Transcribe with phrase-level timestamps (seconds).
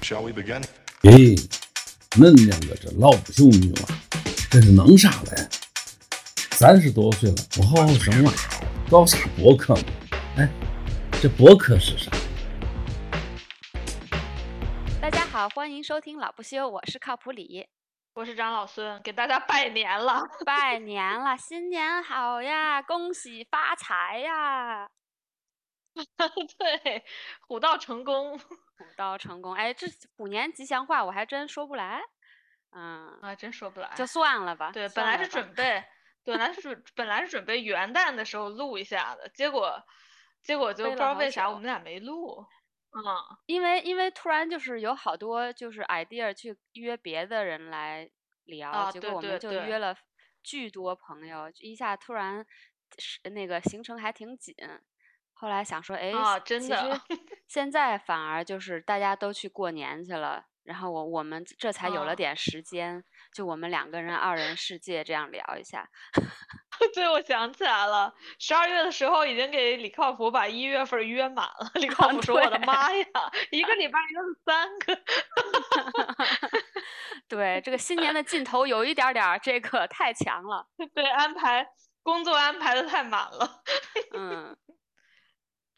[0.00, 0.62] Shall we begin?
[1.02, 1.36] 咦，
[2.12, 3.88] 恁两个这老不休女娃，
[4.50, 5.48] 这是弄啥嘞？
[6.52, 8.32] 三十多岁了，不好好生娃，
[8.90, 9.82] 搞啥博客嘛？
[10.38, 10.48] 哎，
[11.20, 12.10] 这博客是啥？
[15.00, 17.66] 大家好，欢迎收听老不休，我是靠谱李。
[18.14, 20.22] 我是张老孙，给大家拜年了。
[20.44, 24.90] 拜年了，新年好呀，恭喜发财呀！
[26.58, 27.02] 对，
[27.46, 28.38] 虎道成功。
[28.82, 29.86] 虎道成功，哎，这
[30.16, 32.02] 虎年吉祥话我还真说不来。
[32.70, 34.70] 嗯，啊，真说不来，就算了吧。
[34.72, 35.84] 对，本来是准备，
[36.24, 39.82] 本来是准本来是准备元旦的时候录一下的，结果
[40.42, 42.46] 结果就不知道为啥我们俩没录。
[42.94, 43.02] 嗯，
[43.46, 48.10] 因为因为突然就是有好多就是 idea 去约别的人来
[48.44, 49.96] 聊，啊结果我们就约了
[50.42, 52.46] 巨多朋友，一下突然
[52.98, 54.54] 是那个行程还挺紧。
[55.42, 57.00] 后来想说，哎，啊真的
[57.48, 63.02] 现在反而就是大家都去过年去了，然后我我们这才有了啊点时间，
[63.34, 65.88] 就我们两个人二人世界这样聊一下。
[66.94, 71.68] 对，我想起来了，十二月的时候已经给李靠谱把一月份约满了。
[71.74, 73.06] 李靠谱说：“我的妈呀，
[73.50, 75.02] 一个礼拜约了三个。
[77.26, 81.66] 对，这个新年的劲头有一点点儿这个太强了。”对，安排
[82.04, 83.62] 工作安排的太满了。
[84.14, 84.56] 嗯，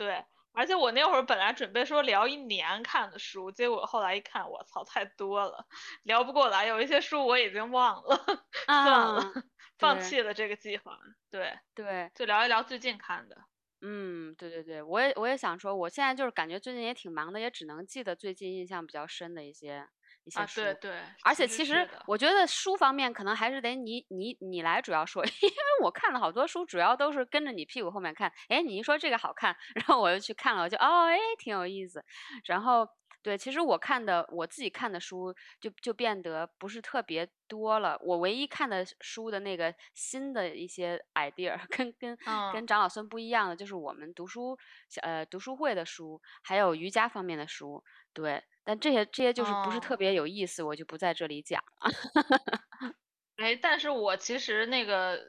[0.00, 5.66] 对，而且我那会儿本来准备说聊一年看的书，结果后来一看，我操，太多了，
[6.02, 6.66] 聊不过来。
[6.66, 8.16] 有一些书我已经忘了，
[8.82, 9.32] 算了，啊，
[9.78, 10.98] 放弃了这个计划。
[11.30, 13.44] 对，对，就聊一聊最近看的。
[13.82, 19.88] 嗯，对对对，我也我也想说，我现在就是感觉最近也挺忙的，也只能记得最近印象比较深的一些
[20.24, 20.60] 一些啊，书。
[20.60, 28.32] 对对，而且其实我觉得书方面可能还是得你你你来主要说， 因为我看了好多书，主要都是跟着你屁股后面看。
[28.48, 32.04] 哎，你一说这个好看， 然后我就去看了，我就哦，哎，挺有意思。
[32.44, 32.86] 然后
[33.22, 37.98] 对，其实我看的我自己看的书就就变得不是特别多了。
[38.02, 42.14] 我唯一看的书的那个新的一些 idea， 跟跟
[42.52, 44.58] 跟嗯张老孙不一样的，就是我们读书
[45.00, 47.82] 呃读书会的书，还有瑜伽方面的书。
[48.12, 51.90] 对，但这些这些就是不是特哦别有意思，我就不在这里讲了。
[53.36, 55.20] 哎，但是我其实那个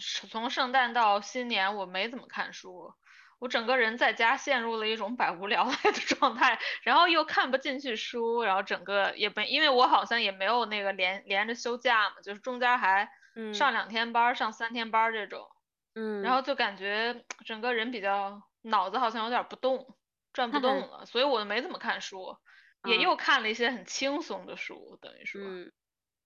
[0.00, 2.92] 是从圣诞到新年，我没怎么看书，
[3.38, 13.52] 我整个人在家陷入了一种百无聊赖的 状态，然后又看不进去书，然后整个也没，因为我好像也没有那个连连着休假嘛，就是中间还嗯。
[13.52, 15.46] 上两天班儿，上三天班儿这种，
[15.94, 19.98] 嗯，然后就感觉整个人比较脑子好像有点儿不动，
[20.32, 22.36] 转不动了，所以我没怎么看书，
[22.84, 25.54] 也嗯又看了一些很轻松的书，等于说。
[25.54, 25.72] 嗯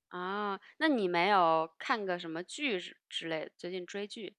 [0.09, 3.53] 啊，那你没有看个什么剧之之类的？
[3.59, 4.35] 最近追剧？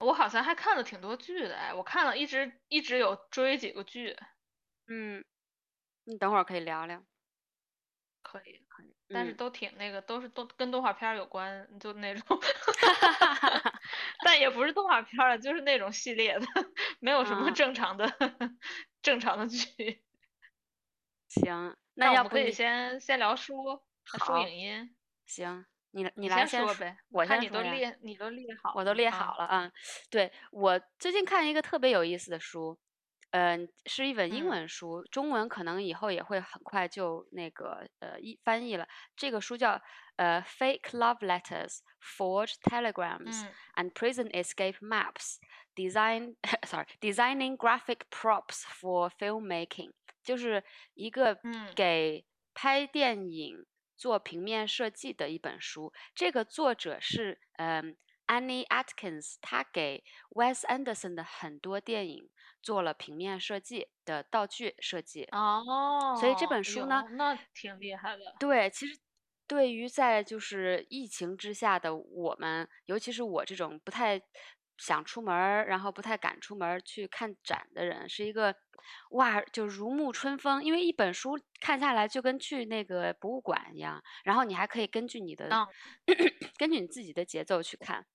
[0.00, 4.14] 我好像还看了挺多剧的，哎，我看了一直一直有追几个剧，
[4.88, 5.24] 嗯，
[6.04, 7.06] 你等会儿可以聊聊。
[8.24, 12.38] 可以可以，但是嗯都挺那个，都是动跟动画片儿有关，就那种，
[14.22, 16.46] 但也不是动画片儿了，就是那种系列的，
[17.00, 18.06] 没有什么啊正常的
[19.02, 20.02] 正常的剧。
[21.42, 23.54] 行，那要不你先先聊书，
[24.04, 29.72] 书好影音，行，你你你来说说呗，我先说呀都列你都列好，我都列啊好了啊。
[30.10, 32.78] 对，我最近看一个特别有意思的书，
[33.30, 38.86] 嗯、是一本英嗯文书，中文可能以后也会很快就那个呃译翻译了。
[39.16, 39.80] 这个书叫
[40.16, 45.38] 呃《Fake Love Letters, Forged Telegrams 嗯 and Prison Escape Maps:
[45.74, 46.36] Design
[46.66, 49.90] Sorry Designing Graphic Props for Filmmaking》，
[50.26, 53.64] 就是一个嗯给拍电影
[53.96, 55.92] 做平面设计的一本书。
[56.14, 62.28] 这个作者是嗯 Annie Atkins，他给 Wes Anderson 的很多电影
[62.60, 65.28] 做了平面设计的道具设计。
[65.30, 68.98] 哦，所以这本书呢那挺厉害的，对，其实
[69.46, 74.20] 对于在就是疫情之下的我们，尤其是我这种不太
[74.78, 78.54] 想出门儿，然后不太敢出门儿去看展的人，是一个
[79.10, 80.62] 哇，就如沐春风。
[80.64, 85.66] 因为一本书看下来就跟去那个博物馆一样，然后你还可以根据你的、嗯
[86.58, 88.06] 根据你自己的节奏去看。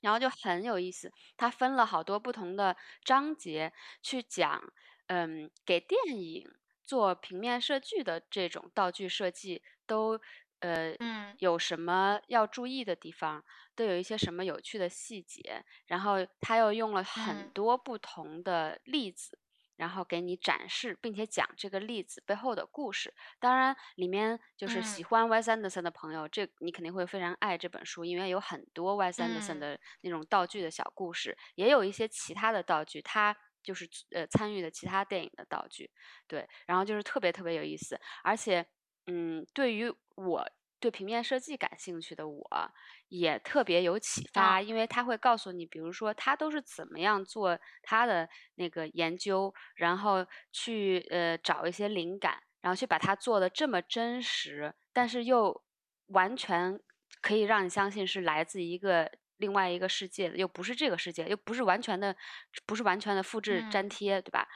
[0.00, 3.72] 然后就很有意思，它分了好多不同的章节
[4.02, 4.72] 去讲，
[5.06, 6.50] 嗯，给电影
[6.84, 10.20] 做平面设计的这种道具设计都
[10.62, 13.44] 呃嗯有什么要注意的地方，
[13.76, 19.38] 都有一些什么有趣的细节，然后他又用了很嗯多不同的例子。
[19.74, 23.12] 然后给你展示，并且讲这个例子背后的故事。
[23.40, 35.90] 当然，里面就是喜嗯欢 Wes Anderson 的朋友，这你肯定会非常爱这本书，因为有很多 Wes Anderson 嗯的那种道具的小故事，也有一些其他的道具，他就是呃参与的其他电影的道具，
[36.28, 38.64] 对，然后就是特别特别有意思，而且
[39.06, 40.46] 嗯，对于我
[40.78, 42.46] 对平面设计感兴趣的我，
[43.08, 55.64] 也特别有启发，因为他会告诉你，比如说他都是怎么样做他的那个研究，然后去呃找一些灵感，然后去把它做的这么真实，但是又
[56.08, 56.80] 完全
[57.20, 62.16] 可以让你相信是来自一个另外一个世界的，又不是这个世界，又不是完全的，
[62.66, 63.68] 不是完全的复制嗯。
[63.70, 64.48] 粘贴，对吧？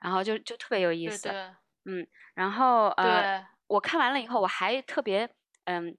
[0.00, 1.56] 然后就就特别有意思，对对。
[1.84, 5.28] 嗯，然后呃，对，我看完了以后，我还特别
[5.64, 5.96] 嗯。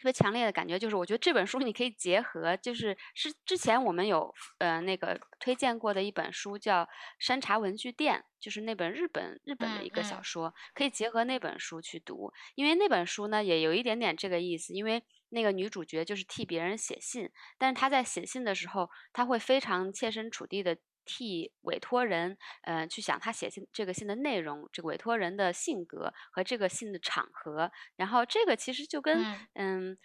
[0.00, 6.84] 特别强烈的感觉就是，我觉得这本书你可以结合，就是是之前我们有呃那个推荐过的一本书叫
[7.18, 17.28] 《山茶文具店》，就是那本日本日本的嗯一个小嗯说，可以结合那本书去读，因为那本书呢也有一点点这个意思，因为那个女主角就是替别人写信，
[17.58, 20.78] 但是她在写信的时候，她会非常切身处地的
[21.08, 29.48] 替委托人，呃，去想他写信这个信的内容，这个委托人的性格和这个信的场合，然后这个其实就跟嗯。
[29.54, 29.98] 嗯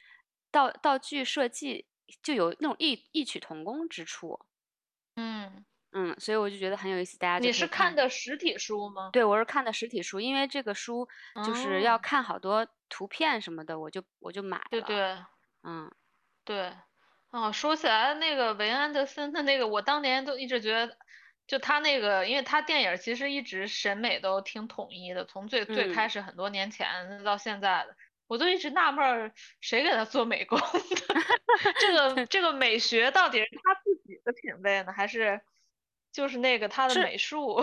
[0.51, 1.87] 道道具设计
[2.21, 4.39] 就有那种异异曲同工之处，
[5.17, 8.09] 嗯，嗯，所以我就觉得很有意思，大家你是看的。
[8.09, 9.13] 实体书吗？
[9.13, 11.07] 对，我是看的实体书，因为这个书
[11.41, 11.99] 就是要哦。
[11.99, 14.65] 看好多图片什么的，我就我就买了。
[14.71, 15.23] 对对。
[15.63, 15.93] 嗯。
[16.47, 16.73] 对，
[17.33, 20.95] 哦，说起来那个维恩安德森的那个，我当年都一直觉得，
[21.47, 27.95] 就他那个，因为他电影儿其实一直审美都挺统一的，从最最嗯开始很多年前到现在的，
[28.27, 29.31] 我都一直纳闷儿，
[29.61, 30.65] 谁给他做美工的？
[31.81, 35.41] 这个 这个美学到底是他自己的品味呢，还是
[36.13, 37.55] 就是那个他的美术，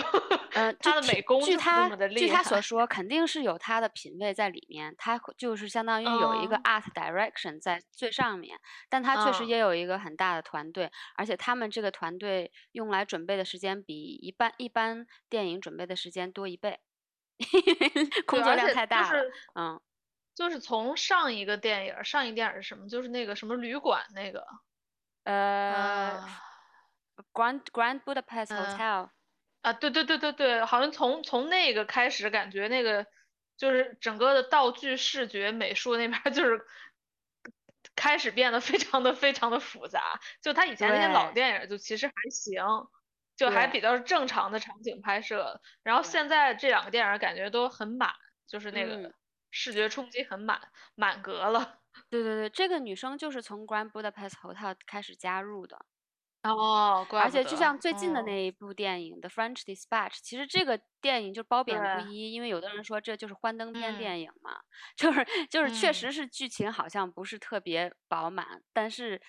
[0.55, 2.29] 嗯， 他的美工据他据？
[2.29, 8.59] 他所说，肯定是有他的品味在里面，他就是相当于有一个嗯 art direction 在最上面，
[8.89, 16.81] 但他确实嗯也有一个很大的团队，而且他们这个团队用来准备的时间比一般一般电影准备的时间多一倍，
[18.27, 19.25] 工对，作量太大了。
[19.25, 19.81] 是嗯，
[20.35, 22.89] 就是从上一个电影，上一电影是什么？
[22.89, 24.45] 就是那个什么旅馆那个，
[25.25, 26.41] 呃啊
[27.33, 28.55] ，Grand Grand Budapest 嗯。
[28.55, 29.11] Hotel，
[29.63, 33.07] 啊，对对对对对，好像从从那个开始，感觉那个
[33.59, 36.63] 就是整个的道具、视觉、美术那边儿 就是
[37.97, 40.21] 开始变得非常的非常的复杂。
[40.43, 42.65] 就他以前那些老电影儿就其实还行，
[43.37, 48.15] 就还比较正常的场景拍摄，然后现在这两个电影儿感觉都很满，
[48.49, 48.87] 就是那嗯。
[48.87, 49.15] 个
[49.51, 50.61] 视觉冲击很满，
[50.95, 51.81] 满格了。
[52.11, 55.87] 对对对，这个女生就是从 Grand Budapest Hotel 开始加入的。
[56.45, 58.25] 哦，怪而不，且就像最近的嗯。
[58.25, 63.97] 那一部电影《The French Dispatch》，其实这个电影就褒贬不一，因为有的人说这就是幻灯片嗯。
[63.97, 64.61] 电影嘛，
[64.97, 65.93] 就是就是确嗯。
[65.93, 69.21] 实是剧情好像不是特别饱满，但是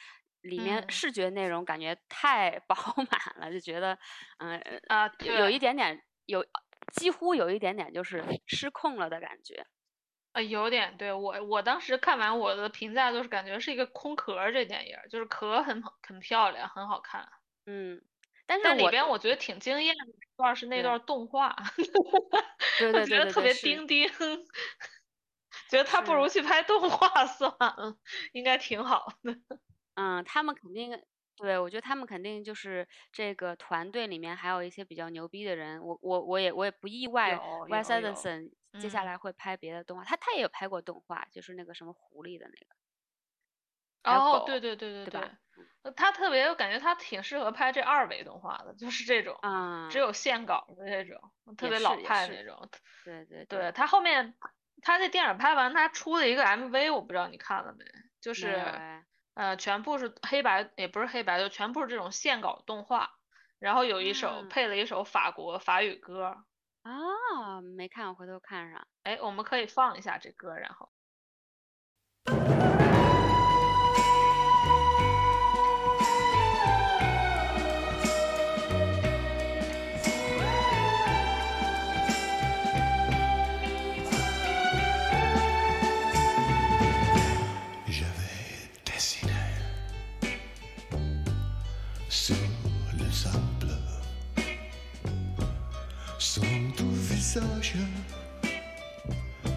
[0.41, 0.91] 里面嗯。
[0.91, 2.75] 视觉内容感觉太 饱
[3.11, 3.97] 满了，就觉得
[4.39, 5.59] 嗯、啊，有有一。
[5.59, 6.45] 点点有
[6.93, 9.65] 几乎有一点点就是失控了的感觉。
[10.33, 17.27] 呃，有点，对，我我当时看完我的评价就是感觉是一个空壳儿这电影，就是壳很很漂亮，很好看，
[17.65, 18.01] 嗯，
[18.45, 21.55] 但是但里边我觉得挺惊艳的一段是那段动画，
[22.77, 24.07] 对 我对对对对觉得特别是钉钉，
[25.69, 26.17] 觉得他不是。
[26.17, 27.97] 如去拍动画算了，
[28.33, 29.35] 应该挺好的。
[29.95, 31.03] 嗯，他们肯定，
[31.41, 42.75] 对，我觉得他们肯定就是这个团队里面还有一些比较牛逼的人，我我我也我也不意外有，Wes 有有，Anderson 接下嗯，来会拍别的动画，他他也有拍过动画，就是那个什么狐狸的那个，
[44.03, 45.21] 还有哦，对狗，对对对对，
[45.83, 49.35] 对他特别，我感觉他挺适合拍这二维动画的，就是这种
[49.87, 51.19] 只嗯，有线稿的这种，
[51.57, 52.69] 特也别老是也是，派那种。
[53.03, 54.35] 对对对，对，他后面，
[54.81, 57.85] 他这电影拍完，他出了一个 MV，我不知道你看了没？
[58.21, 63.11] 就没有是，哎，呃，全部是黑白，也不是黑白，就全部是这种线稿动画，
[63.59, 66.43] 然后有一首嗯配了一首法国法语歌，
[66.83, 68.87] 啊，没看，我回头看上。
[69.03, 70.89] 哎，我们可以放一下这歌，然后。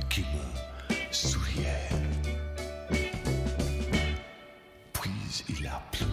[0.09, 1.89] Qui me souriait.
[4.93, 5.11] Puis
[5.49, 6.07] il a plu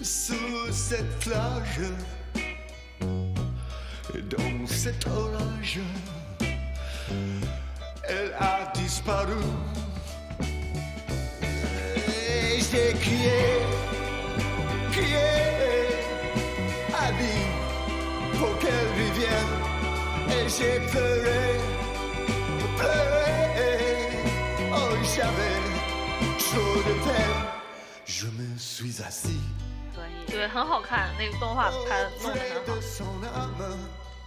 [0.00, 1.80] sous cette plage,
[4.30, 5.80] dans cet orage
[8.08, 9.42] elle a disparu.
[12.06, 13.40] Et j'ai crié,
[14.92, 15.44] crié,
[20.48, 21.58] j'ai pleuré,
[22.76, 24.08] pleuré.
[24.70, 25.58] Oh, j'avais
[26.38, 27.44] trop de peine.
[28.06, 29.40] Je me suis assis
[29.94, 30.30] 可以。
[30.30, 33.76] 对，很好看，那个动画拍的弄得很好.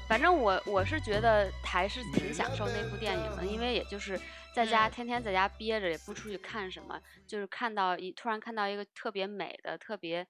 [0.10, 4.20] 反正我我是觉得还是挺享受那部电影的，因为也就是
[4.54, 10.25] 在家嗯天天在家憋着，也不出去看什么，就是看到一突然看到一个特别美的、特别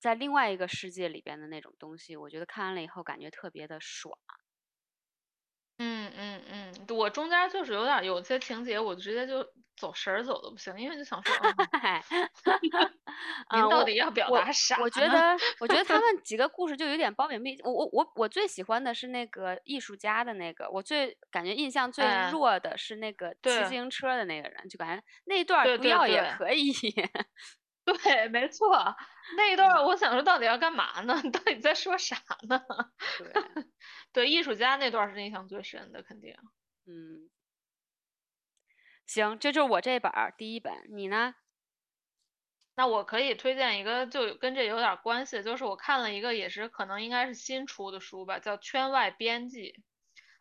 [0.00, 4.18] 在另外一个世界里边的那种东西，我觉得看完了以后感觉特别的爽。
[5.82, 9.42] 嗯嗯嗯，我中间就是有点有些情节，我直接就
[9.78, 11.52] 走神儿走的不行，因为就想说，嗯、
[13.56, 14.82] 您到底要表我达啥呢？
[14.82, 17.58] 我觉得，我觉得他们几个故事就有点褒贬不一。
[17.62, 26.70] 我我我我最喜欢的是那个艺术家的那个，我最感觉印象最哎弱的是那个骑对自行车的那个人，就感觉那一段不要也对可以。
[26.72, 27.10] 对，
[28.30, 28.96] 没错，
[29.36, 31.20] 那一段儿我想说到底要干嘛呢？
[31.24, 32.16] 你 到底在说啥
[32.48, 32.60] 呢？
[33.16, 33.32] 对，
[34.12, 36.34] 对，艺术家那段儿是印象最深的，肯定。
[36.86, 37.30] 嗯，
[39.06, 41.34] 行，这就是我这本儿第一本，你呢？
[42.76, 49.72] 那我可以推荐一个，就跟这有点儿关系，就是我看了一个也是可能应该是新出的书吧，叫《圈外编辑》，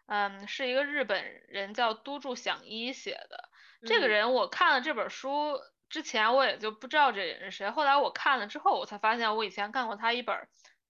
[0.08, 3.50] 嗯，是一个日本人叫都筑响一写的。
[3.86, 10.48] 这个嗯人我看了这本书之前我也就不知道这人是谁，后来我看了之后我才发现我以前看过他一本儿，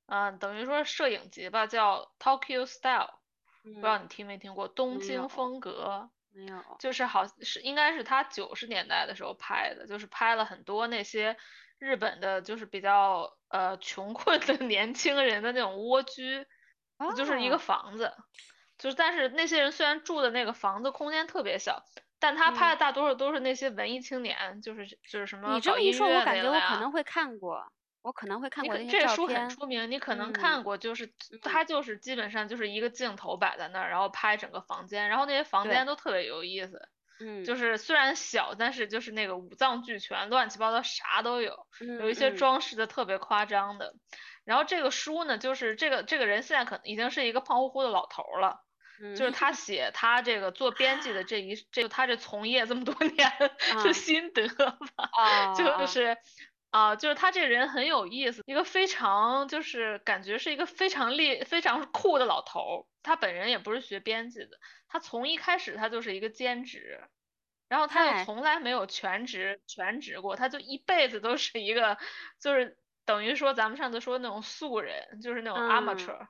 [0.07, 3.13] 嗯，等于说摄影集吧，叫《Tokyo Style》，
[3.73, 6.09] 不知道嗯，你听没听过，东京风格。
[6.31, 11.35] 没有，就是好是应该是他九十年代的时候拍的，就是拍了很多那些
[11.79, 16.45] 日本的，就是比较呃穷困的 年轻人的那种蜗居，
[17.17, 18.13] 就是一个哦，房子，
[18.77, 21.83] 就是但是那些人虽然住的那个房子空间特别小，
[22.19, 26.59] 但他拍嗯，的大多数都是那些文艺青年，就是就是什么你这么一说，我感觉我。
[26.59, 27.71] 可能会看过，
[28.01, 29.49] 我可能会看过那些照这书很片。
[29.49, 41.65] 出名，你可能嗯看过，就是嗯，它就是基本上就是一个镜头摆在那儿，然后拍整个房间，然后那些房，间都特别有意思，嗯就是虽然小，但是就是那个五脏俱全，乱七八糟啥都有，
[41.99, 43.93] 有一些装饰的特别夸张的。
[44.45, 48.63] 然后这个书呢，就是这个这个人现在可能已经是一个胖乎乎的老头儿了。
[49.15, 53.27] 就是嗯他写他这个做编辑的这一这他这从业这么多 年
[53.73, 54.77] 啊的心得吧，
[55.17, 56.17] 哦就哦是
[56.71, 62.85] 啊、就是他这个人很有意思，一个非常就是感觉是一个非常厉非常酷的老头儿。
[63.01, 67.01] 他本人也不是学编辑的，他从一开始他就是一个兼职，
[67.69, 71.97] 然后他又从来没有全职全职过，他就一辈子都是一个
[72.39, 76.27] 就是等于说咱们上次说的那种素人，就是那种嗯 amateur，、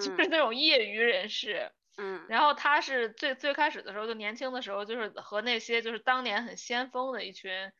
[0.00, 1.70] 就是嗯那种业余人士。
[1.96, 7.72] 嗯然后他是最最开始的时候，就年轻的时候，就是和那些就是当年很先锋的一群，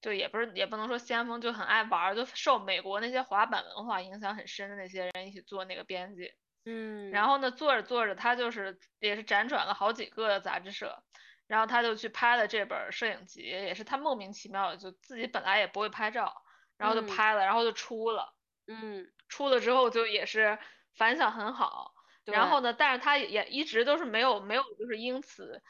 [0.00, 6.32] 就也不是也不能说先锋，就很爱玩儿，就受美国那些滑板文化影响很深的那些人一起做那个编辑。
[6.64, 11.02] 嗯，然后呢，做着做着，他就是也是辗转了好几个杂志社，
[11.46, 16.42] 然后他就去拍了这本儿摄影集，也是他莫名其妙的就自己本来也不会拍照，
[16.76, 18.34] 然后就嗯拍了，然后就出了。
[18.66, 20.58] 嗯出了之后就也是
[20.96, 21.92] 反响很好，
[22.26, 25.62] 然后呢，但是他也也一直都是没有没有就是因此，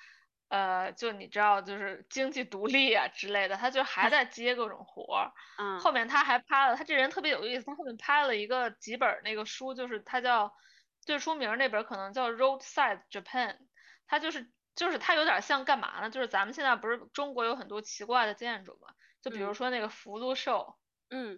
[0.49, 5.33] 呃，就你知道就是经济独立啊之类的，他就还在接各种活儿。
[5.59, 10.53] 嗯后面他还拍了，他这人特别有意思，他后面拍了一个几本儿那个书，就是他叫
[11.01, 13.55] 最出名儿那本儿可能叫《Roadside Japan》，
[14.07, 16.11] 他就是就是他有点像干嘛呢？
[16.11, 20.77] 就是咱们现在不是中国有很多奇怪的建筑嘛，就比如嗯说那个福禄寿。
[20.79, 20.86] 嗯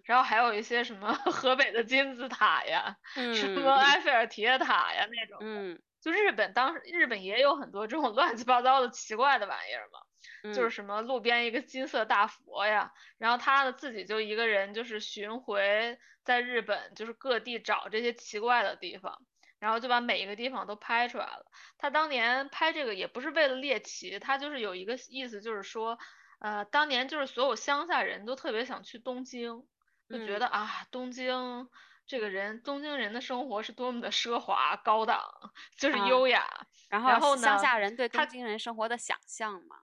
[0.04, 2.96] 然后还有一些什么 河北的金字塔呀，
[3.34, 10.00] 什么嗯埃菲尔铁塔呀那种，嗯就日本当时日本也有很多这种 乱七八糟的奇怪的玩意儿嘛，
[10.44, 19.18] 嗯，就是什么路边一个金色大佛呀，然后他呢自己就一个人就是巡回在日本，就是各地找这些奇怪的地方，
[19.58, 21.44] 然后就把每一个地方都拍出来了。
[21.78, 25.98] 他当年拍这个也不是为了猎奇，他就是有一个意思，就是说。
[26.38, 29.66] 呃，当年就是所有乡下人都特别想去东京，
[30.08, 30.40] 就觉嗯。
[30.40, 31.68] 得啊，东京
[32.06, 36.66] 这个人，东京人的生活是多么的奢华高档，就是啊优雅。
[36.88, 39.76] 然然后呢乡下人对他东京人生活的想象嘛，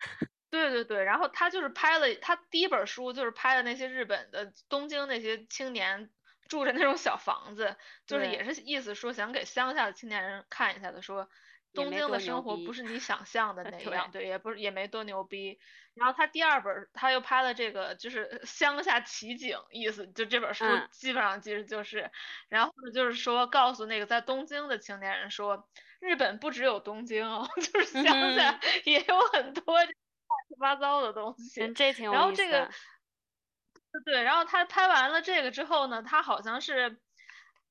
[0.48, 6.10] 对对对，然后他就是拍了他第一本书就是拍的那些日本的东京那些青年
[6.48, 11.28] 住着那种小房子，就是也是意思说想给乡下的青年人看一下的，说也
[11.76, 15.58] 东京的生活不是你 想象的那样，对，也不是也没多牛逼。
[15.94, 22.10] 然后他第二本儿他又拍了这个就是乡下奇景，意思就这本书嗯基本上其实就是，
[22.48, 25.68] 然后呢就是说告诉那个在东京的青年人说，
[26.00, 28.04] 日本不只有东京哦， 就是乡
[28.34, 31.62] 下嗯也有很多这乱七八糟的东西。
[31.62, 32.68] 嗯，这挺有然后这个
[34.04, 36.98] 对，然后他拍完了这个之后呢，他好像是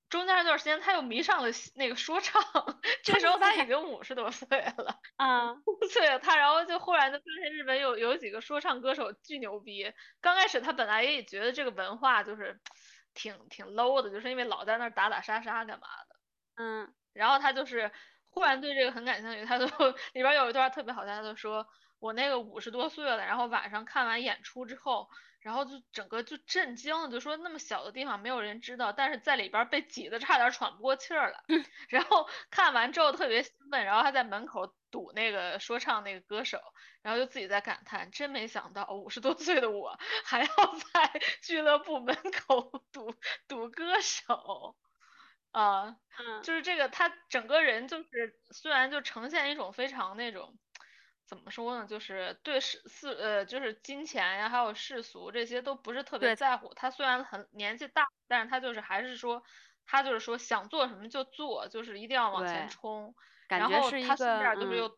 [0.10, 2.42] 中间一段时间他又迷上了那个说唱，
[3.04, 4.48] 这时候他已已经五十多岁
[4.78, 9.92] 了， 啊，五岁了，他然后就忽然就发现日本有有几个说唱歌手巨牛逼。
[10.22, 12.62] 刚开始他本来也觉得这个文化就是
[13.14, 16.16] 挺挺 low 的，就是因为老在那儿打打杀杀干嘛的。
[16.58, 17.92] 嗯然后他就是
[18.30, 19.66] 忽然对这个很感兴趣，他就
[20.14, 21.66] 里边有一段特别好笑，他就说
[22.00, 25.10] 我那个五十多岁了，然后晚上看完演出之后，
[25.46, 31.44] 然后就整个就震惊了，就说那么小的地方没有人知道，但是在里边被挤得差点喘不过气儿来。
[31.88, 36.60] 然后看完之后特别兴奋，然后他在门口堵那个说唱那个歌手，
[37.04, 42.16] 然后就自己在感叹，真没想到五十多岁的我还要在俱乐部门
[42.48, 43.14] 口 堵
[43.48, 44.76] 堵歌手。
[45.52, 50.58] 啊，嗯，就是这个，他整个人就是虽然就呈现一种非常那种
[51.26, 56.74] 怎么说呢，就是对世世呃就是金钱呀，还有世俗这些都不是特别在乎。
[56.74, 59.44] 他虽然很年纪大，但是他就是还是说
[59.86, 63.16] 他就是说想做什么就做，就是一定要往前冲。
[63.48, 64.98] 然后他顺便就是又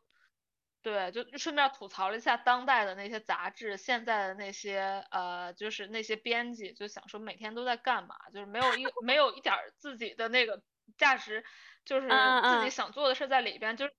[0.81, 10.61] 对，就顺便吐槽了一下当代的那些杂志，现在的那些呃，就是那些编辑，就想说每天都在干嘛，就是没有一没有一点儿自己的那个
[10.97, 11.43] 价值，
[11.83, 13.93] 就是自己想做的事在里边，就是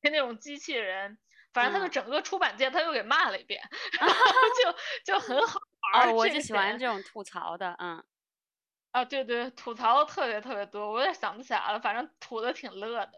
[0.00, 1.16] 跟那种机器人，
[1.52, 3.62] 反正他就嗯整个出版界他又给骂了一遍，
[4.00, 4.14] 然后
[5.04, 5.60] 就就很好
[5.94, 8.02] 玩我这个就喜欢这种吐槽的，嗯
[8.92, 13.12] 啊，对对，吐槽的特别特别多，我也想不起来了，反正吐的挺乐的。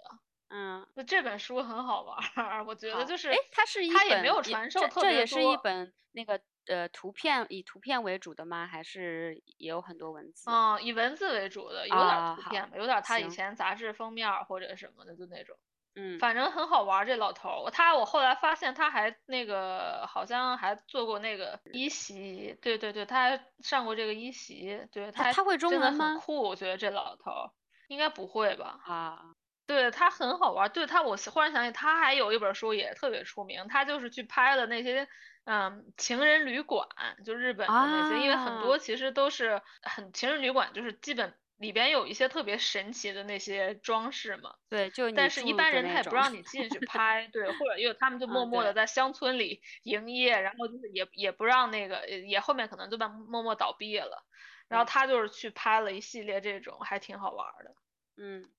[0.50, 5.56] 嗯，那这本书很好玩儿，我觉，得就是哎，它是一本它也本没有传授这特别这也是一。
[5.56, 8.68] 本那个呃图片以图片为主的吗？
[8.68, 10.48] 还是也有很多文字？
[10.48, 15.56] 嗯，以文字为主的，有点图片吧，有点儿他以，前杂志封面儿或者什么的，就那种。
[15.96, 26.06] 嗯反正很好玩儿，这老头儿，他我后来发现他还那个好像还做过那个一席，对对对，他还上过这个一席，对，他还他他会中真的文吗？
[26.12, 27.50] 很酷，我觉得这老头儿
[27.88, 28.80] 应该不会吧？
[28.84, 29.34] 啊，
[29.66, 35.06] 对，他很好玩儿，对他，我忽然想起他还有一本书也特别出名，他就是去拍了那些
[35.44, 36.88] 嗯情人旅馆，
[37.24, 54.24] 就日本的那些，因为很啊，多其实都是很情人旅馆，就是基本里边有一些特别神奇的那些装饰嘛，对，就但是一般人他也不让你进去拍， 对，或者因为他们就默默的在乡村里营业，然后就是也也不让那个，呃也后面可能就把默默倒闭了，
[54.68, 57.74] 然后，他就是去拍了一系列这种，还挺好玩儿的。
[58.16, 58.50] 嗯，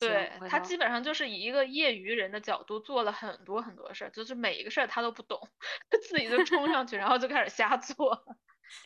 [0.00, 5.40] 对，他基本上就是以一个业余人的角度做了很多很多事儿，就是每一个事儿他都不懂，
[5.90, 8.24] 他 自己就冲上去，然后就开始瞎做，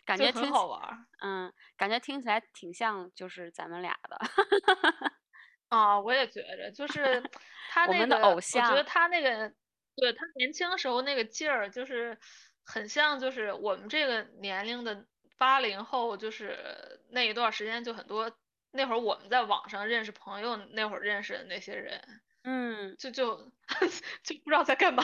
[0.05, 1.07] 感觉挺，好玩儿。
[1.22, 4.18] 嗯，感觉听起来挺像就是咱们俩的，
[5.68, 7.22] 啊，我也觉着，就 是
[7.68, 8.16] 他那个，
[8.53, 9.49] 我觉得，他那个，
[9.96, 12.18] 对，他年轻时候那个劲儿，就是
[12.64, 15.07] 很像，就是我们这个年龄的
[15.38, 18.31] 八零后，就是那一段时间就很多，
[18.72, 22.01] 那会儿我们在网上认识朋友，那会儿认识的那些人，
[22.44, 22.96] 嗯。
[22.99, 23.37] 就就
[24.25, 25.03] 就不知道在干嘛，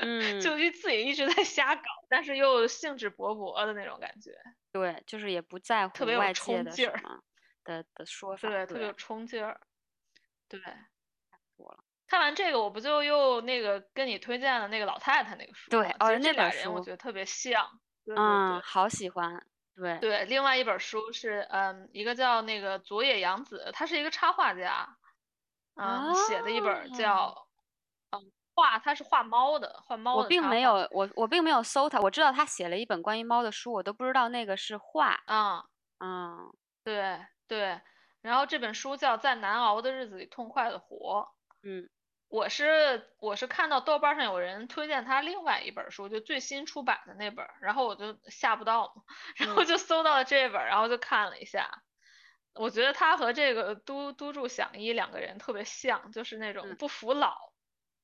[0.00, 4.32] 嗯，就一自己一直在瞎搞，但是又兴致勃勃的那种感觉，
[4.72, 7.22] 对，就是也不在乎特别有外界的冲劲儿， 什么
[7.64, 9.60] 的的说法，对，特别有，冲劲儿，
[10.48, 10.60] 对。
[11.56, 17.80] 我了，看完这个，我不就又那个跟你推荐的那个老太太那个书对，哦，那本俩人我，觉得特别像。
[18.04, 19.46] 对对嗯，好喜欢，
[19.76, 24.96] 对，对，另外一本书是，嗯，一个叫那个佐野洋子，她是一个插画家，
[25.74, 26.86] 嗯，写的一本啊。
[26.96, 27.49] 叫，嗯，
[28.60, 30.28] 画，他是画猫的，画猫我的我。
[30.28, 35.22] 并没有，我我并没有搜他，我知道他写了一本关于猫的书，我都不知道那个是画。
[35.26, 35.64] 嗯，
[35.98, 36.52] 嗯
[36.84, 37.18] 对
[37.48, 37.80] 对，
[38.20, 41.28] 然后这本书叫《在难熬的日子里痛快的活》。
[41.66, 41.88] 嗯
[42.28, 49.02] 我是我是看到豆瓣上有人推荐他另外一本书，就最新出版的那本，然后我就下不到嘛，
[49.36, 51.82] 然后嗯就搜到了这本儿，然后就看了一下。
[52.54, 57.49] 我觉得他和这个都都筑响一两个人特别像，就是那种嗯，不服老、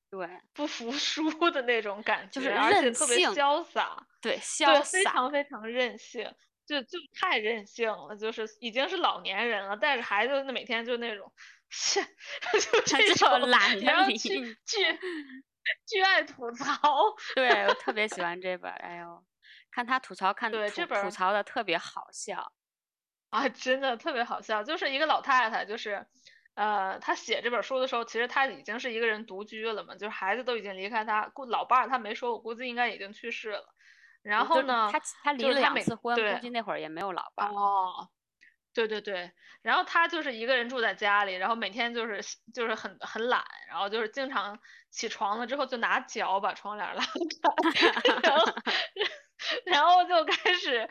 [0.09, 6.33] 对，不服输的那种感就是觉，而且特别，潇洒，对，潇洒非，常非常任性，
[6.65, 11.31] 就就太任性了，就是已经是老年人了，带着孩子，那每天就那种，
[11.69, 14.55] 是就 这种，懒得然后理巨你。
[14.65, 14.77] 巨
[15.85, 16.65] 巨爱吐槽。
[17.35, 19.25] 对，我特别喜欢这本儿，哎呦，
[19.71, 22.53] 看他吐槽，看对，这本儿吐槽的特别好笑。
[23.29, 26.07] 啊，真的特别好笑，就是一个老太太，就是，
[26.57, 33.75] 呃，他写这本书的时候，其实他已经是一个人独居了嘛，就是孩子都已经离开他，估老伴儿他没说，我估计应该已经去世了。
[34.23, 37.53] 然后呢，他他离了两次婚，估对计那会儿也没有老伴儿。
[37.53, 38.09] 哦，
[38.73, 47.03] 对对对，然后他就是一个人住在家里，然后每天就是就是很很懒，然后就是经常起床了之后就拿脚把窗帘儿拉
[47.73, 47.91] 开，
[48.23, 48.45] 然后
[49.65, 50.89] 然后就开始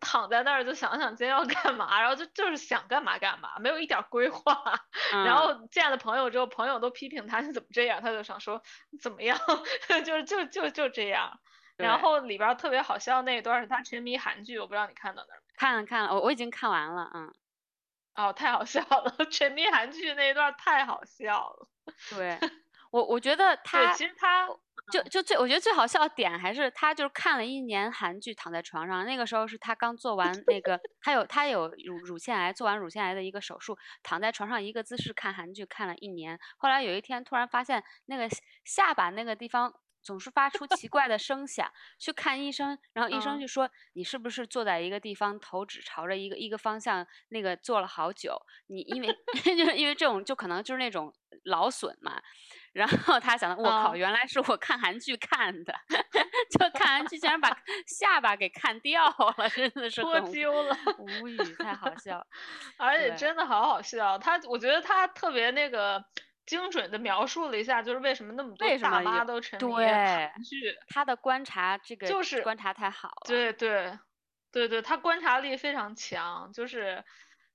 [0.00, 4.62] 躺在那儿就想想今天要干嘛，然后就就是想干嘛干嘛，没有一点规划。
[5.12, 8.62] 然嗯后见了朋友之后，朋友都批评他你怎么这样，他就想说
[9.00, 9.38] 怎么样，
[10.04, 11.40] 就是就就就这样。
[11.76, 15.54] 然后里边儿特别好笑那一段是他沉迷韩剧，我不知道你看到那儿没？
[15.56, 17.32] 看了看了，我我已经看完了，嗯，
[18.16, 21.68] 哦，太好笑了， 沉迷韩剧那一段太好笑了。
[22.10, 22.38] 对
[22.90, 24.48] 我我觉得，他其实他
[24.90, 38.28] 就就最我觉得最好笑的点还是他就是看了一年韩剧躺在床上，那个时候是他刚做完 那个他有他有乳乳腺癌，做完乳腺癌的一个手术，躺在床上一个姿势看韩剧看了一年，后来有一天突然发现那个
[38.64, 39.72] 下巴那个地方。
[40.00, 43.40] 总是发出奇怪的声响，去看医生，然后医生嗯。
[43.40, 49.08] 就说你是不是坐在一个地方，头只朝着一个一个方向，那个坐了好久，你因为
[49.58, 51.12] 就是因为这种就可能就是那种
[51.44, 52.22] 劳损嘛，
[52.78, 55.74] 然后他想到，我靠，哦原来是我看韩剧看的，
[56.58, 57.50] 就看韩剧竟然把
[57.86, 59.04] 下巴给看掉
[59.36, 60.76] 了，真的是脱臼了。
[60.98, 62.24] 无语，太好笑。
[62.78, 66.02] 而且真的好好笑，他我觉得他特别那个
[66.46, 70.76] 精准的描述了一下，就是为什么那么多大妈都沉迷对韩剧。
[70.88, 73.98] 他的观察这个就是观察太好了，对对
[74.52, 77.04] 对对，他观察力非常强，就是，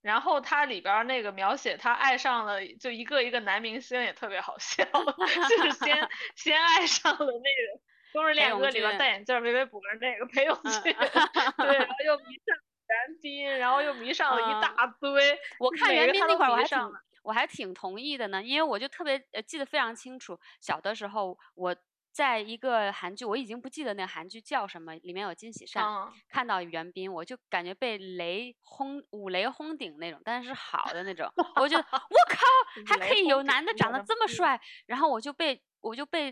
[0.04, 4.84] 然后他里边儿那个描写他爱上了就一个一个男明星也特别好笑，
[5.50, 7.82] 就是先先爱上了那个。
[8.14, 11.18] 都是恋永歌里边戴眼镜儿、围围脖儿那个裴勇嗯俊，对，然
[11.58, 17.00] 后又迷上了袁彬，然后又迷上了一嗯大堆，我看每袁彬那会儿我还挺迷上了。
[17.24, 21.76] 我还挺同意的呢，因为我就特别呃记得非常清楚，小的时候我
[22.14, 32.46] 在一个韩剧，我已经不记得那个韩剧叫什么，里面有金喜善，嗯，看到袁彬，我就感觉被雷轰五雷轰顶那种，但是好的那种，我觉得我靠，
[32.86, 36.32] 还可以有男的长得这么帅，然后我就被我就被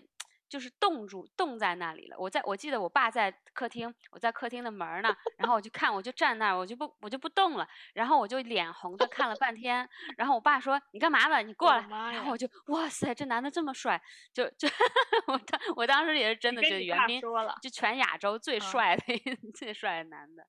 [0.52, 2.18] 就是冻住冻在那里了。
[2.20, 9.88] 我在我记得我爸在客厅，我在客厅的门儿呢，然后我就看我就站那儿，我就不我就不动了，然后我就脸红的看了半天，
[10.18, 11.42] 然后我爸说你干嘛呢？
[11.42, 14.02] 你过来，然后我就哇塞，这男的这么帅，
[14.34, 14.68] 就就
[15.28, 17.22] 我当我当时也是真的觉得袁斌
[17.62, 20.46] 就全亚洲最嗯帅的一 最帅的男的。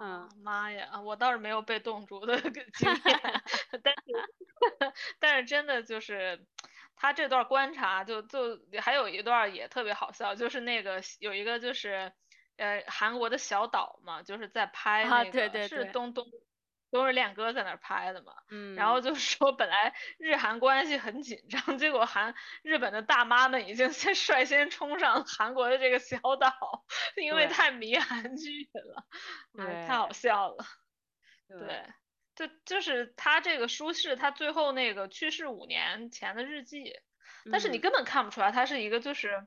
[0.00, 3.20] 嗯啊，妈呀，我倒是没有被冻住的个 经验，
[3.82, 6.46] 但是但是真的就是
[6.96, 12.12] 他这段观察就就还有一段也特别好笑，就是那个有一个就是
[12.56, 15.68] 呃韩国的小岛嘛，就是在拍啊那个对对对。
[15.68, 16.24] 是东东
[16.90, 26.52] 都是恋歌在那儿拍的嘛，嗯，然后就说本来日韩关系很紧张，结果韩日本的大妈们已经先 率先冲上韩国的这个小岛，
[27.16, 29.04] 因为太迷韩剧了，
[29.58, 30.64] 哎，太好笑了。
[31.48, 31.82] 对对，
[32.34, 36.92] 就就是他这个书是他最后那个去世五年前的日记，
[37.50, 39.46] 但是你嗯根本看不出来他是一个就是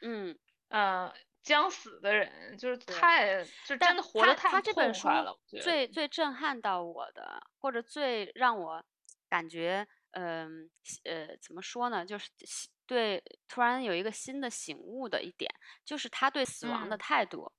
[0.00, 5.38] 嗯，呃将死的人，就是太就但真的活他得太他这本书痛快了。
[5.62, 8.82] 最最震撼到我的，或者最让我
[9.28, 10.70] 感觉，嗯
[11.04, 12.30] 呃，怎么说呢，就是
[12.86, 17.52] 对突然有一个新的醒悟的一点，就是他对死亡的嗯态度，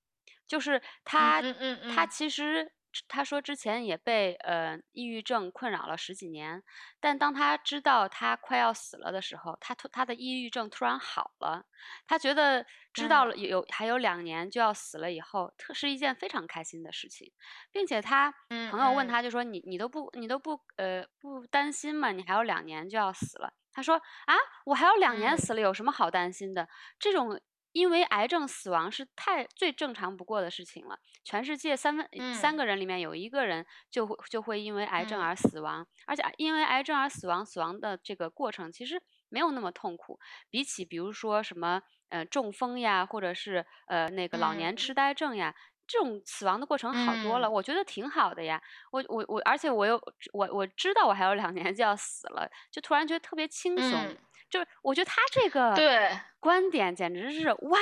[0.47, 2.71] 就是他嗯嗯他嗯其实。
[3.07, 6.63] 他说之前也被呃抑郁症困扰了十几年，
[6.99, 11.65] 但当他知道他快要死了的时候，他突他的抑郁症突然好了，
[12.07, 17.31] 他觉得知道嗯了有还有两年就要死了以后，特是一件非常开心的事情，
[17.71, 22.11] 并且他嗯朋友问嗯他就说你你都不你都不呃不担心吗？
[22.11, 23.53] 你还有两年就要死了。
[23.73, 26.69] 他说啊，我还有两年嗯死了，有什么好担心的？
[26.97, 27.39] 这种
[27.75, 30.97] 因为癌症死亡是太最正常不过的事情了。
[31.25, 40.17] 全世界三分三嗯个人里面有一个人就会就会因为癌症嗯而死亡，而且因为癌症而死亡，死亡的这个过程其实没有那么痛苦，
[40.49, 45.53] 比起比如说什么呃中风呀，或者是呃那个老年嗯痴呆症呀。
[45.87, 48.59] 这种死亡的过程好多了，嗯我觉得挺好的呀。
[48.91, 50.01] 我我我，而且我又
[50.33, 53.91] 我我知道我还有两年就要死了，就突然觉得特别轻松。
[53.91, 54.17] 嗯
[54.55, 56.09] 就是我觉得他这个对。
[56.39, 57.79] 观点简直是哇，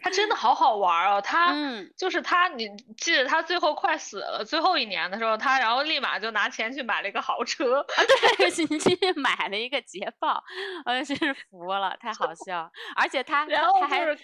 [0.00, 0.34] 他真的。
[0.40, 8.02] 好好玩哦，他嗯，就是他，你记得他最后快死了，最后一年的时候，他然后立马就拿钱去买了一个豪车，啊，
[8.38, 10.42] 对，你去买了一个捷豹，
[10.86, 12.72] 我真是服了，太好笑。
[12.96, 14.22] 而且他然后就他他还是开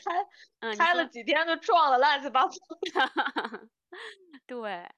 [0.61, 2.57] 嗯，开了几天就撞了乱七八糟。
[4.49, 4.89] 对，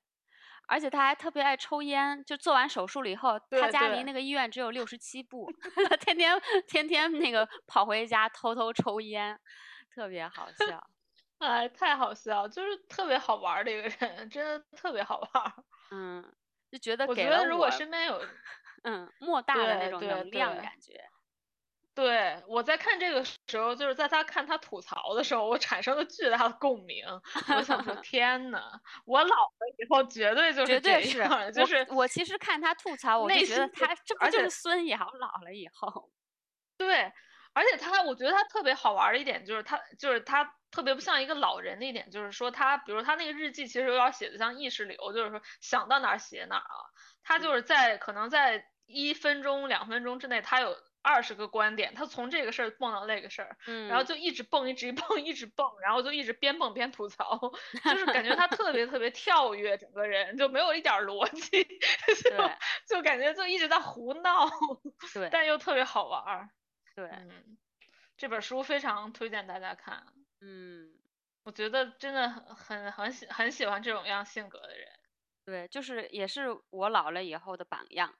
[0.69, 5.51] 而且他还特别爱抽烟，就做完手术了以后，他对家离那个医院只有六十七步，
[6.01, 9.41] 天天天天那个跑回家偷偷抽烟，
[9.95, 10.87] 特别好笑。
[11.39, 15.53] 哎，太好笑，就是特别好玩儿的一个人，真的特别好玩儿。
[15.91, 16.33] 嗯，
[16.71, 18.21] 就觉得我给了觉得如果身边有，
[18.83, 21.01] 嗯莫大的那种能量对感觉。
[21.99, 27.05] 对，我在看这个时候，就是在他看他吐槽的时候，我产生了巨大的共鸣。
[27.57, 28.63] 我想说， 天呐，
[29.05, 36.13] 我老了以后绝对就是绝对是，就是我其实看他吐槽，我就觉得他这不就是孙杨老了以后？
[36.77, 37.13] 对，
[37.53, 46.79] 而且他，我觉得他特别好玩的一点就是他，就是他特别不像一个老人的一点，就是说他，比如他那个日记其实有点写的像意识流，就是说想到哪儿写哪儿啊。
[47.25, 50.77] 他就是在可能在一分钟、两分钟之内，他有。
[51.09, 53.57] 二十个观点，他从这个事儿蹦到那个事儿，
[53.89, 57.51] 然后就一直蹦，一直蹦，一直蹦，然后就一直边蹦边吐槽，
[57.83, 61.65] 就是感觉他特别特别跳跃，整个人就没有一点逻辑，
[62.87, 64.51] 就就感觉就一直在胡闹，
[65.15, 66.51] 对，但又特别好玩儿，
[66.95, 67.11] 对，
[68.19, 70.05] 这本书非常推荐大家看，
[70.43, 70.93] 嗯，
[71.43, 74.89] 我觉得真的很很很喜很喜欢这种样性格的人，
[75.47, 78.15] 对，就是也是我老了以后的榜样。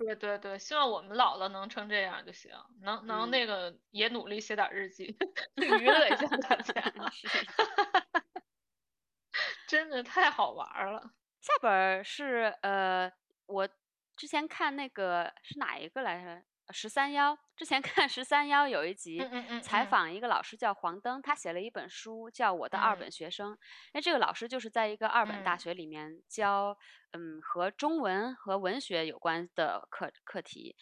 [0.00, 2.50] 对对对，希望我们老了能成这样就行，
[2.82, 5.16] 能能那个也努力写点日记，
[5.56, 6.74] 娱乐一下大家。
[9.68, 11.00] 真的太好玩了。
[11.40, 13.12] 下本是呃，
[13.46, 13.68] 我
[14.16, 16.44] 之前看那个是哪一个来着？
[16.70, 19.20] 十三幺之前看十三幺有一集
[19.62, 23.52] 采访一个老师叫黄登，他写了一本书叫《我的二本学生》。
[23.92, 26.76] 那这个老师就是在一个二本大学里面教，
[27.12, 30.74] 嗯，和中文和文学有关的课课题。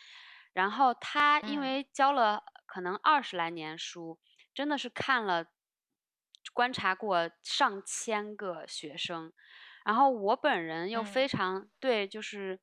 [0.52, 4.18] 然后他因为教了可能二十来年书，
[4.54, 5.46] 真的是看了
[6.52, 9.32] 观察过上千个学生。
[9.84, 12.60] 然后我本人又非常对，就是。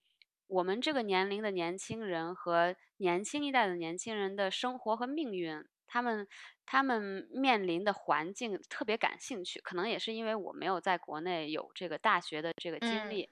[0.52, 6.28] 我们这个年龄的年轻人和年轻一代的年轻人的生活和命运，他们
[6.66, 13.30] 他们面临的环境特别感兴趣，可能也是因为我没有在国内有这个大学的这个经历。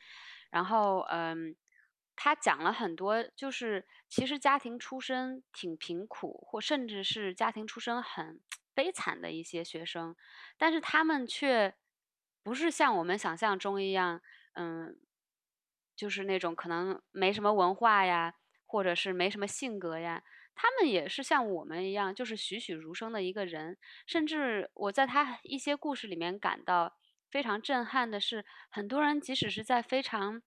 [0.49, 1.55] 然后，嗯，
[2.15, 8.39] 他讲了很多，就是其实家庭出身挺贫苦，或甚至是家庭出身很
[8.73, 10.15] 悲惨的一些学生，
[10.57, 11.75] 但是他们却
[12.41, 14.21] 不是像我们想象中一样，
[14.53, 14.97] 嗯。
[15.97, 18.35] 就是那种可能没什么文化呀，
[18.67, 20.21] 或者是没什么性格呀，
[20.53, 23.77] 他们也是像我们一样，就是栩栩如生的一个人。
[24.05, 26.97] 甚至我在他一些故事里面感到
[27.31, 30.41] 非常震撼的是，很多人即使是在非常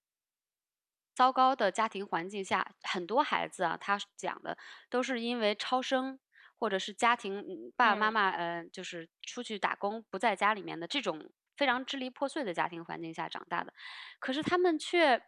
[1.14, 4.56] 糟糕的家庭环境下，很多孩子啊，他讲的
[4.90, 6.20] 都是因为超生，
[6.58, 13.72] 或者是家庭爸爸妈妈呃，就是出去打工不在家里面的这种非常支离破碎的家庭环境下长大的，
[14.18, 15.22] 可是他们却。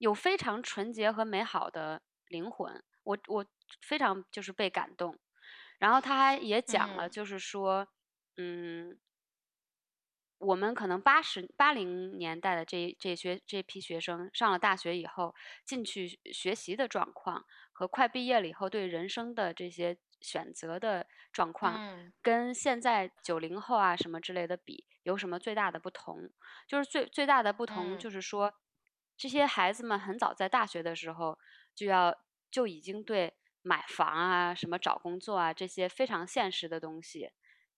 [0.00, 3.44] 有非常纯洁和美好的灵魂，我我
[3.82, 5.18] 非常就是被感动。
[5.78, 7.88] 然后他还也讲了，就是说，
[8.36, 8.98] 嗯，
[10.38, 26.30] 我们可能八十八零年代的这这些这批学生上了大学以后进去学习的状况，和快毕业了以后对人生的这些选择的状况，跟现在九零后啊什么之类的比，有什么最大的不同？
[26.68, 28.54] 就是最最大的不同就是说。
[29.16, 31.38] 这些孩子们很早在大学的时候
[31.80, 32.14] 就要
[32.50, 37.30] 就已经对买房啊、什么找工作啊这些非常现实的东西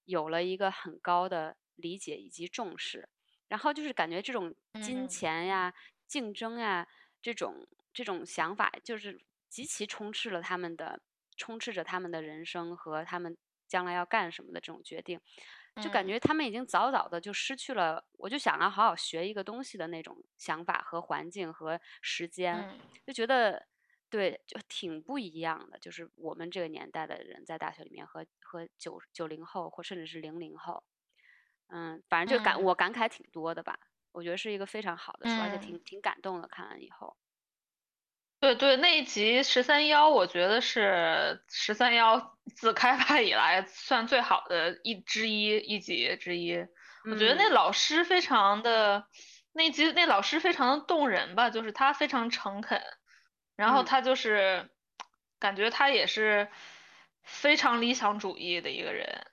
[0.07, 3.09] 有了一个很高的理解以及重视，
[3.47, 5.73] 然后就是感觉这种金钱呀、
[6.09, 6.89] 竞争呀
[7.21, 11.01] 这种这种想法，就是极其充斥了他们的
[11.37, 13.39] 充斥着他们的人生和他们
[13.69, 15.21] 将来要干什么的这种决定。
[15.81, 23.67] 就感觉他们已经早早的就失去了，我就想要好好学一个东西的那种想法和环境和时间，就觉得
[24.13, 25.79] 对，就挺不一样的。
[25.79, 30.85] 就是我们这个年代的人在大学里面和和九九零后或甚至是零零后，
[31.69, 33.79] 嗯，反正就感我感慨挺多的吧。
[34.13, 36.47] 我觉得是一个非常好的书，而且挺挺感动的。
[36.47, 37.17] 看完以后。
[38.39, 46.59] 对对，那一集十三幺，我觉得是十三幺 自开发以来算最好的一之一一集之一。
[47.11, 49.07] 我觉得那老师非常的
[49.53, 52.83] 那集那老师非常的动人吧，就是他非常诚恳，
[53.57, 54.69] 然后他就是
[55.39, 56.49] 感觉他也是
[57.23, 59.27] 非常理想主义的一个人，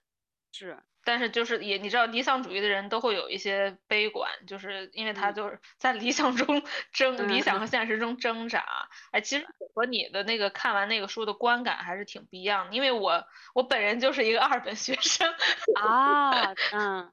[0.51, 0.77] 是。
[1.05, 6.61] 但是就是也你知道理想主义的人都会有一些悲观，就是因为他就是在理想中
[6.93, 8.63] 挣理想和现实中挣扎。
[9.11, 15.33] 哎，其实 和你的那个看完那个书的观感还是挺不一样的，因为我我本人就是一个二本学生
[15.81, 17.11] 啊，嗯，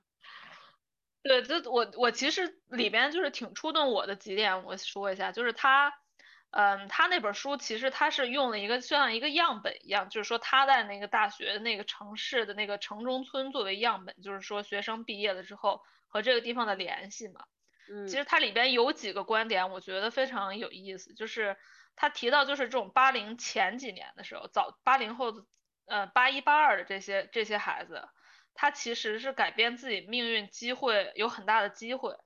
[1.22, 5.94] 对，这我我其实里边就是挺触动我的几点，我说一下，就是他。
[6.50, 17.44] 嗯，他那本书其实他是用了一个像一个样本一样，就是说他在那个大学的那个城市的那个城中村作为样本，就是说学生毕业了之后和这个地方的联系嘛。
[17.90, 21.56] 嗯，其实它里边有几个观点，我觉得非常有意思，就是
[21.94, 25.44] 他提到就是这种八零前几年的时候，早八零后的
[25.86, 28.08] 呃八一八二的这些这些孩子，
[28.54, 32.16] 他其实是改变自己命运机会有很大的机会，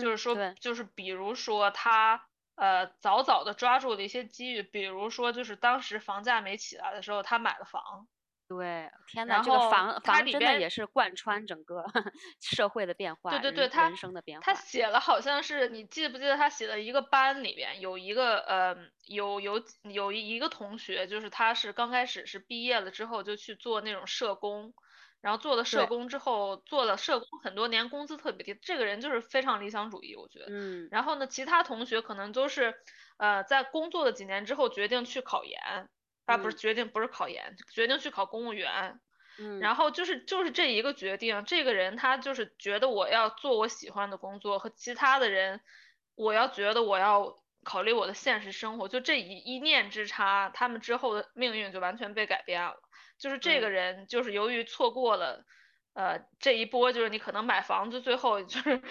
[0.00, 2.28] 就是说就是比如说他
[2.60, 8.06] 呃早早的抓住了一些机遇，比如说就是当时房价没起来的时候，他买了房。
[8.48, 11.84] 对，天哪，然这个后房房真的它里边也是贯穿整个
[12.42, 14.52] 社会的变化，对对对，他人生的变他。
[14.54, 24.74] 写了好像是你记不记得他写的一个班里边有一个呃有有有一个同学，就是他是刚开始是毕业了之后就去做那种社工，
[25.20, 30.46] 然后做了社工之后做了社工很多年，工资特别低，这个人就是非常理想主义，我觉得。
[30.48, 32.74] 嗯然后呢，其他同学可能都是
[33.18, 35.88] 呃在工作了几年之后决定去考研，
[36.26, 39.00] 啊不是嗯决定不是考研，决定去考公务员。
[39.38, 45.60] 嗯，然后就是就是这一个决定，这个人他就是觉得我要做我喜欢的工作，和其他的人，
[46.14, 52.76] 我要觉得我要考虑我的现实生活，就这一一念之差，他们之后的命运就完全被改变了。
[53.20, 55.44] 就是这个人，就是由于错过了，
[55.94, 58.82] 呃，这一波，就是你可能买房子，最后 就是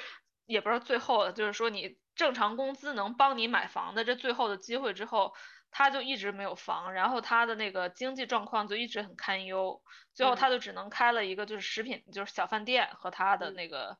[0.45, 5.33] 也不知道最后了，就是说你正常工资能帮你买房的这最后的机会之后，
[5.71, 9.81] 他就一直没有房，然后他的那个经济状况就一直很堪忧。
[10.13, 10.35] 最后嗯。
[10.35, 13.55] 他就只能开了一个就是食品就是小饭店和他的嗯。
[13.55, 13.97] 那个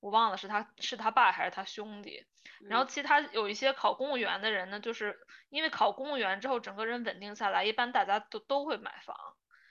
[0.00, 2.26] 我忘了是他是他爸还是他兄弟，
[2.68, 2.88] 然后嗯。
[2.88, 5.16] 其他有一些考公务员的人呢，就是
[5.48, 9.16] 因为考公务员之后整个人稳定下来，一般大家都都会买房，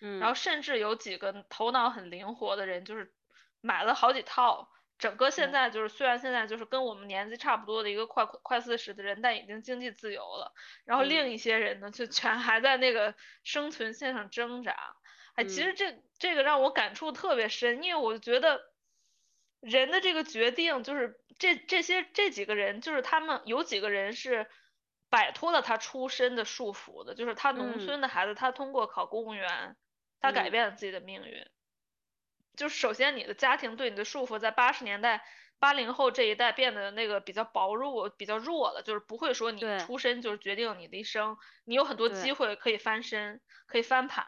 [0.02, 3.14] 然后嗯甚至有几个头脑很灵活的人就是
[3.62, 4.70] 买了好几套。
[4.98, 10.54] 整个现在就是，虽然现在就是跟我们年纪差不多的一个快快四十的人，但已经经济自由了。
[10.86, 14.76] 然后嗯另一些人呢，就全还在那个生存线上挣扎。
[15.34, 18.62] 哎，其实嗯这这个让我感触特别深，因为我觉得
[19.60, 24.48] 人的这个决定，就是这这些这几个人，就是他们有几个人是
[25.10, 29.76] 摆脱了他出身的束缚的，就是他农嗯村的孩子，他通过考公务员，
[30.21, 31.45] 他改嗯变了自己的命运。
[32.55, 35.25] 就是首先你的家庭对你的束缚，在八十年代。
[35.60, 44.25] 八零后这一代变得那个比较薄弱，比较弱了，就是不会说你出身就是决定你的一生，你有很多机会可以翻身，可以翻盘。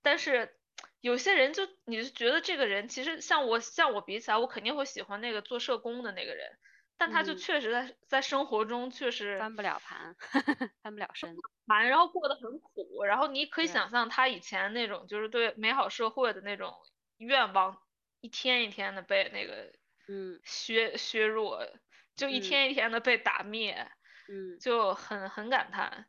[0.00, 0.56] 但是
[1.02, 6.58] 有些人就你就觉得这个人其实像我像我比起来，我肯定会喜欢那个做社工的那个人，
[7.02, 10.14] 但他就嗯确实在在生活中确实翻不了盘，
[10.84, 11.36] 翻不了身。
[11.66, 16.72] 盘，然后过得很苦，然后你可以想象他以前那种就是对美好社会的那种
[17.16, 17.76] 愿望，
[18.20, 19.72] 一天一天的被那个
[20.06, 21.66] 嗯削削弱，
[22.14, 23.90] 就一嗯天一天的被打灭，
[24.28, 26.06] 嗯就很很感叹。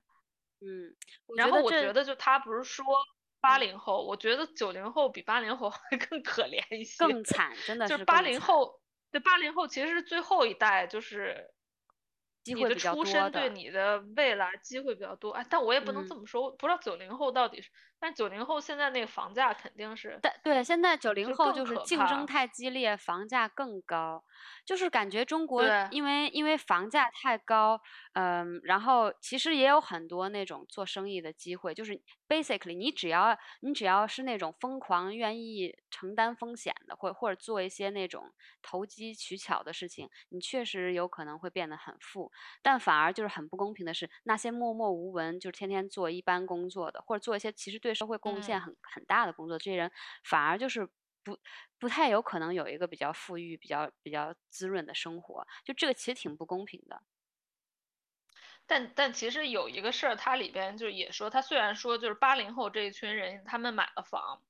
[0.61, 0.95] 嗯，
[1.35, 2.85] 然后我觉得就他不是说
[3.41, 7.03] 八嗯零后，我觉得九零后比八零后还更可怜一些。
[7.03, 8.79] 更惨，真的就是八零后，
[9.13, 11.51] 对八零后其实是最后一代，就是
[12.43, 13.47] 机你的会比较多出身对。
[13.49, 15.29] 你的未来机会比较多。
[15.29, 17.69] 哎，但我也不能这嗯么说，不知道九零后到底是，
[18.03, 22.25] 但九零后现在那个房价肯定是但对，现在九零后就是竞争。
[22.25, 24.23] 太激烈，房价更高，
[24.65, 27.79] 就是感觉中国对，因为因为房价太高，
[28.13, 42.31] 嗯，然后其实也有很多那种做生意的机会，就是 basically 你只要你只要是那种疯狂愿意承担风险的，或或者做一些那种投机取巧的事情，你确实有可能会变得很富。
[42.61, 49.91] 但反而就是很不公平的是，那些默默无闻，就是天天做一般工作的，或者做一些其实对社会贡献嗯，很很大的工作，这些人
[50.23, 50.87] 反而就是
[51.23, 51.37] 不
[51.79, 57.03] 不太有可能有一个比较富裕、比较比较滋润的生活，就这个其实挺不公平的。
[58.65, 64.41] 但但其实有一个事儿，它里边就也说，他虽然说就是八零后这一群人他们买了房，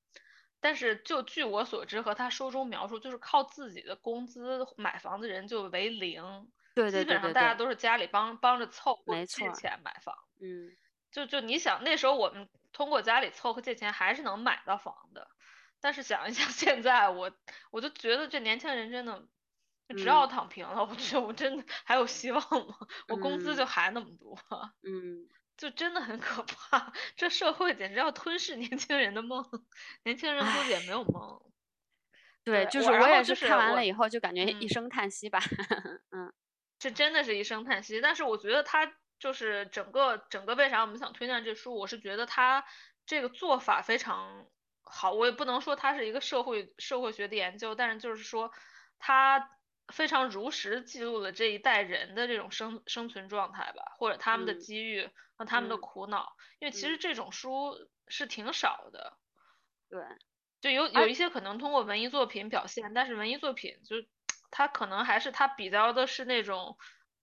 [0.60, 10.14] 但是就据我所知和他书中描述，就是靠自己的工资买房的人就为零，对对对基本上大家都是家里帮帮着凑或者借没错儿，钱买房。
[10.40, 10.76] 嗯
[11.10, 15.26] 就就你想那时候我们通过家里凑合借钱还是能买到房的，
[15.80, 17.32] 但是想一想 现在我
[17.70, 19.26] 我就觉得这年轻人真的
[19.96, 22.74] 只要嗯躺平了，我觉得我真的还有希望吗？
[23.08, 24.36] 我工资就嗯还那么多，
[24.82, 26.92] 嗯， 就真的很可怕。
[27.16, 29.44] 这社会简直要吞噬年轻人的梦，
[30.04, 31.40] 年轻人估计也没，有梦。
[32.44, 34.68] 对，就是我，也就是，看完了以后就感觉一嗯。
[34.68, 35.38] 声叹息吧，
[36.10, 36.32] 嗯
[36.78, 38.00] 这真的是一声叹息。
[38.02, 42.64] 但是我觉得他就是整个整个为啥我们想推荐这书，我是觉得他
[43.06, 44.46] 这个做法非常
[44.82, 45.12] 好。
[45.12, 48.50] 我也不能说它是一个社会社会学的研究，但是就是说
[48.98, 49.50] 他
[49.92, 56.34] 非常如实记录了这一代人的这种生生存状态吧，或者他们的嗯机遇和他们的嗯苦恼。
[56.58, 57.76] 因为其实嗯，这种书
[58.08, 59.18] 是挺少的。
[59.90, 60.00] 对，
[60.60, 63.96] 就有有一些可能通过文艺作品表现，但是文艺作品就
[64.50, 66.76] 它可能还是它比较的是那种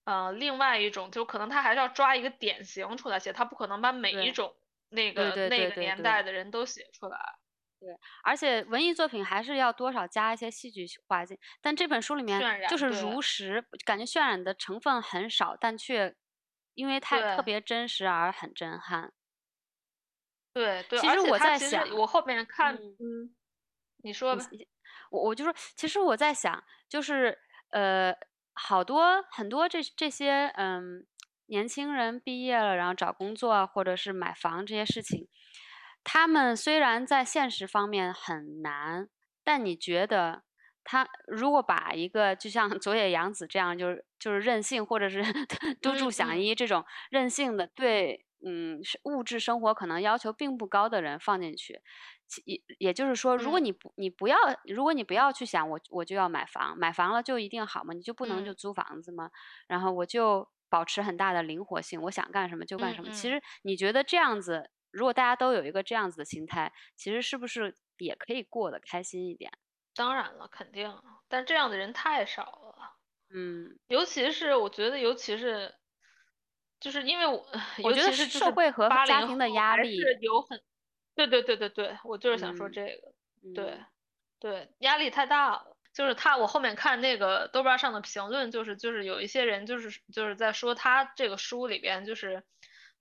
[0.05, 4.55] 呃，另外一种就可能他还是要抓一个典型出来写，他不可能把每一种
[4.89, 7.17] 那个那个年代的人都写出来。
[7.79, 7.89] 对，
[8.23, 12.39] 而且文艺作品还是要多少加一些戏剧化进，但这本书里面
[12.69, 16.15] 就是如实，感觉渲染的成分很少，但却
[16.75, 19.13] 因为太特别真实而很震撼。
[20.53, 23.35] 对对，其实我在想我后面看，嗯嗯，
[24.03, 24.45] 你说吧。
[25.09, 27.37] 我我就说，其实我在想，就是
[27.71, 28.13] 呃，
[28.63, 31.05] 好多很多这这些嗯
[31.47, 35.27] 年轻人毕业了，然后找工作啊或者是买房这些事情，
[36.03, 39.09] 他们虽然在现实方面很难，
[39.43, 40.43] 但你觉得
[40.83, 45.23] 他如果把一个就像佐野洋子这样，就是就是任性，或者是
[45.81, 46.39] 都筑嗯响嗯。
[46.39, 51.81] 一这种任性的对嗯是物质生活可能要求并不高的人放进去，
[52.20, 57.93] 其也也就是说，如果嗯你不你不要，如果你不要去想我我就要买房，买房了就一定好吗？
[57.93, 59.31] 你就不能就嗯租房子吗？
[59.67, 63.09] 然后我就保持很大的灵活性，我想干什么就干嗯什么。
[63.11, 69.51] 其嗯实你觉得这样子，如果大家都有一个这样子的心态，其实是不是也可以过得开心一点？
[69.93, 70.89] 当然了，肯定，
[71.27, 72.95] 但这样的人太少了，
[73.33, 75.75] 嗯，尤其是我觉得，尤其是，
[76.79, 77.45] 就是因为我，
[77.83, 80.61] 我觉得社会和家庭的压力，是有很，
[81.15, 83.13] 对对对对对，我就是想说嗯这个，
[83.53, 83.85] 对嗯
[84.39, 85.77] 对，压力太大了。
[85.93, 92.43] 就是他，我后面看那个豆瓣上的评论，就是就是有一些人就是就是在说他这个书里边就是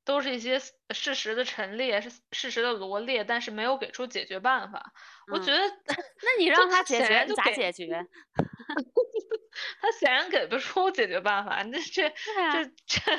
[0.05, 4.93] 都是一些事实的陈列，是事实的罗列，但是没有给出解决办法。
[5.33, 5.61] 我觉嗯，得
[6.21, 8.05] 那你让他解他显然决咋解决？
[9.81, 13.17] 他显然给不出解决办法，这这这这，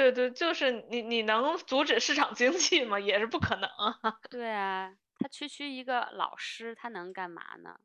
[0.00, 2.98] 对对，就是你你能阻止市场经济吗？
[2.98, 3.98] 也是不可能啊。
[4.30, 7.76] 对啊，他区区一个老师，他能干嘛呢？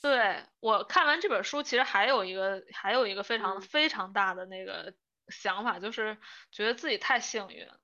[0.00, 4.94] 对，我看完这本书，其实还有一个还有一个非常嗯非常大的那个
[5.28, 6.16] 想法，就是
[6.52, 7.80] 觉得自己太幸运了，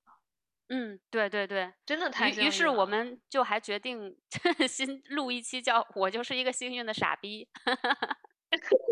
[0.68, 1.72] 嗯，对对对。
[1.84, 2.80] 真的太于于是幸运了。
[2.80, 4.16] 我们就还决定
[4.68, 7.48] 新录一期叫“我就是一个幸运的傻逼”。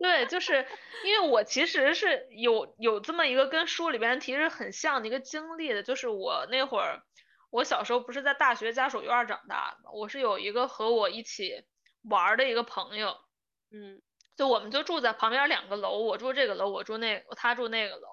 [0.00, 0.66] 对，就是
[1.04, 7.02] 因为我其实是有有这么一个跟书里边其实很像的一个经历的，就是我那会儿，
[7.50, 11.64] 我小时候不是在大学家属院儿长大的嘛，我是有一个和我一起
[12.02, 13.18] 玩儿的一个朋友，
[13.70, 14.00] 嗯
[14.36, 18.08] 就我们就住在旁边两个楼，我住这个楼，我住那他住那个楼，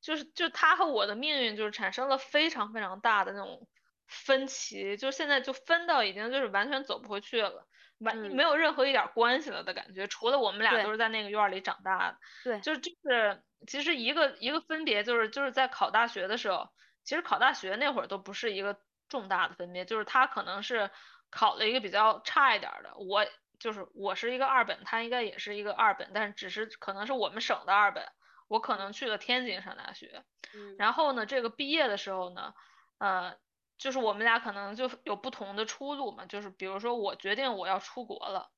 [0.00, 3.68] 就是就他和我的命运就是产生了非常非常大的那种
[4.06, 7.68] 分歧，就现在就分到已经就是完全走不回去了。
[7.98, 8.30] 完嗯。
[8.30, 12.18] 没有任何一点儿关系了的感觉，除了我们俩都是在那个院儿里长大的。
[12.44, 16.68] 对，就就是其实一个一个分别就是就是在考大学的时候，
[17.04, 20.90] 其实考大学那会儿都不是一个重大的分别，就是他可能是
[21.30, 23.24] 考了一个比较差一点儿的，我
[23.58, 28.04] 就是我是一个二本，他应该也是一个二本，但是只是可能是我们省的二本，
[28.48, 30.24] 我可能去了天津上大学，
[30.54, 30.76] 嗯。
[30.76, 32.54] 然后呢，这个毕业的时候呢，
[32.98, 33.36] 呃，
[33.78, 38.50] 就是我们俩可能就有不同的出路嘛，就是比如说我决定我要出国了。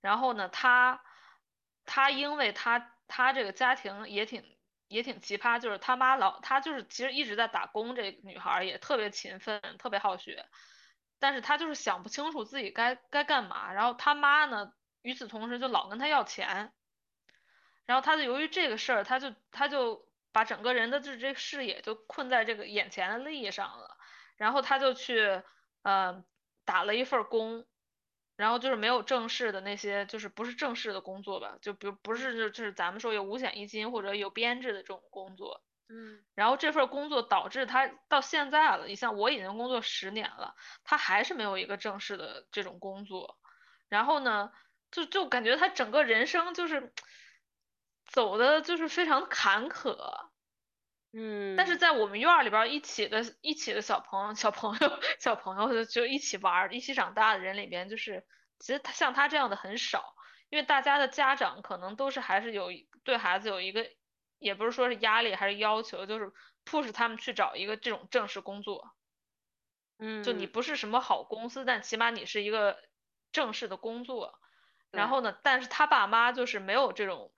[0.00, 1.02] 然后呢，他
[1.84, 4.44] 他因为他他这个家庭也挺
[4.88, 10.46] 也挺奇葩，就是他妈老他就是其实一直在打工，这女孩也特别勤奋，特别好学，
[11.18, 13.72] 但是他就是想不清楚自己该该干嘛。
[13.72, 16.72] 然后他妈呢，与此同时就老跟他要钱，
[17.86, 23.91] 然后他就由于这个事儿，他就他就把整个人的这这个视野就困在这个眼前的利益上了，
[24.42, 25.42] 然后他就去
[25.82, 26.24] 呃
[26.64, 27.64] 打了一份儿工。
[28.34, 43.38] 然后就是没有正式的那些，就是不是正式的工作吧，就比如不是就就是咱们说有五险一金或者有编制的这种工作，嗯然后这份工作导致他到现在了，你像我已经工作十年了，他还是没有一个正式的这种工作，
[43.88, 44.50] 然后呢，
[44.90, 46.92] 就就感觉他整个人生就是
[48.06, 50.30] 走的就是非常坎坷，
[51.12, 58.26] 嗯，但是在我们院儿里边儿一起的一起的小朋友、小朋友、小朋友就就一起玩儿、一起长大的人里边，就是
[58.58, 60.14] 其实他像他这样的很少，
[60.48, 62.68] 因为大家的家长可能都是还是有
[63.04, 63.86] 对孩子有一个，
[64.38, 66.32] 也不是说是压力还是要求，就是
[66.64, 68.92] push 他们去找一个这种正式工作，
[69.98, 72.78] 嗯就你嗯，不是什么好公司，但起码你是一个
[73.32, 74.38] 正式的工作。
[74.90, 77.32] 然后呢，但是他爸妈就是没有这种，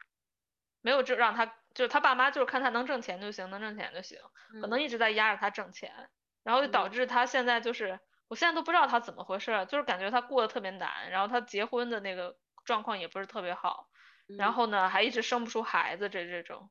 [0.80, 4.18] 没有这让他，就是他爸妈就是看他能挣钱就行，能挣钱就行，
[4.56, 4.82] 可能嗯。
[4.82, 6.10] 一直在压着他挣钱，
[6.42, 6.90] 然后就导嗯。
[6.90, 7.98] 致他现在就是，
[8.28, 13.88] 我现在都不知道他怎么回事儿，就是感觉他过得特别难，然后他结婚的那个状况也不是特别好，
[14.36, 16.70] 然嗯，后呢还一直生不出孩子，这这种，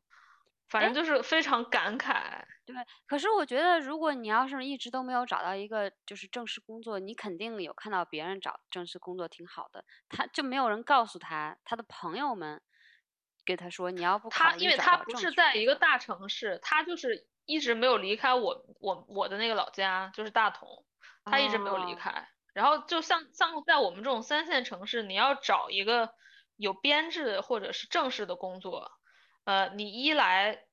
[0.69, 2.45] 反哎，正就是非常感慨。
[2.67, 2.75] 对，
[3.07, 12.61] 可是我觉得，如果你要是一直都没有找到一个就是正式工作，你肯定有看到别人找正式工作挺好的，他就没有人告诉他，他的朋友们
[13.45, 20.85] 给他说你要不他因为他不是在一个大城市，他就是一直没有离开我我我的那个老家，就是大同，
[21.25, 21.97] 他一直没有离哦。
[21.99, 22.29] 开。
[22.53, 26.13] 然后就像像在我们这种三线城市，你要找一个
[26.55, 28.91] 有编制或者是正式的工作，
[29.43, 30.65] 呃，你一来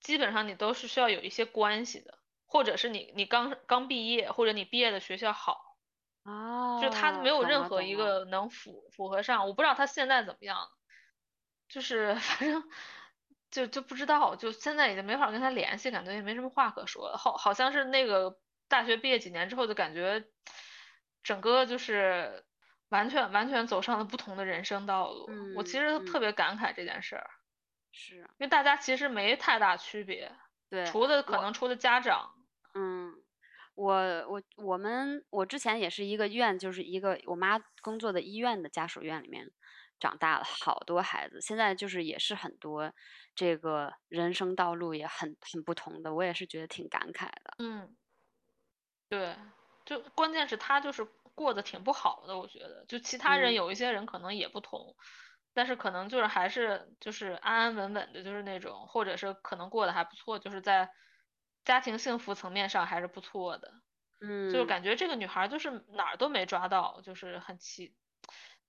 [0.00, 5.76] 基本上你都是需要有一些关系的，或者是你你刚刚毕业，或者你毕业的学校好，
[6.22, 10.56] 啊，就他没有任何一个能符符合上，我不知道他现在怎么样，
[11.68, 12.62] 就是 反正
[13.50, 18.38] 就就不知道，就现在已经没法跟他联系，感觉也没什么话可说了，好好像是那个
[18.68, 20.24] 大学毕业几年之后就感觉
[21.22, 22.44] 整个就是
[22.88, 27.30] 完全完全走上了不同的人生道路，我其实特别感慨这件事儿，
[27.92, 30.32] 是因为大家其实没太大区别，
[30.70, 32.30] 对除了可能除了家长，
[32.74, 33.14] 嗯，
[33.74, 33.94] 我
[34.28, 39.50] 我我们我之前也是一个院，就是一个我妈工作的医院的家属院里面
[40.00, 42.92] 长大了好多孩子，现在就是也是很多
[43.34, 47.58] 这个人生道路也很很不同的，我也是觉得挺感慨的。
[47.58, 47.96] 嗯，
[49.10, 49.36] 对，
[49.86, 53.54] 就关键是他就是过得挺不好的，我觉得，就其他人嗯。
[53.54, 54.94] 有一些人可能也不同，
[55.54, 60.90] 但是可能就是还是就是安安稳稳的，就是那种，或者是可能过得还不错，就是在
[61.64, 63.72] 家庭幸福层面上还是不错的，
[64.20, 67.96] 嗯就是嗯，感觉这个女孩儿就是哪儿都没抓到，就是很奇，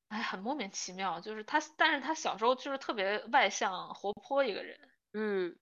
[0.10, 4.78] 哎，很莫名其妙，就是他，但是他小时候就是特别外向活泼一个人，
[5.14, 5.55] 嗯，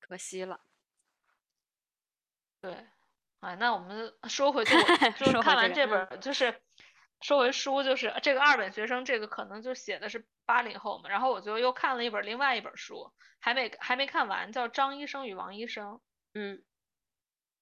[0.00, 0.60] 可惜了。
[2.60, 2.86] 对，
[3.40, 4.70] 哎，那我们说回就
[5.30, 6.60] 是看完这这个本儿，就是
[7.20, 15.94] 说回书，就是这个二本学生，这个可能就写的是八零后嘛，然后我就又看了一本另外一本书，还没还没看完，叫《张医生与王医生》，
[16.34, 16.64] 嗯。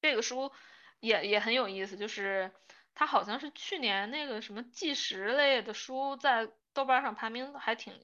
[0.01, 0.51] 这个书
[0.99, 2.53] 也也很有意思，就是
[2.95, 7.95] 它好像是去年那个什么纪实类的书在豆瓣上排名还挺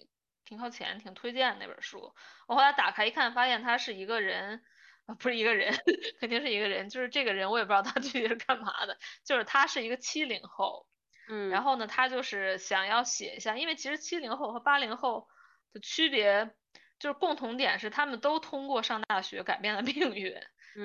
[0.45, 2.15] 挺靠前，挺推荐那本书。
[2.47, 4.63] 我后来打开一看，发现他是一个人，
[5.07, 5.75] 啊，不是一个人，
[6.21, 10.87] 肯定是一个人，就是这个人我也不知道他具体是干嘛的，就是他是一个七零后，
[11.29, 15.29] 嗯，然后呢，他就是想要写一下，因为其实七零后和八零后
[15.73, 16.51] 的区别，
[16.99, 20.35] 就是共同点是他们都通过上大学改变了命运。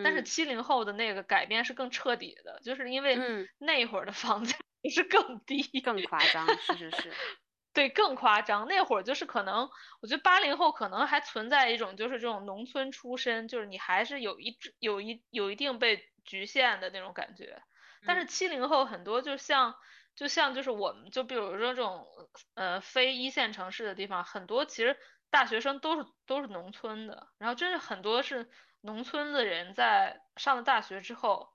[0.02, 4.58] 但是嗯七零后的那个改变是更彻底的，就是因为嗯那会儿的房价
[4.90, 7.14] 是更低，更夸张，是是是，
[7.74, 8.68] 对，更夸张。
[8.68, 9.70] 那会儿就是可能，
[10.02, 17.62] 我觉得八零后可能还存在一种就是这种农村出身，就是你还是有一有一有一定被局限的那种感觉。
[18.06, 19.76] 但是嗯七零后很多就像
[20.16, 22.06] 就像就是我们就比如说这种
[22.54, 24.98] 呃非一线城市的地方，很多其实
[25.32, 28.50] 大学生都是都是农村的，然后真是很多是
[28.84, 31.54] 农村的人在上了大学之后。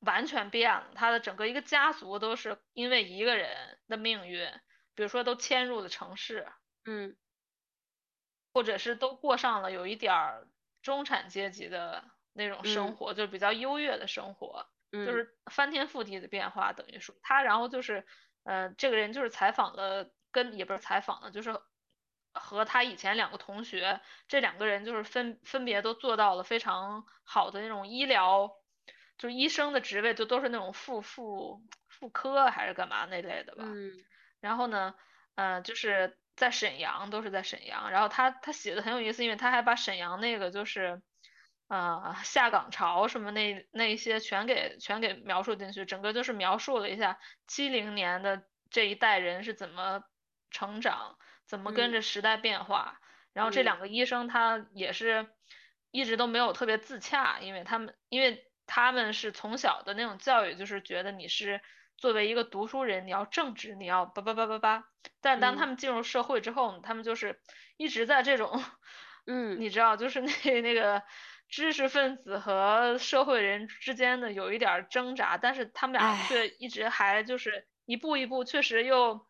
[0.00, 4.48] 完全变了，他的整个一个家族都是因为一个人的命运，
[4.94, 6.46] 比如说都迁入了城市，
[6.86, 7.18] 嗯。
[8.54, 10.48] 或者是都过上了有一点儿
[10.82, 12.96] 中产阶级的那种生嗯。
[12.96, 14.66] 活，就比较优越的生活，
[15.02, 15.12] 就嗯。
[15.12, 18.06] 是翻天覆地的变化，等于说他，然后就是，
[18.44, 21.60] 呃，这个人就是采访了，跟也不是采访了，就是
[22.38, 28.50] 和他以前两个同学，这两个人就是分分别都做到了非常好的那种医疗，
[29.18, 33.64] 就是医生的职位，就都是那种妇妇妇科还是干嘛那类的吧。
[33.66, 33.92] 嗯
[34.40, 34.94] 然后呢，
[35.34, 37.90] 呃，就是在沈阳，都是在沈阳。
[37.90, 41.02] 然后他他写的很有意思，因为他还把沈阳那个就是，
[41.66, 47.18] 呃，下岗潮什么那那一些全给全给描述进去，整个就是描述了一下
[47.48, 50.04] 七零年的这一代人是怎么
[50.50, 51.18] 成长，
[51.48, 51.92] 怎么跟嗯。
[51.92, 53.00] 着时代变化。
[53.32, 55.28] 然后这嗯两个医生他也是
[55.90, 61.60] 一直都没有特别自洽，因为他们因为他们是从小的那种教育，就是觉得你是
[61.96, 64.84] 作为一个读书人，你要正直，你要叭叭叭叭叭。
[65.20, 65.66] 但当他嗯。
[65.66, 67.40] 们进入社会之后呢，他们就是
[67.76, 68.50] 一直在这种，
[69.26, 69.62] 嗯。
[69.62, 71.02] 你知道，就是那那个
[71.48, 79.26] 知识分子和社会人之间的有一点儿挣扎，但是他们俩却一直还就是一步一步，确实又，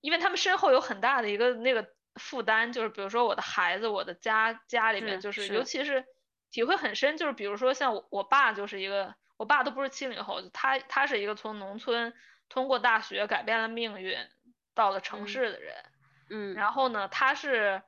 [0.00, 1.86] 因为他们身后有很大的一个那个
[2.16, 6.04] 负担，就是比如说我的孩子，我的家家里面就是，尤其是
[6.50, 12.14] 体会很深，就是比如说像我我爸就是一个，我爸都不是七零后，他他是一个从农村
[12.48, 14.16] 通过大学改变了命运
[14.74, 15.26] 到了城嗯。
[15.26, 15.74] 市的人。
[16.30, 16.54] 嗯。
[16.54, 17.82] 然后呢，他是，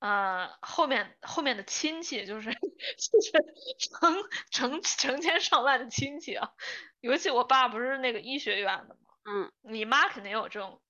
[0.00, 3.32] 呃，后面后面的亲戚就是 就是
[3.90, 4.14] 成
[4.50, 6.50] 成成千上万的亲戚啊，
[7.00, 9.50] 尤其我爸不是那个医学院的嘛，嗯。
[9.62, 10.80] 你妈肯定有这种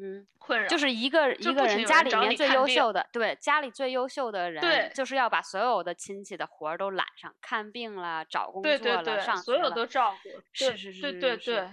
[0.00, 0.88] 嗯，困扰，就是。
[0.98, 4.90] 一个一个人家里面最优秀的，对家里最优秀的人，对。
[4.94, 11.68] 就是要把所有的亲戚的活儿都揽上，看病啦，找工作了，对对对，所有都照顾，是是是对对对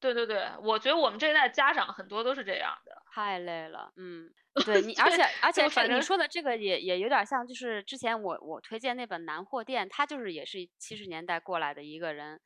[0.00, 4.30] 对对对，我觉得我们这一代家长很多都是这样的，太累了，嗯，
[4.64, 12.40] 对你，而且而且反正说的这个也也有点像，就是之前我我推荐那本《南货店》，他就是也是七十年代过来的一个人，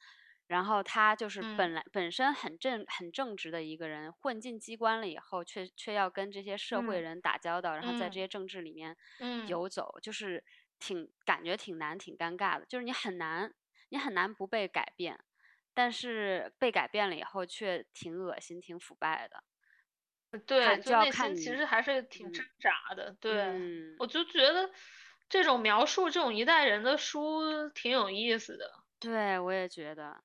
[0.49, 10.45] 然后他就是嗯本来本身很正很正直的一个人，混进机关了以后，却却要跟这些社会嗯人打交道，然后在这嗯些政治里面嗯游走，就是
[10.81, 13.55] 挺感觉挺难挺尴尬的，就是你很难
[13.91, 15.21] 你很难不被改变。
[15.75, 19.45] 但是被改变了以后，却挺恶心、挺腐败的。
[20.47, 23.13] 对，就要看你心其实还是挺嗯挣扎的。
[23.21, 24.71] 对，嗯，我就觉得
[25.29, 28.71] 这种描述这种一代人的书挺有意思的，
[29.03, 30.23] 对，我也觉得，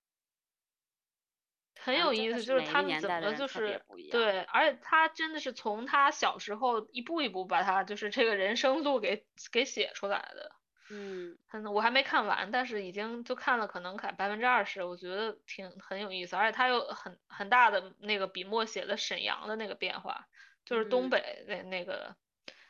[1.83, 3.81] 很有意思，就是他们怎么就是。
[4.11, 10.51] 对，而且他真的是从他小时候一步一步把他就是这个人生路给给写出来的。
[10.89, 11.37] 嗯。
[11.47, 20.27] 很，我还没看完，但是已经就看了，可能看百分之二十，我觉得挺很有意思，而且他有很很大的那个笔墨写了沈阳的那个变化，
[20.65, 21.09] 就是东嗯。
[21.09, 22.15] 北那那个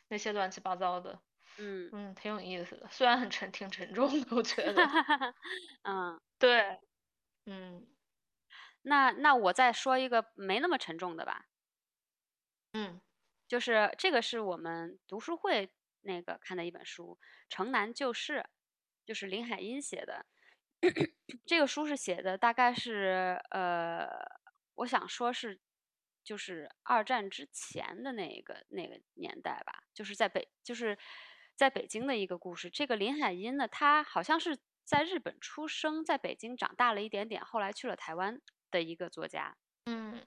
[0.08, 1.20] 那些乱七八糟的，
[1.58, 4.84] 嗯，嗯，挺有意思的，虽然很沉，挺沉重的，我觉得，
[5.84, 6.80] 嗯，对，
[7.46, 7.86] 嗯
[8.84, 11.48] 那那我再说一个没那么沉重的吧，
[12.74, 13.02] 嗯
[13.48, 15.72] 就是这个是我们读书会
[16.02, 17.18] 那个看的一本书
[17.50, 18.40] 《城南旧事》，
[19.06, 20.26] 就是林海音写的。
[21.46, 24.06] 这个书是写的大概是呃，
[24.76, 25.62] 我想说是
[26.24, 30.98] 就是二战之前的那个那个年代吧，就是在北就是
[31.56, 32.70] 在北京的一个故事。
[32.70, 38.42] 这个林海音呢，他好像是在日本出生，在北京长大了一点点，后来去了台湾
[38.74, 39.56] 的一个作家。
[39.86, 40.20] 嗯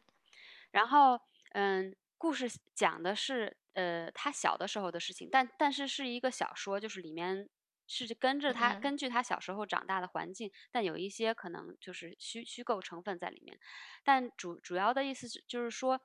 [0.70, 1.20] 然后，
[1.52, 7.48] 嗯，故事讲的是呃他小的时候的事情，但但是是一个小说，就是里面
[7.86, 13.58] 是跟着他嗯根据他小时候长大的环境，但有一些可能就是虚虚构成分在里面。
[14.04, 16.00] 但主主要的意思是就是说，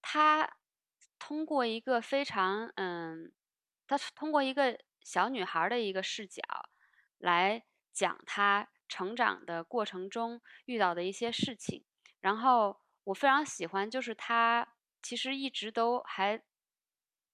[0.00, 0.50] 他
[1.18, 3.32] 通过一个非常嗯，
[3.86, 6.42] 他通过一个小女孩儿的一个视角
[7.18, 7.62] 来
[7.92, 11.84] 讲她成长的过程中遇到的一些事情。
[12.20, 16.42] 然后我非常喜欢，就是她其实一直都还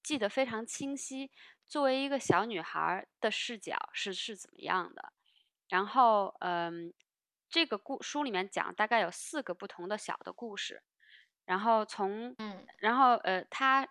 [0.02, 1.30] 记得非常清晰，
[1.66, 5.12] 作为一个小女孩儿的视角是是怎么样的。
[5.68, 6.94] 然后，嗯，
[7.50, 10.82] 这个故书里面讲大概有四个不同的小的故事，
[11.44, 13.86] 然后从，嗯然后呃，他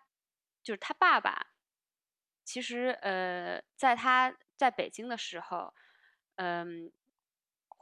[0.63, 1.47] 就是他爸爸，
[2.43, 5.73] 其实呃，在他在北京的时候，
[6.37, 6.91] 嗯，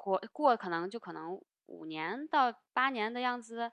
[0.06, 3.72] 活过可能就可能五年到八年的样子，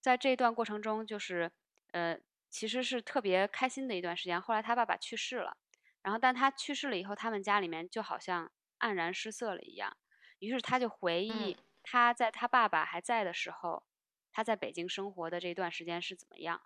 [0.00, 1.50] 在这段过程中，就是
[1.90, 2.16] 呃，
[2.48, 4.40] 其实是特别开心的一段时间。
[4.40, 5.56] 后来他爸爸去世了，
[6.02, 9.96] 然后但他去世了以后，他们家里面就好像黯然失色了一样。
[10.38, 13.82] 于是他就回忆嗯他在他爸爸还在的时候，
[14.30, 16.62] 他在北京生活的这段时间是怎么样。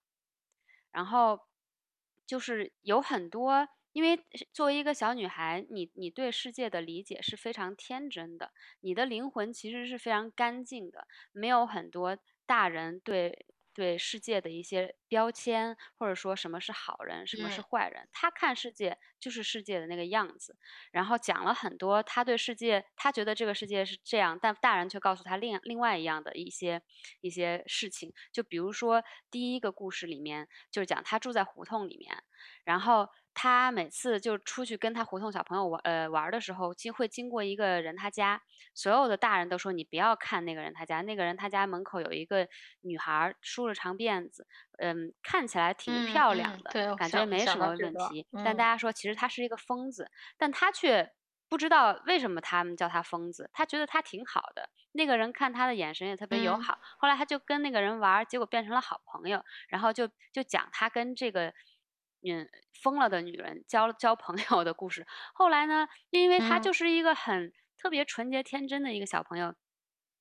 [0.91, 1.49] 然后
[2.27, 3.69] 就是有很多，
[3.99, 13.45] 因为作为一个小女孩，你你对世界的理解是非常天真的，你的灵魂其实是非常干净的，没有很多大人对
[13.75, 18.09] 对世界的一些标签，或者说什么是好人，什么是嗯坏人。
[18.13, 20.57] 他看世界就是世界的那个样子，
[20.93, 26.83] 然后讲了很多他对世界，他觉得这个世界是这样，但大人却告诉他另另外一样的一些
[27.21, 28.13] 一些事情。
[28.33, 32.23] 就比如说第一个故事里面，就是讲他住在胡同里面，
[32.65, 33.09] 然后
[33.41, 38.43] 他每次就出去跟他胡同小朋友玩呃玩儿的时候，经会经过一个人他家，
[38.75, 42.49] 所有的大人都说你不要看那个人他家，那个人他家门口有一个
[42.81, 44.45] 女孩儿梳着长辫子，
[44.79, 48.57] 嗯，看起来挺嗯漂亮的，感觉没什么问题，但嗯。
[48.57, 51.13] 大家说其实他是一个疯子，但他却
[51.49, 56.59] 不知道为什么他们叫他疯子，他觉得他挺好的，那个人看他的眼神也特别友嗯。
[56.59, 61.55] 好，后来他就跟那个人玩儿，结果变成了好朋友，然后就就讲他跟这个
[62.23, 62.49] 嗯
[62.83, 65.07] 疯了的女人交交朋友的故事。
[65.35, 69.55] 后来呢，因为他嗯就是一个很特别纯洁天真的一个小朋友，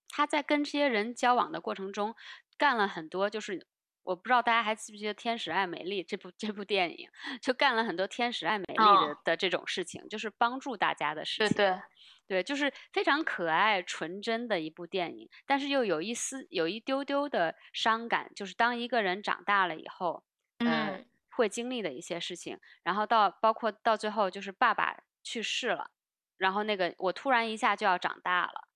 [0.10, 2.16] 她在跟这些人交往的过程中
[2.58, 3.68] 干了很多，就是
[4.04, 7.10] 我不知道大家还记不记得《天使爱美丽》这部这部电影，
[7.42, 11.58] 就干了很多天使爱美丽的、哦的这种事情，就是帮助大家的事情。
[11.58, 11.80] 对对，
[12.28, 20.24] 对，就是非常可爱、纯真的一部电影，但是又有一丝、有一丢丢的伤感，就是当一个人长大了以后，
[20.60, 21.06] 呃，嗯
[21.38, 22.60] 会经历的一些事情。
[22.84, 25.92] 然后到包括到最后，就是爸爸去世了，
[26.38, 28.68] 然后那个我突然一下就要长大了，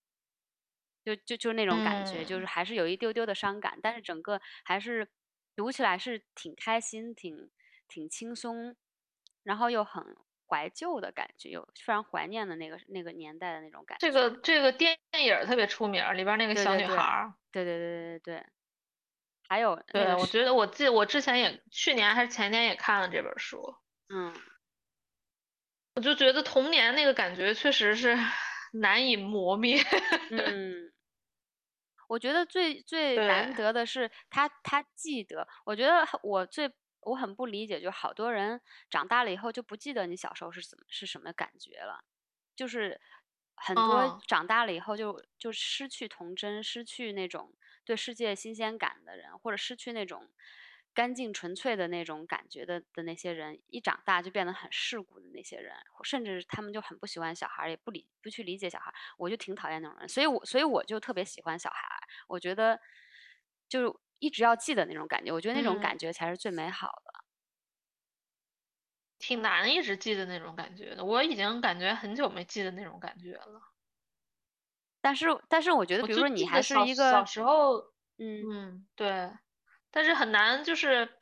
[1.03, 5.09] 就就就那种感觉，就是嗯还是有一丢丢的伤感，但是整个还是
[5.55, 7.49] 读起来是挺开心、挺
[7.87, 8.75] 挺轻松，
[9.43, 10.15] 然后又很
[10.47, 14.01] 怀旧的感觉，有非常怀念的那个那个年代的那种感觉。
[14.07, 18.45] 这个这个电影儿特别出名儿，里边儿那个小女孩儿，对对对对对对，
[19.51, 23.75] 还有对，我觉得我记得我之前也去年还是前年也看了这本书，
[24.07, 24.33] 嗯，
[25.93, 28.17] 我就觉得童年那个感觉确实是
[28.71, 29.77] 难以磨灭。
[30.29, 30.93] 嗯，
[32.07, 36.71] 我觉得最最难得的是他他记得，我觉得我最
[37.01, 42.05] 我很不理解，就好多人长大了以后就不记得你小时候是怎么是什么感觉了，
[42.55, 43.01] 就是
[43.57, 47.53] 很多哦长大了以后就就失去童真，失去那种
[47.85, 50.29] 对世界新鲜感的人，或者失去那种
[50.93, 55.73] 干净纯粹的那种感觉的的那些人，一长大就变得很世故的那些人，
[56.03, 61.85] 甚至他们就很不喜欢小孩，也不理不去理解小孩，我就挺讨厌那种人，所以我所以我就特别喜欢小孩，
[62.27, 62.79] 我觉得
[63.69, 67.21] 就是一直要记得那种感觉，我觉得那种嗯感觉才是最美好的。
[69.19, 73.61] 挺难一直记得那种感觉的，我已经感觉很久没记得那种感觉了。
[75.01, 77.79] 但是但是我觉得，比如说你还是一个小个时候，
[78.17, 78.51] 嗯。
[78.51, 79.31] 嗯，对，
[79.91, 81.17] 但是很难，就是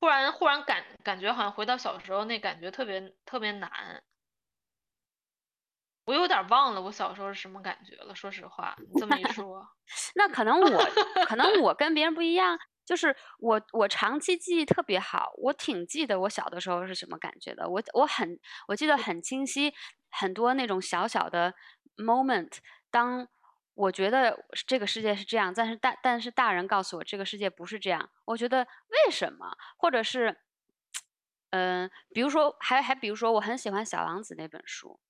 [0.00, 4.02] 忽然忽然感感觉好像回到小时候那感觉特别特别难。
[6.08, 9.66] 我有点忘了我小时候是什么感觉了，说实话，你这么一说，
[10.14, 10.90] 那可能我
[11.20, 19.72] 可能我跟别人不一样，就是我我长期记忆特别好，我挺记得我小的时候是什么感觉的，我我很我记得很清晰，
[20.10, 21.54] 很多那种小小的
[21.96, 22.58] moment，
[22.90, 23.28] 当
[23.74, 30.36] 我觉得这个世界是这样，但是大但是大人告诉我这个世界不是这样，我觉得为什么，或者是
[31.50, 35.00] 嗯、比如说还还比如说我很喜欢《小王子》那本书。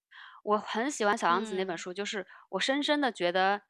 [0.43, 3.61] 我很喜欢《小王子》那本嗯书，就是我深深的觉得，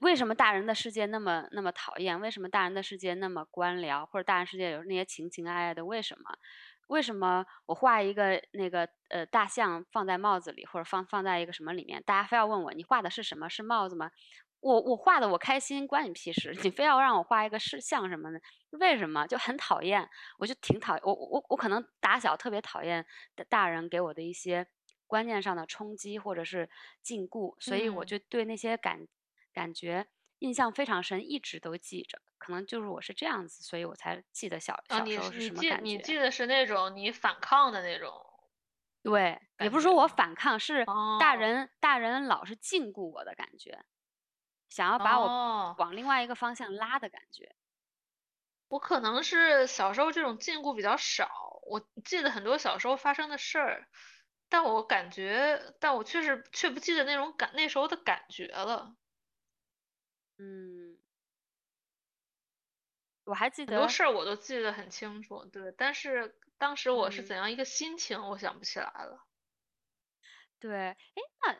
[0.00, 2.20] 为什么大人的世界那么那么讨厌？
[2.20, 4.04] 为什么大人的世界那么官僚？
[4.06, 5.84] 或者大人世界有那些情情爱爱的？
[5.84, 6.36] 为什么？
[6.88, 13.48] 为什么我画一个那个呃大象放在帽子里，或者放放在一个什么里面，大家非要问我你画的是什么？
[13.48, 14.10] 是帽子吗？
[14.60, 16.56] 我我画的我开心，关你屁事！
[16.62, 18.40] 你非要让我画一个是像什么的？
[18.78, 19.26] 为什么？
[19.26, 20.08] 就很讨厌，
[20.38, 24.66] 我就挺讨厌我我我可能打小特别讨厌大大人给我的一些
[25.06, 26.68] 观念上的冲击或者是
[27.02, 29.06] 禁锢，所以我嗯就对那些感
[29.52, 30.08] 感觉
[30.38, 32.20] 印象非常深，一直都记着。
[32.38, 35.84] 可能就是我是这样子，所以我才记得小小时候是什么感觉。
[35.84, 38.12] 你记得是那种你反抗的那种，
[39.02, 40.84] 对，也不是说我反抗，是
[41.18, 43.84] 大哦人大人老是禁锢我的感觉，
[44.68, 47.54] 想要把我哦，往另外一个方向拉的感觉。
[48.68, 53.86] 我可能是小时候这种禁锢比较少，我记得很多小时候发生的事儿，
[54.48, 58.96] 但我感觉，但我确实却不记得那种感那时候的感觉了。
[60.38, 60.85] 嗯，
[63.26, 69.26] 我还记得很多，事儿我都记得很清楚，对，但是当时我是嗯怎样一个心情，我想不起来了。
[70.62, 70.96] 对，哎，
[71.46, 71.56] 那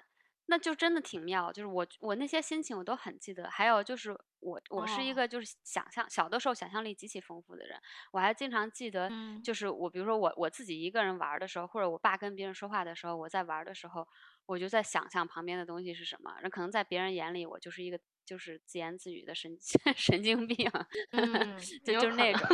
[0.46, 3.50] 那就真的挺妙，就是我我那些心情我都很记得。
[3.50, 4.10] 还有就是
[4.40, 7.78] 我我是一哦，个就是想象小的时候想象力极其丰富的人，
[8.12, 14.06] 我还经常记得，嗯就是我比如说我我自己一个人玩儿的时候，或者我爸跟别人说话的时候，我在玩儿的时候，
[14.46, 19.56] 我就在想象旁边的东西是什么，那可能在别人眼里我就是一个就是自言自语的神
[19.96, 20.70] 神经病，
[21.12, 22.46] 嗯，就就是那种，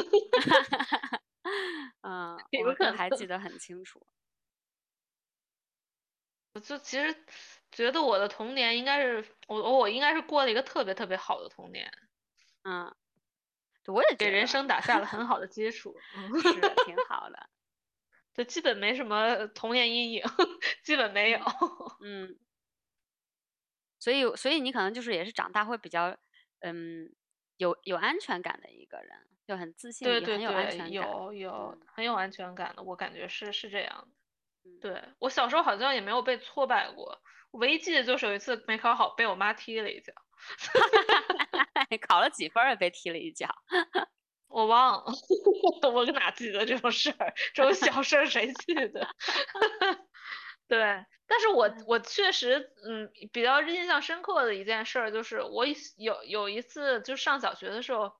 [2.02, 2.96] 嗯，我可能。
[2.96, 4.06] 还记得很清楚，
[6.54, 7.24] 我就其实
[7.70, 11.90] 觉得我的童年应该是我我应该是过了一个特别特别好的童年，
[12.64, 12.94] 嗯，
[13.84, 15.96] 对我也给人生打下了很好的基 础。
[16.84, 17.48] 挺好的。
[18.34, 20.22] 就基本没什么童年阴影，
[20.84, 21.40] 基本没有。
[22.00, 22.38] 嗯嗯，
[24.02, 26.16] 所以所以你可能就是也是长大会比较
[26.58, 27.14] 嗯
[27.56, 30.90] 有有安全感的一个人，就很自信，对对也很有安对，全感。
[30.90, 34.68] 有有嗯很有安全感的，我感觉是是这样的。
[34.68, 37.22] 嗯，对，我小时候好像也没有被挫败过，
[37.52, 40.12] 我唯一记得就是有一次没考好，被我妈踢了一脚，
[42.08, 43.48] 考了几分儿也被踢了一脚。
[44.48, 45.12] 我忘了，
[45.94, 47.32] 我哪记得这种事儿？
[47.54, 49.08] 这种小事儿谁记得？
[50.72, 55.66] 对，但是我我确实嗯比较印象深刻的一件事儿就是我
[55.98, 58.14] 有有一次就上小学的时候，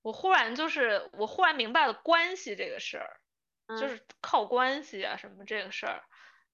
[0.00, 3.20] 我忽然就是我忽然明白了关系这个事儿，
[3.78, 3.90] 就嗯。
[3.90, 6.02] 是靠关系啊什么这个事儿，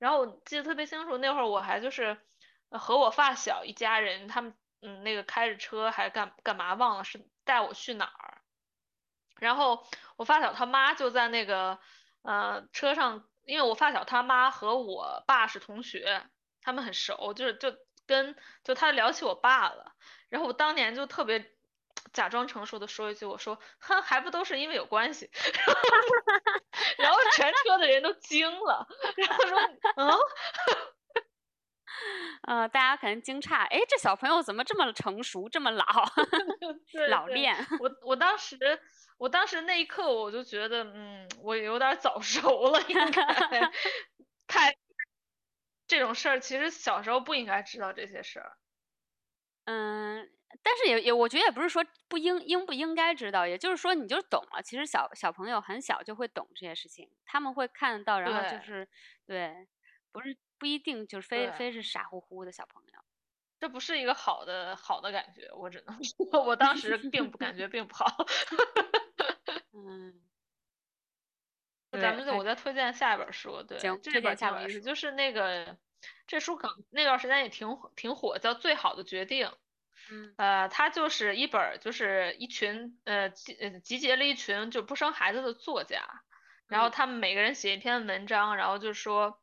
[0.01, 2.19] 然后我记得特别清楚，那会儿我还就是
[2.71, 8.43] 呃和我发小一家人，他们嗯那个开着车还干干嘛忘了是带我去哪儿。
[9.39, 11.79] 然后我发小他妈就在那个
[12.23, 16.23] 呃车上，因为我发小他妈和我爸是同学，
[16.63, 17.75] 他们很熟，就是就
[18.07, 19.93] 跟就他聊起我爸了，
[20.29, 21.53] 然后我当年就特别
[22.13, 25.31] 假装成熟的说一句，我说哼还不都是因为有关系，
[26.99, 28.87] 然后全车的人都惊了，
[29.17, 29.59] 然后说
[29.97, 30.09] 嗯。
[32.43, 35.85] 呃，大家可能惊诧，哎，这小朋友怎么这么成熟，这么老，
[36.93, 37.57] 对对老练？
[37.81, 38.57] 我我当时
[39.19, 43.23] 我当时那一刻我就觉得，嗯，我有点早熟了，应该
[44.47, 44.75] 太
[45.87, 48.53] 这种事儿，其实小时候不应该知道这些事儿。
[49.67, 50.29] 嗯，
[50.63, 54.63] 但是也也，我觉得也不是说不应应不应该知道，也就是说你就懂了。
[54.63, 58.89] 其实小小朋友很小就会懂这些事情，他们会看得到，然后就对是
[59.27, 59.69] 对，
[60.13, 63.01] 不是不一定就是非非是傻乎乎的小朋友。
[63.59, 68.07] 这不是一个好的好的感觉，我只能 说，我当时 并不感觉并不好。
[69.73, 70.21] 嗯，
[71.93, 75.77] 咱们就我再推荐下一本书，对，行这本下本书就是那个
[76.27, 79.47] 这书可能那段时间也挺挺火，叫《最好的决定》。
[80.13, 86.03] 嗯呃，它就是一本儿就是一群呃集呃集结了一群就不生孩子的作家，
[86.67, 89.39] 然后嗯他们每个人写一篇文章，然后就说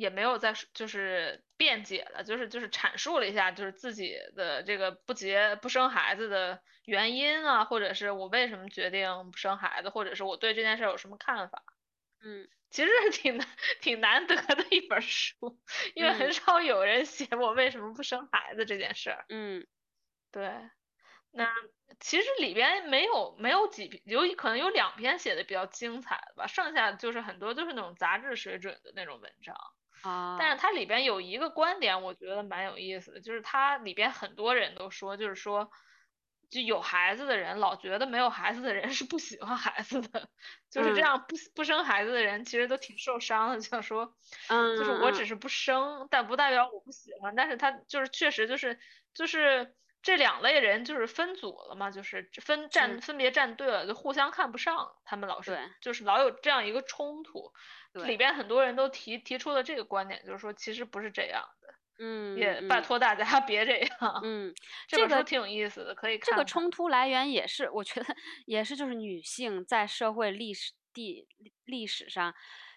[0.00, 11.62] 也没有再就是辩解了，就是就是阐述了一下就是自己的这个不结不生孩子的原因啊，或者是我为什么决定不生孩子，或者是我对这件事儿有什么看法。
[12.22, 13.48] 嗯其实是挺难
[13.80, 15.60] 挺难得的一本书，
[15.94, 19.24] 因为很嗯少有人写我为什么不生孩子这件事儿。
[19.28, 19.66] 嗯
[20.30, 20.48] 对，
[21.32, 21.52] 那
[21.98, 29.56] 其实里边没有没有几篇，有可能有两篇写的比较精彩的吧，剩下就是很多都是那种杂志水准的那种文章。
[30.02, 35.70] 啊，但是它里边有一个观点，我觉得蛮有意思的，就是它里边很多人都说，就是说，
[36.50, 40.28] 就有孩子的人老觉得没有孩子的人是不喜欢孩子的，
[40.70, 41.02] 就是这嗯。
[41.02, 44.16] 样不不生孩子的人其实都挺受伤的，就像说，
[44.48, 48.78] 嗯就是我嗯只是不生，但不代表我不喜欢，但是他就是确实就是
[49.14, 57.52] 就是这两类人就是分组了嘛，就是分站分别站队了，就互相看不上，他们老是对就是老有这样一个冲突。
[57.92, 64.20] 里，边很多人都提提出了这个观点，就是说其实不是这样的，嗯也拜嗯托大家 别这样。
[64.22, 64.54] 嗯，
[64.86, 66.44] 这这个本书挺有意思的，可以看这个。
[66.44, 68.06] 冲突来源也是，我觉得
[68.46, 71.26] 也是，就是女性在社会历史地
[71.64, 72.32] 历史上，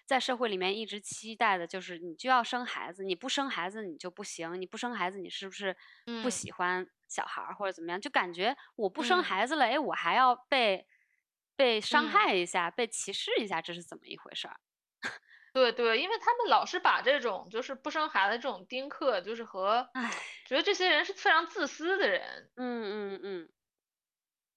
[0.06, 5.74] 在社会里面一直期待的就是你就要生孩子，你不生孩子你就不行，你不生孩子你是不是
[6.22, 8.00] 不嗯喜欢小孩儿或者怎么样？
[8.00, 10.86] 就感觉我不生嗯孩子了，哎，我还要被
[11.56, 14.56] 被伤嗯害一下，被歧视一下，这是怎么一回事儿？
[15.54, 20.10] 对对，因为他们老是把这种就是不生孩子这种丁克，就是和唉，
[20.46, 22.50] 觉得这些人是非常自私的人。
[22.56, 23.48] 嗯嗯嗯，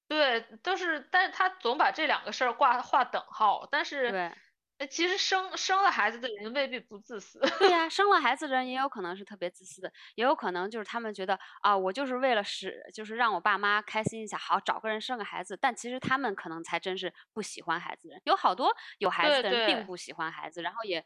[0.10, 4.32] 对，都是，但是他总把这两个事儿挂画等号，但是，对。
[4.78, 7.40] 呃其实生生了孩子的人未必不自私。
[7.60, 15.58] 对呀，生了孩子的人也有可能是特别自私的，也有可能就是他们觉得啊，我就是为了使，就是让我爸妈开心一下，好找个人生个孩子。
[15.58, 21.04] 但其实他们可能才真是不喜欢孩子的人，有好多有孩子的人并不喜欢孩子，然后也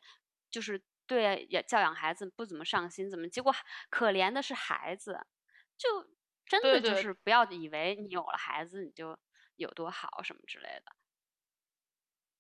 [0.50, 3.54] 就是对也教养孩子不怎么上心，怎么结果
[3.90, 5.18] 可怜的是孩子，
[5.78, 5.88] 就
[6.46, 9.18] 真的就是不要以为你有了孩子你就
[9.56, 11.01] 有多好什么之类的。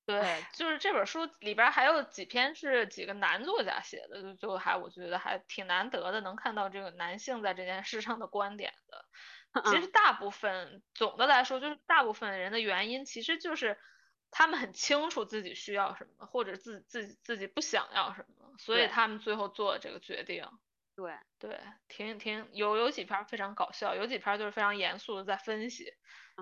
[0.06, 9.06] 对，就是这本书里边儿还有几篇是几个男作家写的，就就还我觉得还挺难得的，能看到这个男性在这件事上的观点的。
[9.66, 13.78] 其实嗯大部分总的来说，就是大部分人的原因其实就是
[14.32, 20.46] 他们很清楚自己需要什么，或者自自己自己不想要什么，所以他们最后做了这个决定。
[20.96, 25.94] 对，对，挺挺有有几篇儿非常搞笑，有几篇儿就是非常严肃的在分析。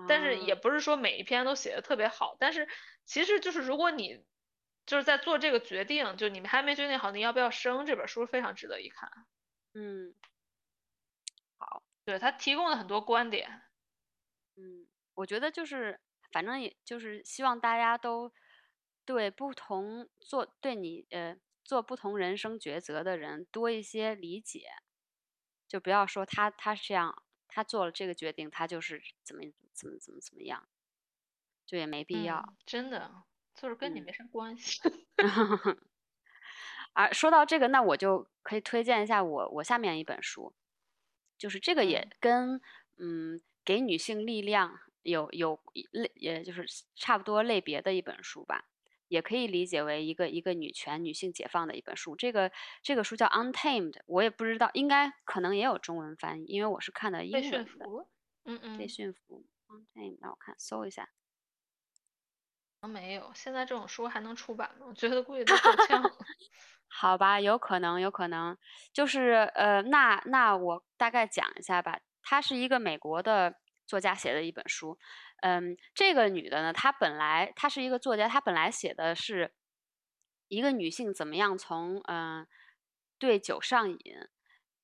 [0.06, 2.68] 但是也嗯不是说每一篇都写的特别好，但是
[3.04, 4.24] 其实就是如果你
[4.86, 9.10] 就是在做这个决定，就你们还没决定好你要不要生，这本书非常值得一看。
[9.74, 10.14] 嗯
[11.58, 13.62] 好对，他提供了很多观点。
[14.56, 16.00] 嗯，我觉得就是，
[16.32, 18.32] 反正也就是希望大家都
[19.04, 24.68] 对不同做对你呃做不同人生抉择的人多一些理解，
[25.68, 29.42] 就不要说他他是这样，他做了这个决定，他就是怎么
[29.72, 30.68] 怎么怎么怎么样，
[31.64, 32.38] 就也没必要。
[32.38, 34.80] 嗯，真的就是跟你嗯没啥关系。
[36.92, 40.52] 啊，说到这个，那我就可以推荐一下我我下面一本书，
[41.38, 42.60] 就是这个也嗯跟
[42.98, 48.69] 嗯给女性力量有有类，也就是差不多类别的一本书吧，
[49.10, 52.16] 也可以理解为一个一个女权、女性解放的一本书。
[52.16, 52.50] 这个
[52.82, 57.84] 这个书叫《Untamed》，我也不知道，应该可能也有中文翻译，因为我是看的英被驯文的。
[57.84, 58.08] 服？
[58.44, 59.44] 嗯被嗯，驯服，
[59.74, 61.10] 《Untamed》，让我看搜一下。
[62.82, 63.30] 没有。
[63.34, 64.86] 现在这种书还能出版吗？
[64.88, 66.10] 我觉得估计都够呛了。
[66.88, 68.56] 好吧，有可能，有可能，
[68.92, 72.00] 就是呃，那那我大概讲一下吧。
[72.22, 73.56] 它是一个美国的
[73.86, 74.98] 作家写的一本书，
[75.42, 79.52] 嗯，这个女的呢，她本来她是一个作家，她本来写的是
[80.48, 82.46] 一个女性怎么样从嗯、呃
[83.18, 83.98] 对酒上瘾，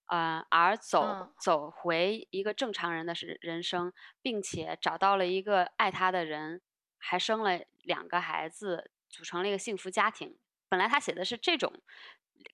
[0.09, 6.61] 呃，而走嗯走回一个正常人的是人生，并且找到了一个爱她的人，
[6.99, 10.39] 还生了两个孩子，组成了一个幸福家庭。
[10.69, 11.73] 本来她写的是这种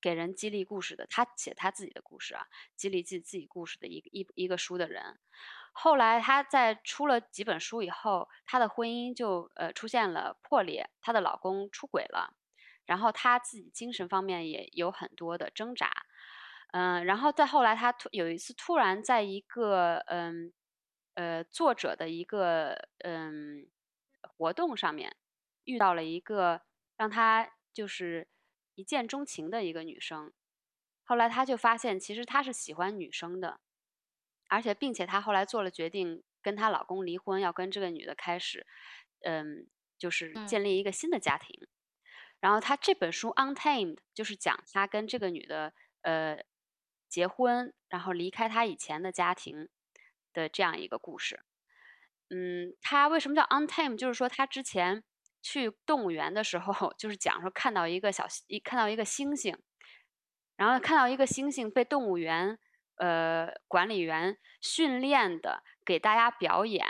[0.00, 2.46] 给人激励故事的，他写他自己的故事啊，
[2.76, 5.18] 激励自己自己故事的一个一一个书的人。
[5.72, 12.34] 后来她在出了几本书以后，她的婚姻就呃出现了破裂，她的老公出轨了，
[12.84, 15.90] 然后她自己精神方面也有很多的挣扎，
[16.72, 20.52] 嗯、然后再后来她突有一次突然在一个嗯
[21.14, 23.66] 呃作者的一个嗯
[24.20, 25.16] 活动上面
[25.64, 26.62] 遇到了一个
[26.96, 28.28] 让她就是
[28.74, 30.32] 一见钟情的一个女生，
[31.04, 33.60] 后来她就发现其实她是喜欢女生的。
[34.53, 38.66] 而且并且她后来做了决定，跟她老公离婚，要跟这个女的开始，
[39.22, 41.66] 嗯，就是嗯建立一个新的家庭。
[42.38, 45.72] 然后她这本书《Untamed》就是讲她跟这个女的
[46.03, 46.44] 呃
[47.09, 49.70] 结婚，然后离开她以前的家庭
[50.34, 51.40] 的这样一个故事。
[52.28, 53.96] 嗯，她为什么叫 Untamed？
[53.96, 55.03] 就是说她之前
[55.40, 59.57] 去动物园的时候， 就是讲说看到一个小一看到一个猩猩，
[60.57, 62.59] 然后看到一个猩猩被动物园
[63.03, 66.86] 呃管理员训练的给大家表演，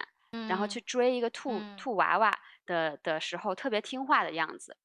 [0.47, 4.77] 然后去嗯追一个兔嗯兔娃娃的的时候，特别听话的样子。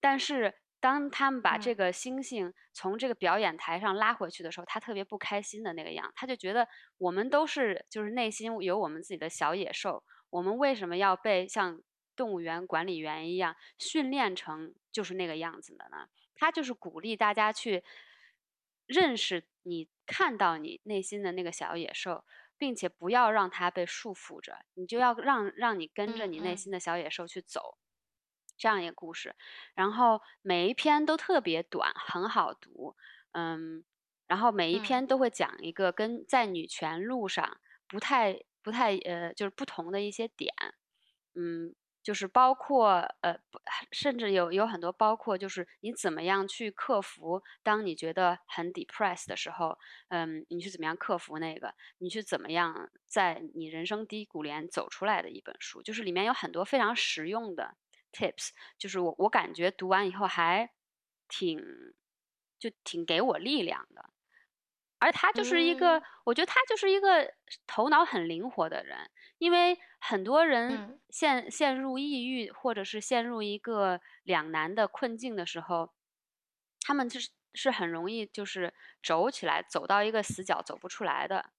[0.00, 6.66] 但是当他们把这嗯个猩猩从这个表演台上拉回去的时候，他特别不开心的那个样，他就觉得
[6.96, 11.82] 我们都是就是内心有我们自己的小野兽，我们为什么要被像
[12.16, 16.08] 动物园管理员一样训练成就是那个样子的呢？
[16.34, 17.84] 他就是鼓励大家去
[18.86, 22.24] 认识你，看到你内心的那个小野兽，
[22.58, 26.56] 并且不要让它被束缚着，你就要让让你跟着嗯你内嗯。
[26.56, 27.78] 心的小野兽去走，
[28.56, 29.36] 这样一个故事。
[29.74, 32.96] 然后每一篇都特别短，很好读，
[33.32, 33.84] 嗯，
[34.26, 35.06] 然后每一嗯篇。
[35.06, 40.52] 都会讲一个跟在女权路上不太不太呃，就是不同的一些点，
[41.34, 43.38] 嗯，就是包括呃，
[43.92, 49.78] 甚至有有很多包括就是你怎么样去克服，当你觉得很 depressed 的时候，
[50.08, 57.76] 嗯，你去怎么样克服那个，你去怎么样在你人生低谷里走出来的一本书，就是里面有很多非常实用的
[58.12, 60.70] tips，就是我我感觉读完以后还
[61.28, 61.60] 挺
[62.58, 64.10] 就挺给我力量的。
[65.00, 67.34] 而他就是一个，嗯我觉得他就是一个
[67.66, 75.92] 头脑很灵活的人，因为很多人嗯陷陷入抑郁或者是陷入一个两难的困境的时候，
[76.82, 78.72] 他们就是是很容易就是
[79.02, 81.50] 轴起来，走到一个死角走不出来的。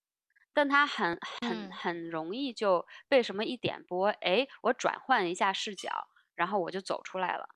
[0.53, 7.49] 但他很很嗯很容易就被什么一点拨，哎，我转换一下视角，然后我就走出来了。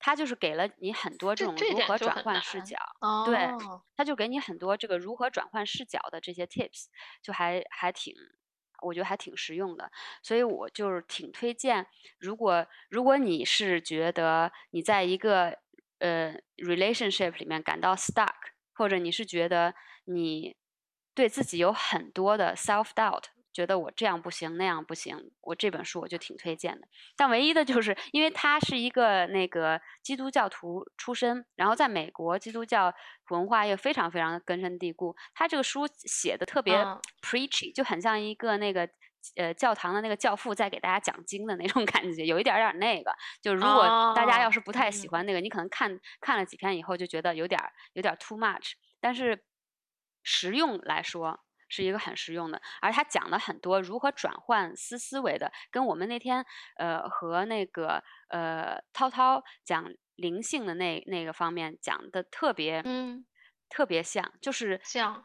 [0.00, 2.76] 他就是给了你很多这种如何转换视角。
[3.00, 3.38] 哦，对，
[3.96, 6.86] 他就给你很多这个如何转换视角的这些 tips，
[7.22, 8.14] 就还还挺，
[8.82, 9.92] 我觉得还挺实用的，
[10.22, 11.86] 所以我就是挺推荐，
[12.18, 15.58] 如果如果你是觉得你在一个
[15.98, 18.34] 呃 relationship 里面感到 stuck，
[18.72, 19.74] 或者你是觉得
[20.06, 20.56] 你
[21.14, 26.86] 对自己有很多的 self doubt，觉得我这样不行那样不行，我这本书我就挺推荐的。
[27.16, 32.94] 但唯一的就是，因为他是一个那个基督教徒出身，然后在美国基督教
[33.30, 38.88] 文化又非常非常的根深蒂固，他这个书写的特别嗯 preachy，、就很像一个那个
[39.36, 43.12] 呃教堂的那个教父在给大家讲经的那种 感觉，有一点儿点儿那个。
[43.42, 49.44] 就如果大家要哦是不太喜嗯欢那个，你可能看看了几篇以后就觉得有点儿有点儿 too much，但是
[50.22, 51.40] 实用来说。
[51.70, 56.44] 是一个很实用的，而他讲了很多如何转换思思维的，跟我们那天
[56.76, 63.24] 呃和那个呃涛涛讲灵性的那那个方面讲的特别嗯。
[63.72, 65.24] 特别像，就是像。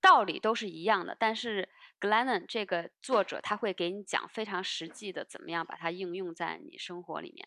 [0.00, 1.68] 道理都是一样的，但是
[2.00, 7.46] Glennon 这个作者他会给你讲非常实际的怎么样把它应用在你生活里面，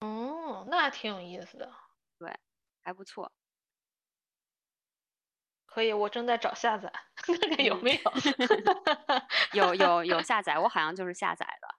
[0.00, 1.70] 哦，那挺有意思的。
[2.18, 2.34] 对
[2.82, 3.30] 还不错。
[5.74, 8.12] 可以，我正在找下载， 看看有嗯没有。
[9.52, 11.74] 有有有下载，我好像就是下载的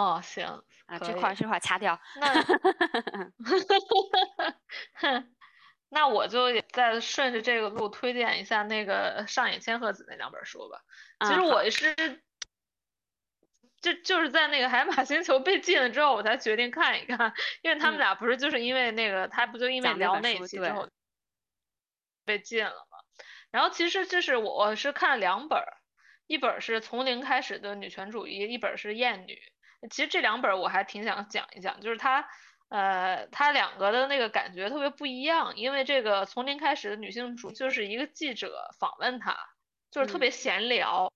[0.00, 0.46] 哦，行，
[0.86, 2.00] 啊，这块这块儿掐掉。
[2.20, 2.44] 那
[5.92, 10.80] 那我就也再顺着这个路推荐一下那个上野千鹤子那两本书吧。
[11.26, 12.22] 其实我是，
[13.80, 20.88] 就就是在那个海马星球被禁了之后，我才决定看一看，因为他们嗯俩不是就是因为那个他不就因为聊那期之后
[22.30, 22.98] 被禁了嘛？
[23.50, 25.78] 然后其实就是我我是看了两本儿，
[26.28, 29.36] 一本儿是从零开始的女权主义，一本儿是厌女。
[29.90, 32.28] 其实这两本儿我还挺想讲一讲，就是它
[32.68, 39.36] 呃，它两个的那个感觉特别不一样，因为这个从零开始的女性主就是一个记者访问她，
[39.90, 41.12] 就是特别闲聊，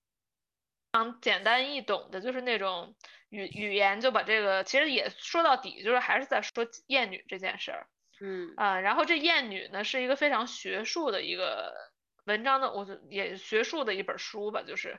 [0.93, 2.97] 嗯常简单易懂的，就是那种
[3.29, 7.87] 语语言就把这个其实也说到底就是还是在说厌女这件事儿。
[8.25, 11.75] 嗯啊，然后这燕女呢是一个非常学术的一个
[12.25, 14.99] 文章的，我就也学术的一本书吧，就是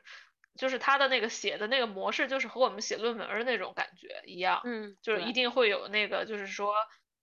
[0.59, 6.75] 就是他的那个写的那个模式，就是和我们写论文的那种感觉一样，嗯，就是一定会有那个，就是说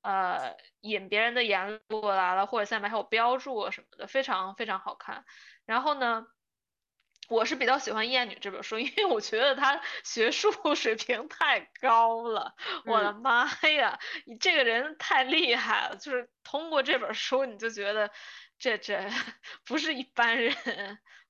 [0.03, 5.24] 呃引别人的言论过来了，或者下面还有标注啊什么的，非常非常好看。
[5.66, 6.26] 然后呢？
[7.33, 12.55] 我是比较喜欢《厌女》这本书，因为我觉得她学术 水平太高了。
[12.85, 15.97] 我的妈呀，你这个人太厉害了！
[15.97, 18.11] 就是通过这本书，你就觉得
[18.59, 19.09] 这这
[19.64, 20.55] 不是一般人，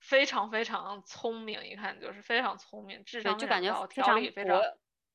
[0.00, 4.62] 非常非常聪明，一看就是非常聪明，智商就感觉非常博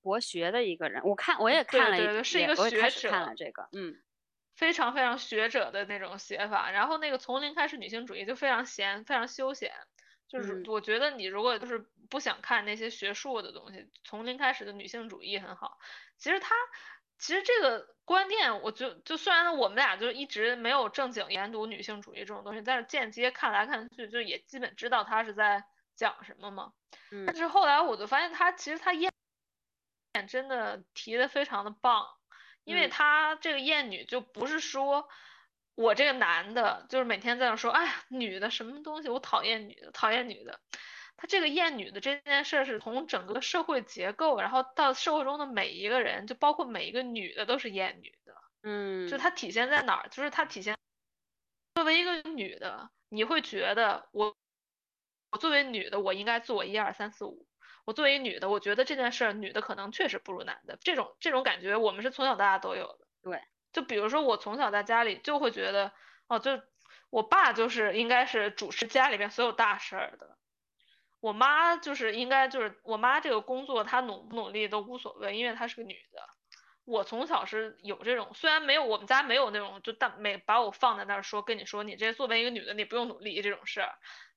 [0.01, 1.01] 博学的一个人。
[1.03, 3.09] 我看我也看了，对对，是一个学者。
[3.09, 3.95] 看了这个，嗯，
[4.55, 6.71] 非常非常学者的那种写法。
[6.71, 9.73] 然后那个从零开始女性主义就非常闲，非常休闲。
[10.27, 15.79] 就是我觉得你如果就是不想看那些学术的东西，从零开始的女性主义很好。
[16.17, 16.53] 其实他
[17.17, 25.63] 其实这个观念，我就就虽然我们俩就一直没有正经研读女性主义这种东西，但是间接看来看去，就也基本知道他是在
[25.95, 26.73] 讲什么嘛。
[27.11, 27.25] 嗯。
[27.25, 29.11] 但是后来我就发现他其实他厌
[30.27, 32.05] 真的提的非常的棒，
[32.63, 35.07] 因为他这个厌女就不是说。
[35.77, 40.59] 我这个男的，就是每天在那说，哎呀，女的什么东西，我讨厌女的，讨厌女的。
[41.15, 48.33] 他这个厌女的这件事是从整个社会结构，然后到社会中的每一个人，就包括每一个女的都是厌女的。
[48.63, 50.09] 嗯，就它体现在哪儿？
[50.09, 50.75] 就是它体现
[51.75, 54.35] 作为一个女的，你会觉得我，
[55.31, 57.47] 我作为女的，我应该做一二三四五。
[57.85, 60.77] 我作为女的，我觉得这件事儿，女的可能确实不如男的。
[60.81, 63.07] 这种这种感觉，我们是从小到大都有的。
[63.21, 63.41] 对。
[63.73, 65.91] 就比如说，我从小在家里就会觉得，
[66.27, 66.61] 哦，就
[67.09, 70.37] 我爸就是应该是主持家里边所有大事儿的，
[71.19, 76.21] 我妈就是应该就是我妈这个工作她努不努力都无所谓，因为她是个女的。
[76.85, 83.95] 我从小是有这种，虽然没有我们家没有那种就但没把我放在那儿说跟你说你这作为一个女的你不用努力这种事儿，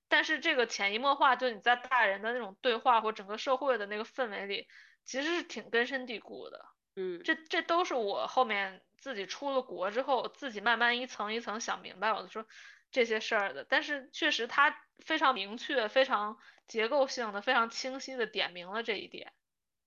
[0.08, 4.66] 但是这个潜移默化就你在大人的那种对话或整个社会的那个氛围里，
[5.04, 6.64] 其实是挺根深蒂固的。
[6.96, 8.82] 嗯，这这都是我后面。
[9.00, 12.46] 自己出了国之后，自己慢慢一层一层想明白，我就说
[12.90, 13.64] 这些事儿的。
[13.68, 16.38] 但是确实他非常明确、非常
[16.68, 19.32] 结构性的、非常清晰的点明了这一点。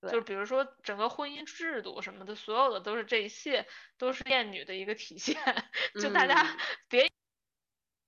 [0.06, 3.66] 就是比如说整个婚姻制度什么的，所有的都是这一切
[3.98, 5.36] 都是厌女的一个体现。
[5.98, 6.34] 就大家
[6.90, 7.08] 别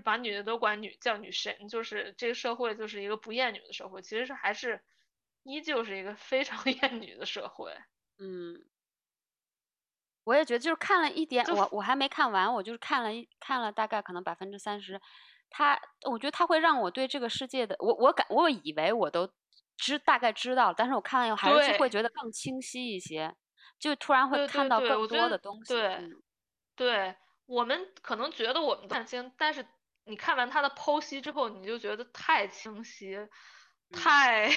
[0.04, 4.82] 把女的都管女叫女神，就是这个社会就是一个不厌女的社会，其实是还是
[5.42, 7.72] 依旧是一个非常 厌女的社会。
[8.18, 8.66] 嗯。
[10.26, 15.00] 我也觉得，就是看了一点，我我还没看完，我就是看了一看了大概可能百分之三十，
[15.48, 19.28] 他我觉得他会让我对这个世界的，我我感我以为我都
[19.76, 23.32] 知大概知道，但是我看了以后还是会觉得更清晰一些，
[23.78, 25.74] 就突然会看到更多的东西。
[25.74, 26.08] 对，
[26.74, 27.16] 对
[27.46, 29.64] 我们可能觉得我们看清，但是
[30.04, 33.16] 你看完他的剖析之后，你就觉得太清晰，
[33.92, 34.48] 太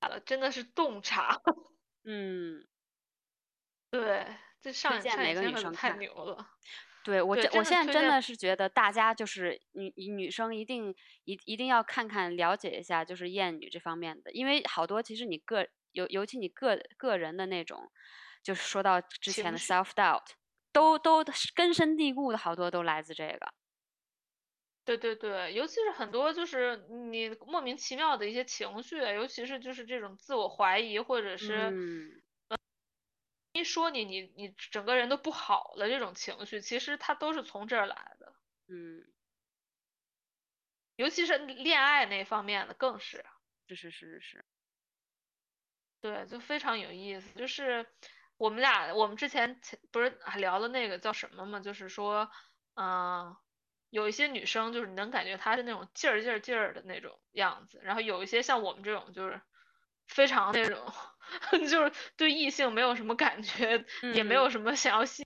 [0.00, 1.36] 了， 真的是洞察。
[2.04, 2.66] 嗯。
[3.92, 4.26] 对，
[4.62, 6.44] 这上荐每个女生太牛了。
[7.04, 17.90] 对我这我现在真的是觉得大家就是女女生一定一一定要看看了解一下就是厌女这方面的，因为好多其实你个尤尤其你个个人的那种，
[18.42, 20.24] 就是说到之前的 self doubt，
[20.72, 21.22] 都都
[21.54, 23.52] 根深蒂固的好多都来自这个。
[24.86, 32.22] 对对对，尤其是很多就是你莫名其妙的一些情绪，尤其是就是这种自我怀疑或者是。
[33.52, 38.34] 一说你，你你整个人都不好了，这种情绪其实它都是从这儿来的，
[38.68, 39.04] 嗯，
[40.96, 43.24] 尤其是恋爱那方面的更是，
[43.68, 44.44] 是是是是是，
[46.00, 47.38] 对，就非常有意思。
[47.38, 47.86] 就是
[48.36, 49.60] 我们俩，我们之前
[49.90, 51.60] 不是还聊了那个叫什么嘛？
[51.60, 52.30] 就是说，
[52.74, 53.36] 嗯，
[53.90, 59.40] 有一些女生就是能感觉她是那种劲儿劲儿劲儿的那种样子，然后有一些像我们这种就是。
[60.12, 60.78] 非常那种，
[61.68, 63.84] 就是对异性没有什么感觉，
[64.14, 65.24] 也没有什么想要吸，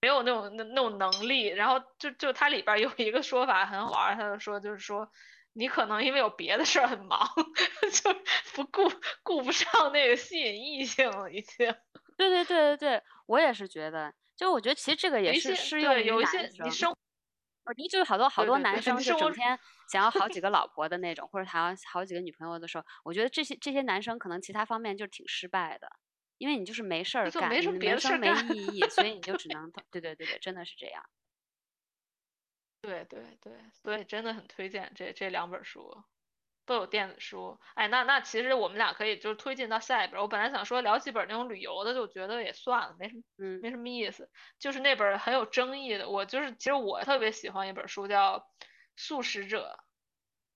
[0.00, 1.46] 没有那种那那种能力。
[1.46, 5.10] 然后就就它里边有一个说法很好玩，他就说就是说
[5.52, 7.28] 你可能因为有别的事儿很忙，
[7.92, 8.14] 就
[8.54, 8.90] 不顾
[9.22, 11.74] 顾不上那个吸引异性了已经。
[12.16, 16.94] 对对对对对，我也是觉得，就我觉得其实这个也是适用于男生。
[17.64, 19.56] 我觉得就是好多好多男生就整天
[19.92, 25.88] 想要好几个 老婆的那种，或者想要好几个女朋友的时候，我觉得这些这些男生可能其他方面就挺失败的，
[26.38, 31.04] 因为你就是没事儿干，没什么别的事儿没意义，所以你就只 能对对对对，真的是这样。
[32.80, 36.02] 对对对，所以真的很推荐这这两本书，
[36.66, 37.60] 都有电子书。
[37.74, 40.20] 哎，那那其实我们俩可以就是推进到下一本。
[40.20, 44.28] 我本来想说聊几本那种旅游的，就觉得也算了，没什么嗯没什么意思。
[44.58, 48.38] 就是那本很有争议的，我就是其实我特别喜欢一本书叫
[49.02, 49.78] 《素食者》，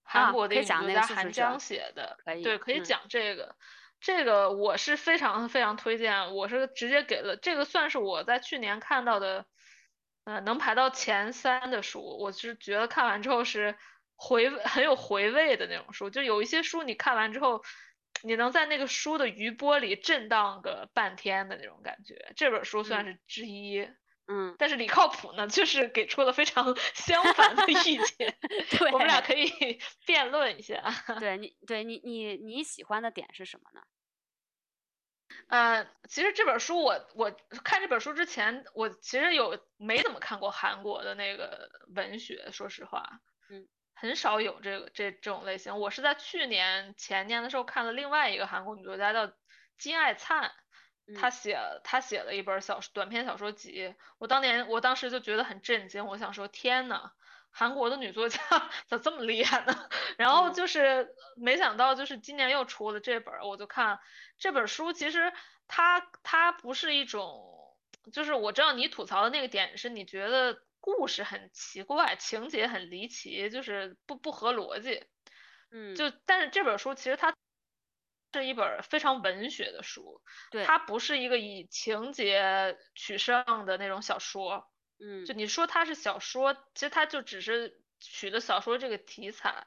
[0.03, 3.55] 韩啊国的一个作家韩江写的，可以对，可以嗯讲这个。
[3.99, 9.45] 这个我是非常非常推荐，我是直接给了这个算是我在去年看到的，
[10.23, 12.17] 呃，能排到前三的书。
[12.19, 13.75] 我是觉得看完之后是
[14.15, 17.63] 回味很有回味的那种书，就有一些书你看完之后，
[18.21, 22.31] 你能在那个书的余波里震荡个半天的那种感觉。
[22.37, 23.81] 这本书算是之一。
[23.81, 23.97] 嗯，
[24.57, 28.37] 但是李靠谱呢，就是给出了非常 相反的意见，
[28.77, 29.49] 对，我们俩可以
[30.05, 30.83] 辩论一下。
[31.19, 33.81] 对你对你你你喜欢的点是什么呢？
[35.47, 37.31] 呃，其实这本书我我
[37.63, 45.79] 看这本书之前，我其实有没怎么看过韩国的那个文学，说实话，嗯，很少有这个这这种类型。
[45.79, 49.31] 我是在去年前年的时候看了另外一个韩国女作家叫
[49.77, 50.51] 金爱灿，
[51.15, 57.11] 她嗯写他写了一本小短篇小说集，我当年我当时就觉得很震惊，我想说天呐，
[57.49, 58.39] 韩国的女作家
[58.87, 59.89] 咋这么厉害呢？
[60.17, 63.99] 然后嗯就是没想到，就是今年又出了这本儿，我就看
[64.37, 65.31] 这本书，其实
[65.67, 67.77] 它它不是一种，
[68.11, 75.05] 就是我知道你吐槽的那个点是你觉得故事很奇怪，情节很离奇，就是不不合逻辑。
[75.71, 77.33] 嗯，就但是这本书其实它
[78.37, 84.71] 是一本非常文学的书，对，它不是一个以情节取胜的那种小说。
[84.99, 89.65] 嗯就你说它是小说，其实它就只是取的小说这个题材，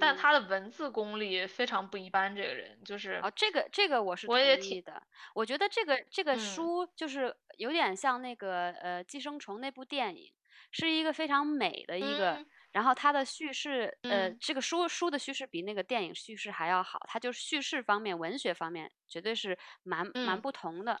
[0.00, 2.34] 但嗯他的文字功力非常不一般。
[2.34, 5.02] 这个人就是哦，这个这个我是我也挺同意的。
[5.34, 10.32] 我觉得这个这个嗯书就是有点像那个呃《寄生虫》那部电影，
[10.70, 21.00] 是一个非常美的一个，嗯然后它的叙事呃嗯这个书书的叙事比那个电影叙事还要好，它就是叙事方面、文学方面绝对是蛮蛮嗯不同的，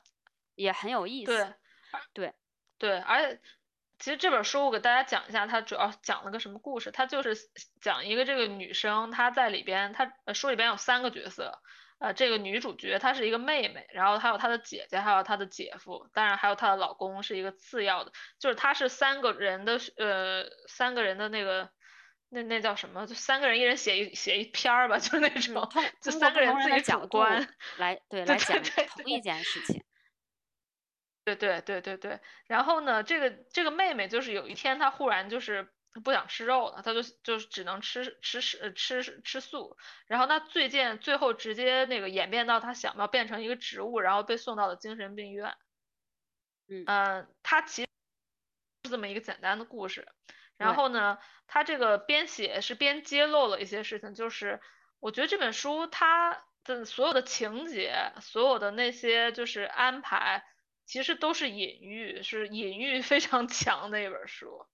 [0.54, 1.54] 也很有意思。
[2.12, 2.34] 对，
[2.78, 3.40] 对，而且
[3.98, 6.90] 其实这本书我给大家讲一下，它主要讲了个什么故事？
[6.90, 7.36] 它就是
[7.80, 11.60] 讲一个这个女生，她在里边，她呃书里边有三个角色，
[12.00, 18.10] 呃，这个女主角她是一个妹妹，然后还有她的姐姐，还有她的姐夫，当然还有她的老公是一个次要的，
[18.40, 21.70] 就是她是三个人的呃三个人的那个。
[22.32, 23.08] 那那叫什么？
[23.08, 27.48] 就三个人，一人写一写一篇儿吧，就是那嗯，种，通就三个人自己主观。
[27.76, 29.82] 来对对来讲同一件事情。
[31.24, 35.72] 对对对对对，然后呢，这个这个妹妹就是有一天她忽然就是
[36.04, 39.76] 不想吃肉了，他就就是只能吃吃吃吃吃素，
[40.06, 45.56] 然后他最近最后直接那个演变到他想要变成一个植物，然后被送到了精神病院。
[46.68, 47.88] 嗯嗯，他其实
[48.84, 50.06] 是这么一个简单的故事。
[50.56, 54.60] 然后呢，他这个边写是边揭露了一些事情，就是
[55.00, 60.44] 我觉得这本书它的所有的情节，所有的那些就是安排，
[60.84, 64.66] 其实都是隐喻，是隐喻非常强的一本书。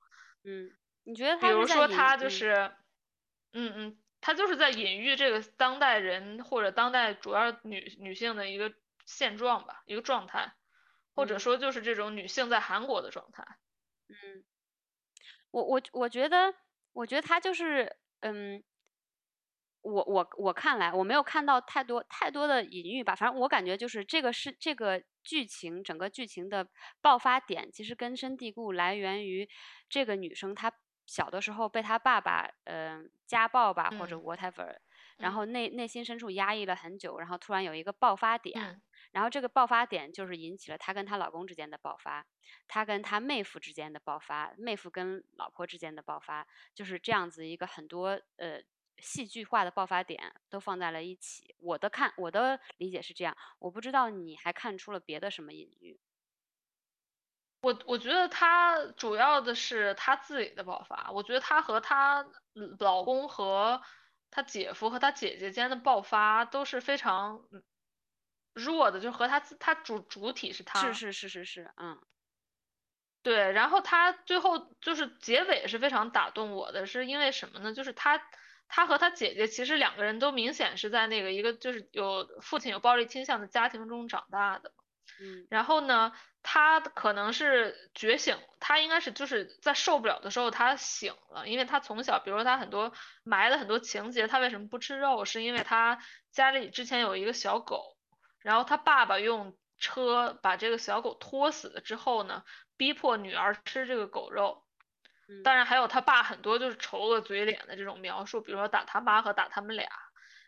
[0.43, 0.71] 嗯，
[1.07, 2.29] 你觉得比如说，他就嗯。
[2.29, 2.73] 是，
[3.53, 8.75] 嗯嗯，他就是在隐喻这个当代人或者当代主要女女性的一个
[9.05, 10.55] 现状吧，一个状态，
[11.15, 11.39] 或者嗯。
[11.39, 13.45] 说就是这种女性在韩国的状态。
[14.09, 14.45] 嗯，
[15.55, 16.55] 我我我觉得，
[16.93, 18.63] 我觉得他就是，嗯，
[19.85, 26.69] 我我我看来我没有看到太多太多的隐喻吧，反正我感觉就是这个是这个剧情整个剧情的
[27.01, 29.49] 爆发点，其实根深蒂固来源于
[29.89, 30.73] 这个女生她
[31.07, 34.77] 小的时候被他爸爸嗯、呃家暴吧或者嗯 whatever，
[35.19, 42.27] 然嗯后内内心深处压抑了很久，然后突然有一个爆发点，嗯然后这个爆发点就是引起了她跟她老公之间的爆发，
[42.69, 48.61] 她跟她妹夫之间的爆发，妹夫跟老婆之间的爆发，就是这样子一个很多呃
[48.99, 51.55] 戏剧化的爆发点都放在了一起。
[51.59, 55.99] 我的看我的理解是这样，我不知道你还看出了别的什么隐喻？
[57.67, 62.25] 我我觉得她主要的是她自己的爆发，我觉得她和她
[62.79, 63.83] 老公和
[64.31, 67.63] 她姐夫和她姐姐间的爆发都是非常嗯
[68.55, 71.99] 弱的，就和她自她主主体是她，是是是是是，嗯
[73.25, 77.75] 对，然后她最后就是结尾是非常打动我的，是因为什么呢？
[77.75, 78.23] 就是她
[78.69, 84.73] 她和她姐姐其实两个人都明显是在那个一个就是有父亲有暴力倾向的家庭中长大的。
[85.21, 86.13] 嗯然后呢，
[86.43, 92.93] 他可能是觉醒，他应该是就是在受不了的时候他醒了，因为他从小，比如说他很多
[93.25, 95.99] 埋了很多情节，他为什么不吃肉，是因为他
[96.33, 97.97] 家里之前有一个小狗，
[98.41, 102.45] 然后他爸爸用车把这个小狗拖死了之后呢，
[102.77, 104.63] 逼迫女儿吃这个狗肉。
[105.29, 109.89] 嗯当然还有他爸很多就是丑恶嘴脸的这种描述，比如说打他妈和打他们俩。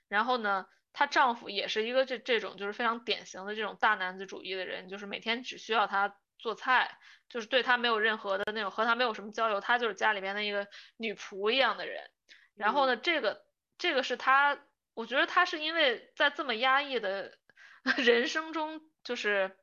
[0.06, 0.66] 然后呢，
[0.98, 6.98] 她丈夫也是一个这这种就是非常典型的这种大男子主义的人，就是每天只需要她做菜，
[7.28, 10.66] 就是对她没有任何的那种和她没有什么交流，她就是家里边的一个
[10.96, 12.10] 女仆一样的人。
[12.56, 13.44] 然后呢，这个
[13.78, 14.58] 这个是她，
[14.94, 17.38] 我觉得她是因为在这么压抑的
[17.96, 19.56] 人生中，就是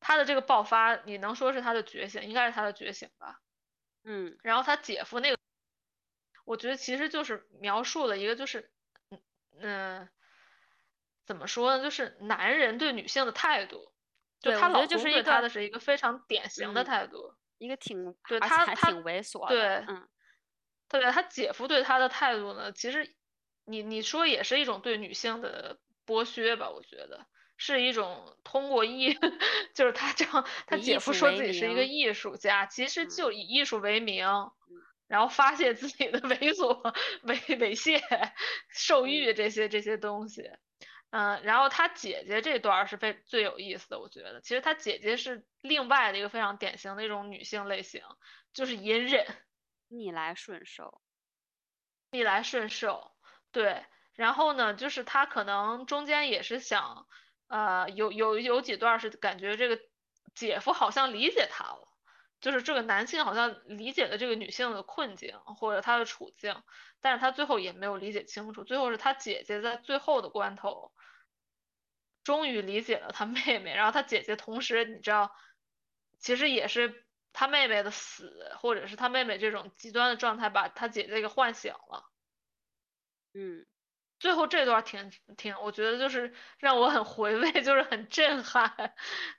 [0.00, 3.38] 她的这个爆发，你能说是她的觉醒，应该是她的觉醒吧。
[4.02, 5.38] 嗯然后她姐夫那个，
[6.44, 8.70] 我觉得其实就是描述了一个就是，
[9.10, 9.20] 嗯
[9.58, 10.08] 嗯，
[11.26, 13.92] 怎么说呢，就是男人对女性的态度，
[14.40, 17.34] 就他老公对她是一个的是一个非常典型的嗯态度。
[17.58, 20.08] 一个挺对他他挺猥琐对的，嗯
[20.88, 23.16] 对他姐夫对他的态度呢，其实
[23.64, 27.26] 你你说也是一种对女性的剥削吧，我觉得
[27.56, 29.14] 是一种通过艺，
[29.74, 34.26] 就是他这样，他姐夫说自己是一个艺术家，其实嗯就以艺术为名，
[35.08, 36.82] 然后发泄自己的猥琐、
[37.24, 37.98] 猥猥亵、
[38.68, 40.50] 受欲这些这些东西。
[41.16, 48.02] 嗯，然后他姐姐这段儿是非最有意思的，我觉得，其实他姐姐是另外的一个非常典型的一种女性类型，
[48.52, 49.24] 就是隐忍。
[49.88, 51.00] 逆来顺受，
[52.10, 53.16] 逆来顺受，
[53.50, 53.86] 对。
[54.12, 57.06] 然后呢，就是他可能中间也是想，
[57.48, 59.80] 呃，有有有几段是感觉这个
[60.34, 61.88] 姐夫好像理解他了，
[62.42, 66.62] 就是这个男性好像理解了这个女性的困境或者她的处境，
[67.00, 70.92] 但是他最后也没有理解清楚，最后是他姐姐在最后的关头，
[72.26, 75.30] 终于理解了他妹妹，然后他姐姐同时你知道，
[76.18, 82.10] 其实也是他妹妹的死，或者是他妹妹这种极端的状态，把他姐姐给唤醒了。
[83.32, 83.64] 嗯
[84.18, 88.94] 最后这段挺挺，我觉得就是让我很回味，就是很震撼，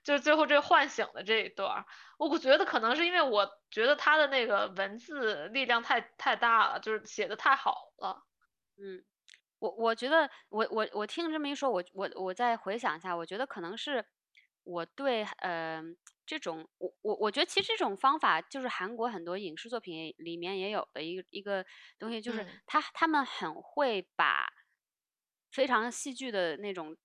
[0.05, 1.85] 就是最后这唤醒的这一段儿，
[2.17, 8.23] 我觉得可能是因为我觉得他的那个文字力量太太大了，就是写的太好了。
[8.77, 9.03] 嗯，
[9.61, 14.05] 我我觉得我我我听这么一说，我我我再回想一下，我觉得可能是
[14.63, 15.81] 我对呃
[16.25, 21.65] 这种我我我觉得其实这种方法就是韩国很多影视作品里面也有的一个一个
[21.97, 22.59] 东西，就是嗯。
[22.67, 24.47] 他他们很会把
[25.51, 26.95] 非常戏剧的那种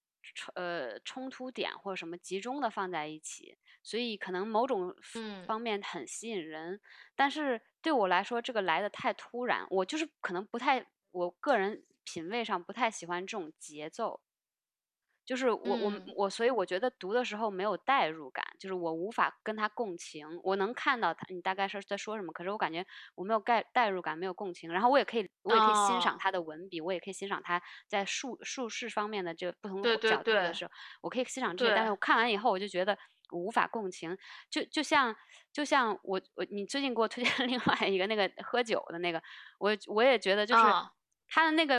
[0.54, 5.52] 呃冲突点或者什么集中的放在一起，所以可能某种嗯。
[5.52, 6.80] 方面很吸引人，
[7.16, 14.20] 但是对我来说这个来的太突然，我就是可能不太，我个人品味上不太喜欢这种节奏。
[15.24, 20.26] 就是我我嗯我，所以我觉得读的时候没有代入感，就是我无法跟他共情。
[20.42, 22.84] 我能看到他你大概是在说什么，可是我感觉
[23.14, 24.72] 我没有代代入感，没有共情。
[24.72, 30.72] 然后我也可以我也可以欣赏哦他的文笔，我也可以欣赏他在述述事方面的这个不同对对角度的对时候，
[31.02, 31.72] 我可以欣赏这些。
[31.76, 32.98] 但是我看完以后，我就觉得
[33.30, 34.18] 无法共情。
[34.50, 35.14] 就就像
[35.52, 39.22] 就像我我你最近给我推荐另外一个那个喝酒的那个，
[39.60, 40.60] 我我也觉得就是。
[40.64, 40.90] 啊
[41.34, 41.78] 他的那个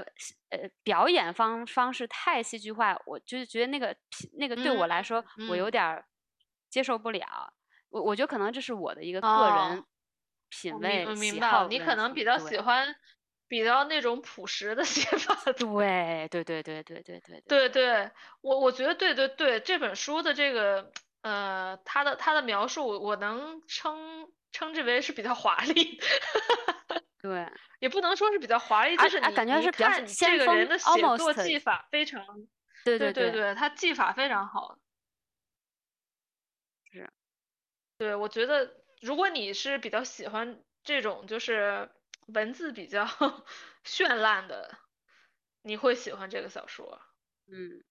[0.50, 6.06] 呃表演方方式太戏剧化，我就是觉得那个品那个对我来说，我有嗯点儿
[6.72, 7.54] 接受不了。
[7.90, 9.86] 我我觉得可能这是我的一个个人哦
[10.50, 12.96] 品味喜白，你好问题可能比较喜欢
[13.48, 15.36] 比较那种朴实的写法。
[15.54, 18.12] 对对对对对对对对对，
[18.42, 26.02] 我我觉得对对对，这本书的这个呃，他的他的描述，我能称称之为是比较华丽，
[27.24, 27.48] 对，
[27.80, 32.26] 也不能说是比较华丽，就是感觉是比较看这个人的写作技法非常，
[32.86, 34.78] 对对对对，他技法非常好。
[36.92, 37.10] 是，
[37.98, 41.90] 对，我觉得如果你是比较喜欢这种就是
[42.28, 43.06] 文字比较
[43.86, 44.78] 绚烂的，
[45.62, 47.00] 你会喜欢这个小说。
[47.48, 47.84] 嗯，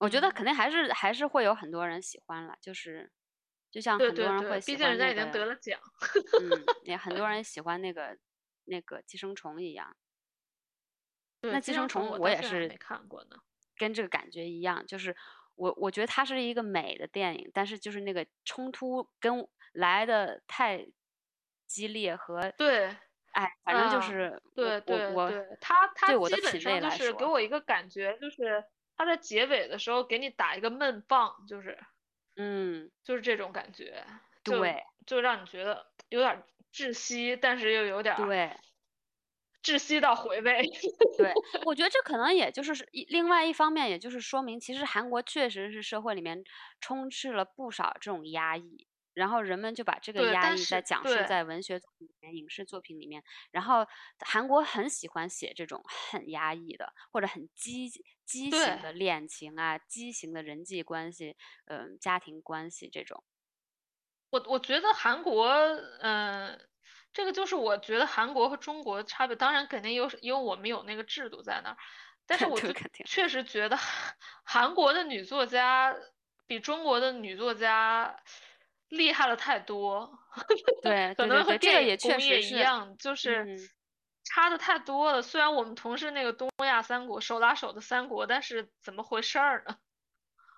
[0.00, 0.32] 我觉得嗯。
[0.32, 3.12] 肯定还是还是会有很多人喜欢了，就是
[3.72, 5.80] 就像很多人会喜欢毕竟人家已经得了奖。
[6.40, 8.16] 嗯，也很多人喜欢那个
[8.66, 9.96] 那个寄生虫一样。
[11.40, 13.36] 那寄生虫我我也是没看过呢。
[13.76, 15.16] 跟这个感觉一样，就是
[15.56, 20.86] 我我觉得它是一个美的电影，但是就是那个冲突跟来的太
[21.66, 22.94] 激烈和对，
[23.32, 28.62] 哎，反正就嗯是对我对我他他对我的基本品上就是味来说给我一个感觉，就是
[28.94, 31.76] 他在结尾的时候给你打一个闷棒，就是
[32.36, 32.90] 嗯。
[33.06, 34.04] 就是这种感觉，
[34.44, 34.82] 对。
[35.06, 36.42] 就让你觉得有点
[36.72, 38.62] 窒息，但是又有点儿对。
[39.64, 40.62] 窒息到回味。
[41.16, 46.42] 对，我觉得这可能也就是另外一方面，也就是说明其实韩国确实是社会里面
[46.80, 53.86] 充斥了不少这种压抑，然后人们就把这个，压抑在讲述在文学作品里面、影视作品里面，然后
[54.20, 57.88] 韩国很喜欢写这种很压抑的或者很畸
[58.24, 61.36] 畸形的恋情啊、畸形的人际关系、
[61.66, 63.22] 嗯、家庭关系这种。
[64.30, 65.46] 我我觉得韩国，
[66.00, 66.58] 嗯、
[67.12, 71.76] 这个就是我觉得韩国和中国的差别，当然肯定有，因为我们有那个制度在那儿，
[72.26, 72.72] 但是 我就
[73.04, 74.14] 确实觉得韩
[74.44, 75.94] 韩国的女作家
[76.46, 78.16] 比中国的女作家
[78.92, 80.18] 厉害了太多，
[80.82, 83.58] 对可对对对，这个能和电也影工业一确实是，样，就是嗯，
[84.24, 85.22] 差的太多了。
[85.22, 89.78] 虽然我们同是那个东亚三国，手拉手的三国，但是怎么回事儿呢？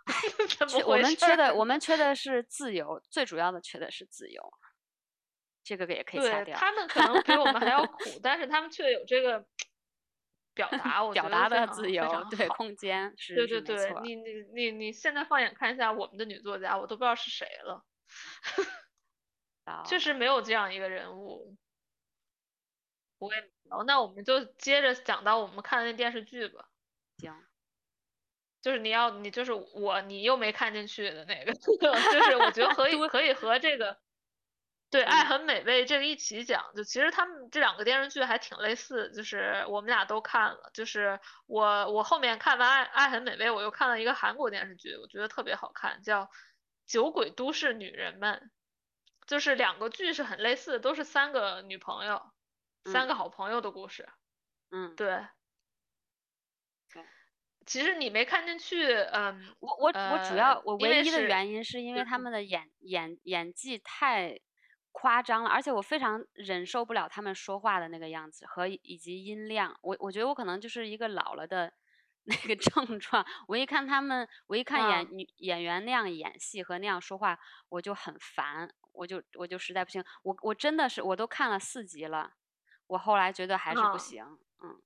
[0.59, 4.43] 怎么我们缺的，我们缺的是自由，最主要的缺的是自由，
[5.63, 6.45] 这个也可以掐掉。
[6.45, 9.47] 对他们可能比我们还要苦， 但是他们却有这个
[10.55, 12.49] 表达，我觉表达的自由，对。
[12.49, 17.83] 空间是对对对，你你你你现在放眼看一下我们的女作家，我都不知道是谁了，
[19.87, 21.57] 确到实没有这样一个人物。
[23.19, 26.69] 我也没有，那我们就接着讲到我们看的那电视剧吧。
[27.19, 27.33] 行，
[28.61, 33.99] 就是你要你就是我你又没看进去的那个， 就是我觉得可以可以和这个
[34.91, 36.73] 对《爱嗯很美味》这个一起讲。
[36.75, 40.71] 就其实他们这两个电视剧还挺类似，就是我们俩都看了。
[40.75, 46.25] 就是我我后面看完爱《爱很美味》，我又看了一个韩国电视剧，我觉得特别好看，叫
[46.87, 48.35] 《酒鬼都市女人们》。
[49.27, 52.31] 就是两个剧是很类似的，都是三个女朋友，
[52.85, 54.07] 三嗯个好朋友的故事。
[54.71, 55.27] 嗯，对
[56.93, 57.03] 对。
[57.65, 64.39] 其实你没看进去，嗯，我我我主呃要我唯一的原因是因为嗯他们的演演演技太
[64.93, 69.79] 夸张了，而且我非常忍受不了他们说话的那个样子和以及音量。
[69.81, 71.73] 我我觉得我可能就是一个老了的
[72.27, 73.25] 那个症状。
[73.49, 77.39] 我一看他们，我一看演啊女演员那样演戏和那样说话，
[77.69, 80.03] 我就很烦，我就我就实在不行。
[80.23, 82.33] 我我真的是我都看了四集了，
[82.87, 84.25] 我后来觉得还是不啊行。
[84.63, 84.83] 嗯，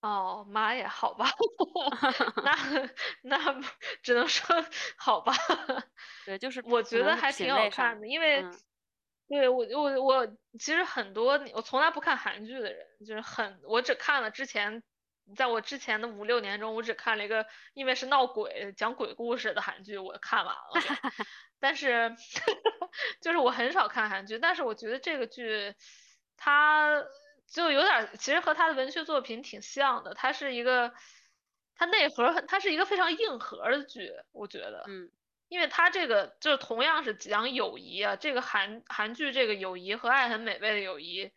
[0.00, 1.26] 哦，妈呀，好吧，
[2.42, 2.56] 那
[3.22, 3.62] 那
[4.02, 4.56] 只能说
[4.96, 5.34] 好吧。
[6.24, 8.58] 对，就是我觉得还挺好看的，因为嗯
[9.28, 10.26] 对我我我
[10.58, 14.82] 其实很多我从来不看韩剧的人，就是很我只看了之前，
[15.36, 20.72] 在我之前的五六年中，我只看了一个因为是闹鬼讲鬼故事的韩剧，我看完了。
[21.60, 22.14] 但是
[23.20, 25.74] 就是我很少看韩剧，但是我觉得这个剧
[26.36, 27.04] 它
[27.46, 30.92] 就有点儿，其实和他的文学作品挺像的，它是一个
[31.74, 34.84] 它内核很，它是一个非常硬核的剧，我觉得。
[34.88, 35.10] 嗯
[35.48, 41.32] 因为它这个就是同样是讲友谊啊，这个韩韩剧这个友谊和《爱很美味》的友谊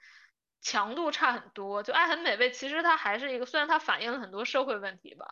[0.62, 1.84] 强度差很多。
[1.84, 5.26] 就《爱很美味》，其实它还是一个，虽然它反映了很多社会问题吧，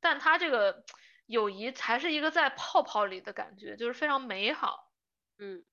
[0.00, 0.84] 但它这个
[1.26, 4.90] 友谊还是一个在泡泡里的感觉，就是非常美好，
[5.38, 5.64] 嗯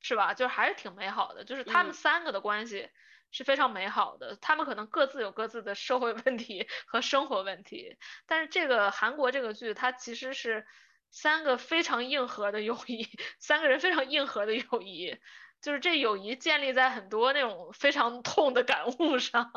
[0.00, 0.32] 是吧？
[0.32, 2.88] 就是还是挺美好的，就是他们嗯三个的关系
[3.32, 10.66] 是非常美好的，他们可能各自有各自的社会问题和生活问题，但是这个韩国这个剧，它其实是
[11.10, 13.08] 三个非常硬核的友谊，
[13.40, 15.18] 三个人非常硬核的友谊，
[15.60, 19.50] 就是这友谊建立在很多那种非常痛的感悟上，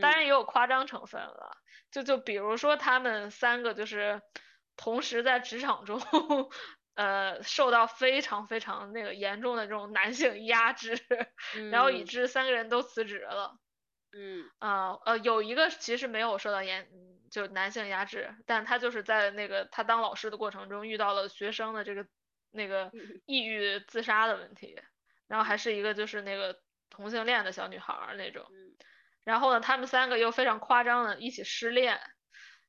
[0.00, 1.56] 当嗯然也有夸张成分了。
[1.90, 4.20] 就就比如说他们三个就是
[4.76, 6.00] 同时在职场中，
[6.94, 10.98] 呃，受到非常非常那个严重的这种男性压制，
[11.70, 13.56] 然后以嗯致三个人都辞职了。
[14.12, 16.88] 嗯啊呃，有一个其实没有受到严，
[17.30, 22.06] 就男性压制，但他就是在那个他当老师的过程中遇到了学生的这个
[22.50, 24.80] 那个嗯 抑郁自杀的问题，
[25.28, 26.58] 然后还是一个就是那个
[26.90, 28.76] 同性恋的小女孩儿那种，嗯。
[29.24, 32.00] 然后呢，他们三个又非常夸张的一起失恋，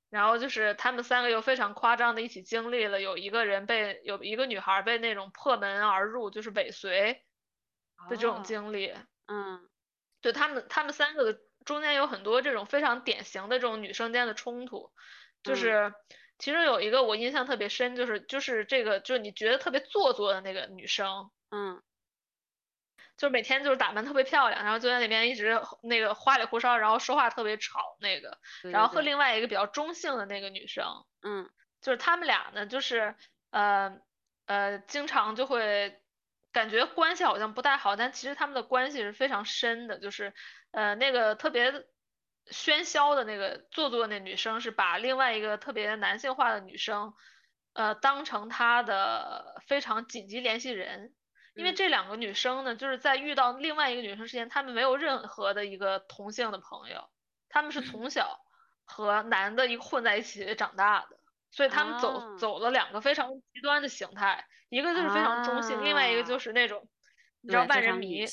[0.10, 7.24] 然后就是他们三个又非常夸张的一起经历了有一个人被有一个女孩儿被那种破门而入，就是尾随
[8.08, 8.94] 的这种哦经历。
[9.28, 9.70] 嗯。
[10.22, 14.92] 就他们他们三个的中间有很多这种非常典型的这种女生间的冲突，
[15.44, 15.56] 就嗯。
[15.56, 15.94] 是
[16.40, 21.82] 其中有一个我印象特别深，就是就是这个就是你觉得特别做作的那个女生，嗯
[23.18, 28.38] 就每天就是打扮特别漂亮，然后就在那边一直那个花里胡哨，然后说话特别吵那个，
[28.72, 30.85] 然后和另外一个比较中性的那个女生，
[31.23, 31.49] 嗯
[31.81, 33.15] 就是他们俩呢，就是
[33.49, 33.98] 呃
[34.45, 35.99] 呃，经常就会
[36.52, 39.99] 感觉关系好像不太好，但其实他们的关系是非常深的。
[39.99, 40.34] 就是
[40.72, 41.72] 呃，那个特别
[42.52, 47.14] 喧嚣的那个做作的那女生，是把另外一个特别男性化的女生，
[47.73, 51.14] 呃，当成她的非常紧急联系人。
[51.58, 51.76] 因为嗯。
[51.76, 57.10] 这两个女生呢，就是在遇到另外一个女生之前，她们没有任何的一个同性的朋友，
[57.50, 58.40] 她们是从小
[58.86, 61.18] 和男的一混在一起长大的。
[61.52, 62.38] 所以她们走啊。
[62.38, 66.88] 走了两个非常极端的形态，一个就是非常中性，另外一个就啊是那种
[67.42, 68.26] 你知道万人迷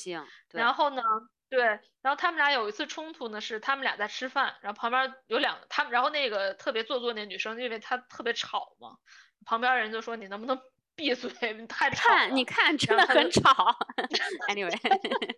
[0.51, 1.01] 然后呢，
[1.49, 1.63] 对，
[2.01, 8.97] 然后他们俩有一次冲突呢，是他们俩在吃饭，然后旁边有两他们，然后那个特别做作那女生，因为她特别吵嘛，
[9.45, 10.59] 旁边人就说你能不能
[10.95, 12.15] 闭嘴，你太吵了。
[12.17, 13.75] 看，你看，真的很吵。
[14.49, 14.71] anyway，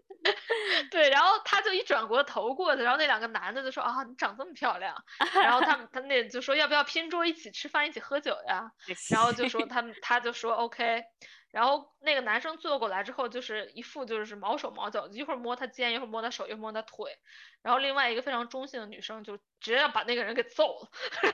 [0.92, 4.96] 对，然后他就一转过头过去，然后那两个男的就说啊，你长这么漂亮，
[5.34, 8.72] 然后他们他那就说要不要拼桌一起吃饭一起喝酒呀？
[9.10, 11.04] 然后就说他们他就说 OK，
[11.52, 17.18] 然后那个男生坐过来之后就是一副就是毛手毛脚，一会儿摸他肩，一会儿摸他手，一会儿摸他腿，
[17.64, 20.90] 然后另外一个非常中性的女生就直接要把那个人给揍了，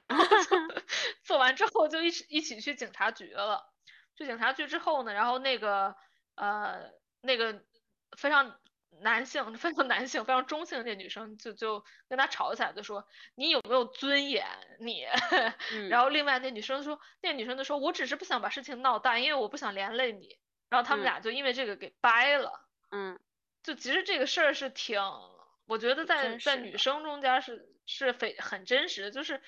[0.08, 0.82] 然后就
[1.24, 3.73] 揍完之后就一起一起去警察局了。
[4.18, 5.96] 去警察局之后呢，然后那个
[6.36, 6.92] 呃
[7.22, 7.64] 那个
[8.18, 8.60] 非常
[9.02, 14.46] 男性、非常男性、非常中性的那女生就就跟他吵起来，就说你有没有尊严
[14.80, 15.06] 你？
[15.74, 20.38] 嗯然后另外那女生说，那女生就说我只是不想把事情闹大，因为我不想连累你。
[20.70, 22.68] 然后他们嗯俩就因为这个给掰了。
[22.92, 23.20] 嗯
[23.64, 25.00] 就其实这个事儿是挺，
[25.68, 29.42] 我觉得在在女生中间是是非很真实的，就是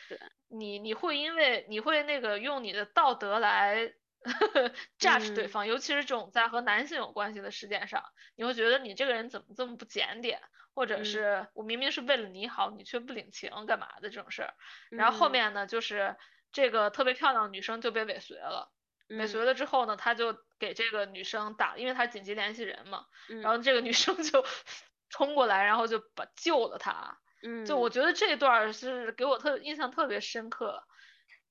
[0.47, 3.93] 你你会因为你会那个用你的道德来
[4.99, 8.03] judge 对嗯方，尤其是这种在和男性有关系的事件上，
[8.35, 10.41] 你会觉得你这个人怎么这么不检点，
[10.73, 14.53] 或者嗯是我明明是为了你好，你却不领情干嘛的这种事儿。
[14.95, 16.15] 然后后嗯面呢，就是
[16.51, 18.71] 这个特别漂亮的女生就被尾随了。
[19.13, 24.43] 尾嗯随了之后呢，他就给这个女生打，因为他紧急联系人嘛，嗯然后这个女生就
[25.09, 27.19] 冲过来，然后就把救了他。
[27.43, 30.83] 嗯，就我觉得这段儿是给我特印象特别深刻，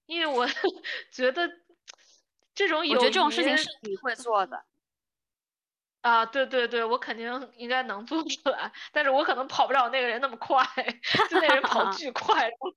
[0.06, 0.46] 因为我
[1.12, 1.48] 觉得
[2.54, 4.64] 这种友我觉得这种事情是你会做的。
[6.02, 10.62] 啊，对对对，我肯定应该能做出来，但是我可能跑不了那个人那么快，
[11.30, 12.76] 就那人跑巨 快，然后就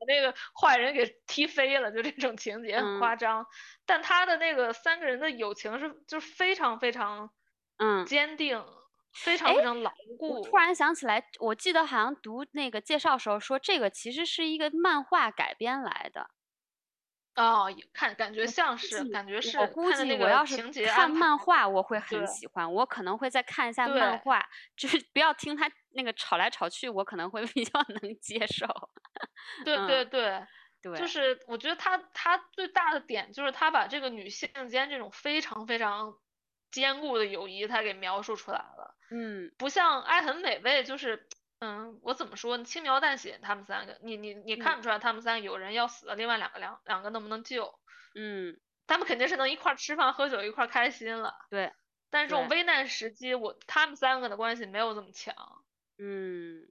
[0.00, 3.46] 把那个坏人给踢飞了，就这种情节很嗯夸张。
[3.84, 7.28] 但他的那个三个人的友情是就是非常非常
[7.76, 8.64] 嗯，坚定，
[9.12, 10.40] 非常哎非常牢我固。
[10.40, 16.30] 突然想起来，我记得好像读那个介绍时候说，这个其实是一个漫画改编来的。
[17.34, 22.72] 哦，也看感觉像是，感觉是我估计我要是情节看漫画，我会很喜欢。
[22.72, 24.46] 我可能会再看一下漫画，
[24.76, 28.66] 就是不要听他那个吵来吵去，我可能会比较能接受。
[29.64, 30.46] 对嗯对对。
[30.82, 36.18] 对，就是我觉得他他最大的点就是他把这个女性间这种非常非常
[36.72, 41.28] 坚固的友谊，他给描述出来了，嗯不像《爱很美味》，就是
[41.64, 47.78] 嗯，我怎么说呢，轻描淡写，他们三个，你你你看嗯不出来他们三个有人要死了，另外两个两两个能不能救？
[48.16, 51.72] 嗯，他们肯定是能一块儿吃饭喝酒一块儿开心了，对，
[52.10, 55.34] 但是这种危难时机，我他们三个的关系没有这么强，
[55.98, 56.68] 嗯。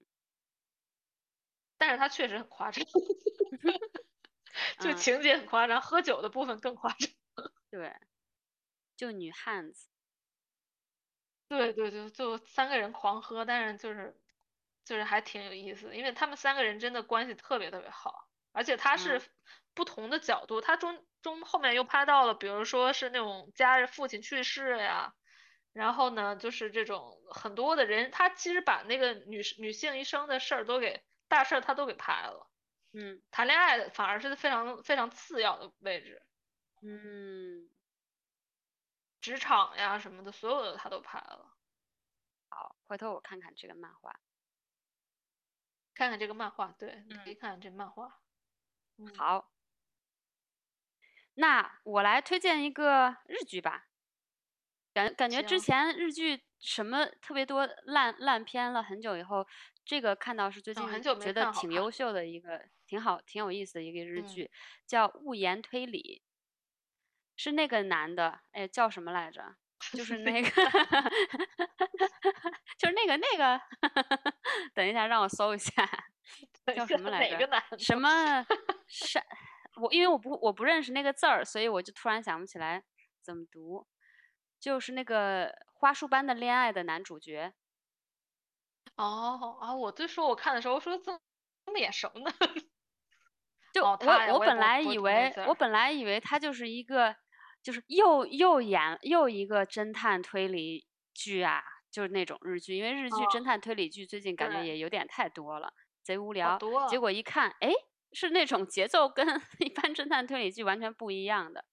[1.78, 2.86] 但是他确实很夸张，
[4.82, 4.98] 就嗯。
[4.98, 7.10] 情节很夸张，喝酒的部分更夸张。
[7.72, 7.96] 对，
[8.98, 9.88] 就女汉子。
[11.48, 14.21] 对对对，就三个人狂喝，但是就是
[14.84, 19.22] 就是还挺有意思的，因为他们三个人真的关系特别特别好，而且他是嗯
[19.74, 25.14] 不同的角度，他中中后面又拍到了，比如说是那种家人父亲去世呀，
[25.72, 32.50] 然后呢就是这种很多的人，他其实把那个女女性一生的事儿都给大事儿他都给拍了，
[32.92, 36.22] 嗯谈恋爱反而是非常非常次要的位置，
[36.82, 37.70] 嗯，
[39.22, 41.56] 职场呀什么的，所有的他都拍了。
[42.50, 44.20] 好，回头我看看这个漫画。
[46.02, 47.36] 看看这个漫画，对，你可以嗯。
[47.36, 48.22] 看看这漫画。
[48.98, 49.08] 嗯。
[49.14, 49.52] 好，
[51.38, 53.88] 那我来推荐一个日剧吧。
[54.96, 59.48] 感感觉之前日剧什么特别多烂烂片了，很久以后，
[59.86, 64.24] 这个看到是最近哦很久没觉得挺优秀的一个，挺好挺有意思的一个日嗯。
[64.24, 64.52] 剧，
[64.86, 66.02] 叫《物言推理》，
[67.40, 69.56] 是那个男的，哎，叫什么来着？
[69.98, 70.50] 就是那个，
[72.78, 73.62] 就是那个那个，
[74.74, 75.88] 等一下让我搜一下，
[76.76, 77.64] 叫什么来着哪个男？
[77.80, 78.46] 什么
[78.88, 79.24] 山？
[79.82, 82.84] 我因为我不我不认识那个字儿，所以我就突然想不起来
[83.22, 83.88] 怎么读。
[84.60, 87.52] 就是那个花束般的恋爱的男主角，
[88.96, 89.74] 哦啊！
[89.74, 91.20] 我就说我看的时候我说这么
[91.66, 92.32] 这么眼熟呢。
[93.74, 93.98] 就我、
[94.34, 97.16] 我本来以为我本来以为他就是一个
[97.64, 101.62] 就是又又演又一个侦探推理剧啊，
[101.92, 104.64] 就是那种日剧，因为日剧侦哦探推理剧最近感觉。
[104.66, 105.74] 也有点太多了，
[106.04, 106.58] 贼无聊。
[106.58, 106.88] 多。
[106.88, 107.72] 结果一看，哎，
[108.14, 109.26] 是那种节奏跟
[109.60, 111.66] 一般侦探推理剧完全不一样的，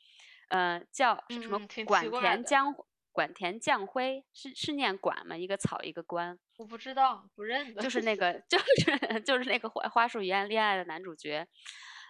[0.48, 2.44] 呃，叫是什么管田。
[2.44, 2.74] 将
[3.10, 5.36] 管田将辉，是是念管吗？
[5.36, 7.82] 一个草一个官，我不知道，不认得。
[7.82, 8.02] 就是。
[8.02, 11.44] 那个 就是就是那个花花束园恋爱的男主角，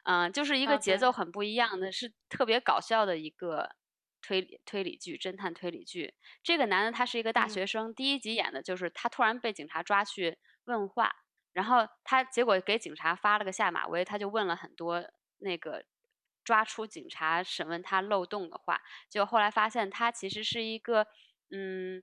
[0.09, 3.77] 嗯，就是一个节奏很不一样的，是特别搞笑的一个
[4.23, 6.15] 推理推理剧，侦探推理剧。
[6.43, 11.15] 这个男的他是一个大嗯学生，第一集演的就是他突然被警察抓去问话，
[11.53, 15.05] 然后他结果给警察发了个下马威，他就问了很多
[15.41, 15.85] 那个
[16.43, 18.81] 抓出警察审问他漏洞的话，
[19.11, 21.07] 结果后来发现他其实是一个
[21.51, 22.03] 嗯。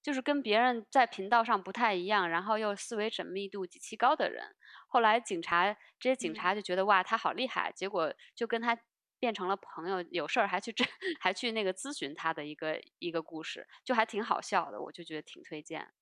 [0.00, 4.54] 就是跟别人在频道上不太一样，然后又思维缜密度极其高的人。
[4.88, 8.76] 后来警察这些警嗯察就觉得哇，他好厉害，结果就跟他
[9.20, 10.84] 变成了朋友，有事儿还去 这
[11.20, 15.92] 还去那个咨询他的一个一个故事，就还挺好笑的，我就觉得挺推荐。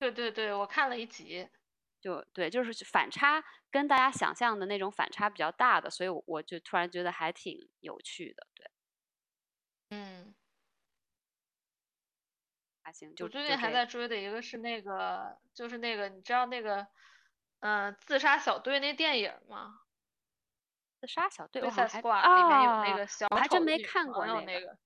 [0.00, 1.48] 对对对，我看了一集。
[2.00, 8.48] 就对，就是反差跟大家想象的那种反差比较大的，所以我我就突然觉得还挺有趣的。
[8.54, 8.66] 对，
[9.90, 10.34] 嗯，
[12.84, 16.86] 还行，就我最近还在追的一个是那个，就是那个，你知道那个，
[17.62, 19.78] 嗯、自杀小队那电影吗？
[21.00, 24.40] 自杀小队，我还 Squad 里面有那啊个小我还真丑女没看过那个。
[24.42, 24.78] 那个。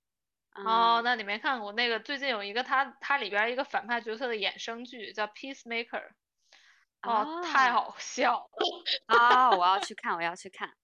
[0.65, 2.01] 哦，嗯那你没看过那个？
[2.01, 6.11] 最近有一个他，他里边一个反派角色的衍生剧叫 Peacemaker，
[7.03, 8.51] 哦，太啊好笑了。
[9.07, 10.75] 啊，我要去看，我要去看。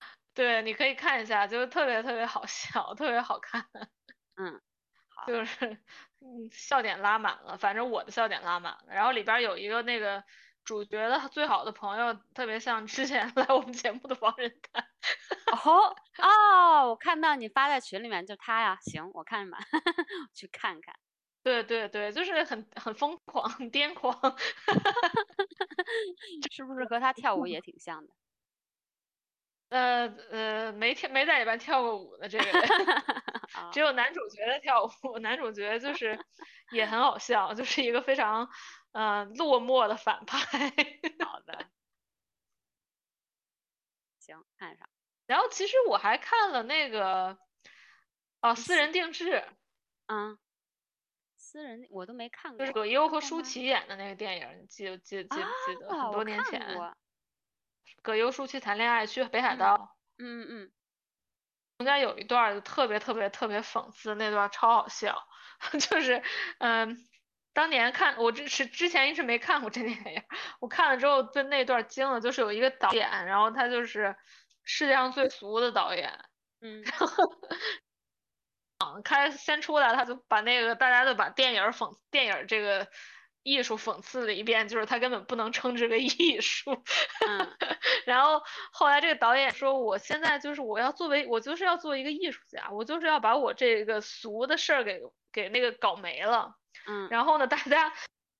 [0.34, 3.66] 对，你可以看一下，就是特别特别好笑，特别好看，
[4.36, 4.60] 嗯，
[5.08, 5.66] 好，就是
[6.20, 8.84] 嗯笑点拉满了，反正我的笑点拉满了。
[8.86, 10.22] 然后里边有一个那个
[10.64, 14.84] 主角的最好的朋友，特别像之前 来我们节目的王仁丹。
[15.64, 19.58] 哦哦，我看到你发在群里面，就他呀，行，我看吧，
[20.34, 20.94] 去看看。
[21.42, 24.16] 对对对，就是很很疯狂，很癫狂。
[26.52, 28.12] 是不是和他跳舞也挺像的？
[29.70, 32.54] 呃呃，没跳没在里边跳过舞的这个人，
[33.54, 35.18] 啊只有男主角在跳舞。
[35.18, 36.18] 男主角就是
[36.70, 38.48] 也很好笑，就是一个非常
[38.92, 40.38] 呃落寞的反派。
[41.24, 41.66] 好的，
[44.18, 44.88] 行，看上。
[45.26, 47.38] 然后其实我还看了那个
[48.40, 49.44] 哦，私人定制，
[50.06, 50.38] 嗯，
[51.36, 52.58] 私人我都没看过。
[52.58, 55.88] 就是葛优和舒淇演的那个电影，你记不记记不记得？
[55.88, 56.94] 啊，很多年前，
[58.02, 59.96] 葛优舒淇谈恋爱去北海嗯道。
[60.18, 60.72] 嗯嗯嗯
[61.78, 65.26] 中间有一段特别特别特别讽刺，那段超好笑，
[65.80, 66.22] 就是
[66.58, 66.96] 嗯，
[67.52, 70.22] 当年看我这是之前一直没看过这电影，
[70.60, 74.16] 我看了之后对那段儿惊了，就是有一个导演，然后他就是
[74.64, 76.10] 世界上最俗的导演，
[76.60, 76.82] 嗯
[79.04, 82.88] 开先出来他就把那个大家都把电影儿讽电影儿这个
[83.42, 86.72] 艺术讽刺了一遍，就是他根本不能称之为艺术。
[87.26, 87.56] 嗯
[88.06, 88.42] 然后
[88.72, 95.00] 后来这个导演说，我现在就是我要作为我就是要做一个艺术家，我就是要把我这个俗的事儿给
[95.32, 96.56] 给那个搞没了。
[96.86, 97.92] 嗯然后呢，大家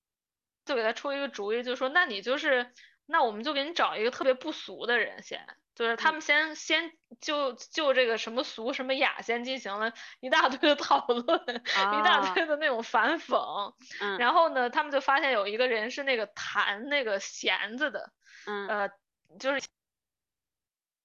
[0.65, 2.71] 就给他出一个主意，就说那你就是
[3.05, 5.45] 那我们就给你找一个特别不俗的人先。
[5.75, 18.13] 就是他嗯们先先就就这个什么俗什么雅先进行了一大堆的讨论，一大啊堆的那种反讽，嗯然后呢，他们就发现有一个人是那个弹那个弦子的，
[18.45, 18.89] 嗯呃，
[19.39, 19.67] 就是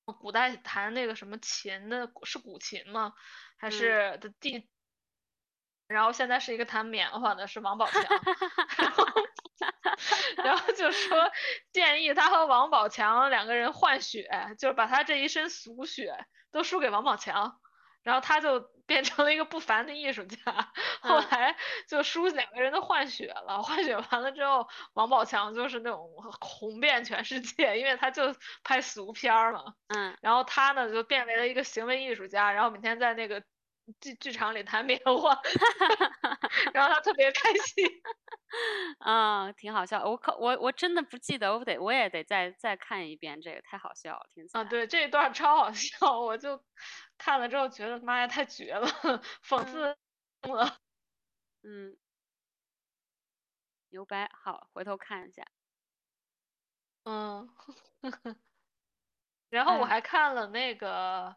[0.05, 3.15] 古代弹那个什么琴的，是古琴吗？
[3.57, 4.69] 还嗯是的地？
[5.89, 8.03] 然后现在是一个弹棉花的，是王宝强，
[8.77, 9.07] 然后
[10.37, 11.31] 然后就说
[11.73, 14.29] 建议他和王宝强两个人换血，
[14.59, 17.59] 就是把他这一身俗血都输给王宝强，
[18.03, 20.37] 然后他就变成了一个不凡的艺术家。
[21.01, 21.57] 后嗯来
[21.89, 26.09] 就输两个人都换血了，换血完了之后，王宝强就是那种
[26.41, 29.75] 红遍全世界，因为他就拍俗片儿嘛。
[29.89, 33.43] 嗯然后他呢就变为了一个行为艺术家，然后每天在那个
[34.01, 35.41] 剧剧场里弹棉花，
[36.75, 37.87] 然后他特别开心。
[39.01, 40.05] 啊，挺好笑。
[40.09, 44.65] 我可我我真的不记得，我得我也得再再看一遍，这个太好笑了，听起啊，来。
[44.65, 46.65] 对，这一段超好笑，我就
[47.19, 48.87] 看了之后觉得妈呀，太绝了，
[49.45, 49.97] 讽嗯刺
[50.43, 50.79] 了。
[51.63, 51.99] 嗯，
[53.91, 55.45] 牛掰，好，回头看一下。
[57.05, 57.49] 嗯，
[59.51, 61.37] 然后我哎还看了那个，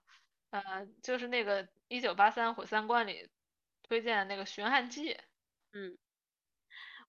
[0.51, 3.29] 呃，就是那个《一九八三毁三观》里
[3.83, 5.13] 推荐的那个《寻汉记》，
[5.73, 5.97] 嗯，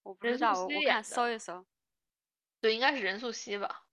[0.03, 0.69] 我不知道，我
[1.05, 1.65] 搜一搜。
[2.61, 3.85] 对，应该是任素汐吧，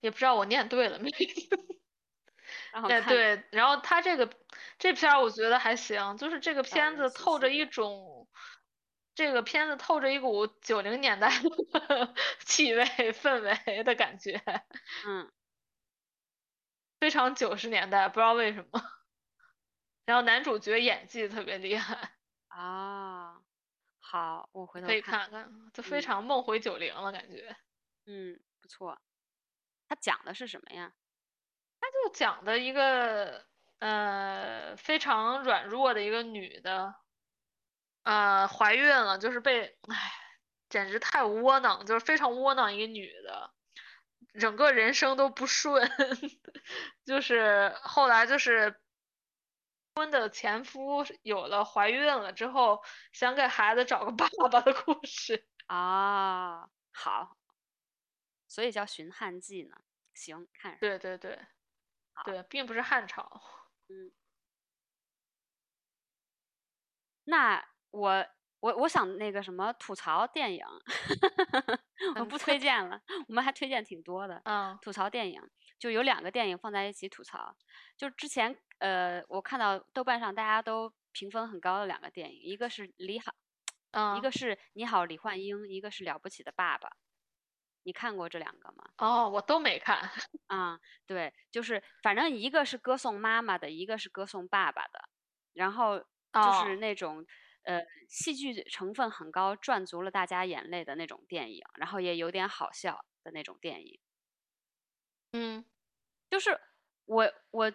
[0.00, 1.10] 也不知道我念对了没。
[2.70, 4.30] 哎，然后对，然后他这个
[4.78, 8.28] 这片儿我觉得还行，就是这个片子透着一的种，
[9.16, 12.14] 这个片子透着一股九零年代的
[12.46, 14.40] 气味氛围的感觉，
[15.04, 15.32] 嗯
[17.00, 18.97] 非常九十年代，不知道为什么。
[20.08, 22.12] 然后男主角演技特别厉害，
[22.48, 23.42] 啊，
[24.00, 25.28] 好，我回头可以看。
[25.28, 27.54] 看看，就非嗯常梦回九零了感觉。
[28.06, 28.98] 嗯，不错。
[29.86, 30.94] 他讲的是什么呀？
[31.78, 33.44] 他就讲的一个
[33.80, 36.94] 呃非常软弱的一个女的，
[38.04, 40.12] 呃怀孕了，就是被，唉，
[40.70, 43.52] 简直太窝囊，就是非常窝囊一个女的，
[44.40, 45.86] 整个人生都不顺，
[47.04, 48.80] 就是后来就是
[49.98, 52.80] 婚的前夫有了怀孕了之后，
[53.12, 55.46] 想给孩子找个爸爸的故事。
[55.66, 57.36] 啊，好，
[58.48, 59.76] 所以叫《寻汉记》呢。
[60.14, 61.38] 行，看对对对，
[62.24, 63.28] 对，并不是汉朝。
[63.88, 64.12] 嗯，
[67.24, 68.26] 那我
[68.60, 70.64] 我我想那个什么吐槽电影，
[72.18, 74.40] 我不推荐了，我们还推荐挺多的。
[74.44, 75.40] 嗯，吐槽电影
[75.78, 77.56] 就有两个电影放在一起吐槽，
[77.96, 83.32] 就之前呃我看到豆瓣上大家都评分很高的两个电影，一个是李好，
[83.92, 86.90] 嗯，一个是你好李焕英，一个是了不起的爸爸。
[87.84, 88.84] 你看过这两个吗？
[88.98, 89.98] 哦，我都没看。
[90.48, 95.08] 啊，对，就是反正一个是歌颂妈妈的，一个是歌颂爸爸的，
[95.54, 97.24] 然后就是那种
[97.62, 103.98] 呃戏剧成分很高，赚足了大家眼泪的那种电影，然后也有点好笑的那种电影。
[105.32, 105.64] 嗯，
[106.30, 106.58] 就是
[107.06, 107.72] 我我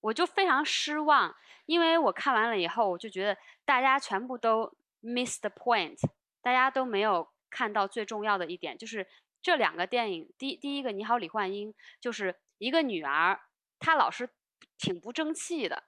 [0.00, 1.34] 我就非常失望，
[1.66, 5.98] 因为我看完了以后，我就觉得大家全部都 miss the point，
[6.42, 7.30] 大家都没有。
[7.52, 9.08] 看到最重要的一点就是
[9.42, 13.40] 这两个电影，第第一个你好李焕英，就是一个女儿，
[13.80, 14.30] 她老是
[14.78, 15.82] 挺不争气的，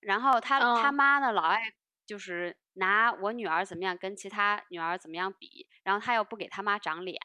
[0.00, 1.72] 然后她她妈呢老爱
[2.04, 7.22] 就是拿我女儿怎么样跟其他女儿怎么样比，然后她又不给她妈长脸，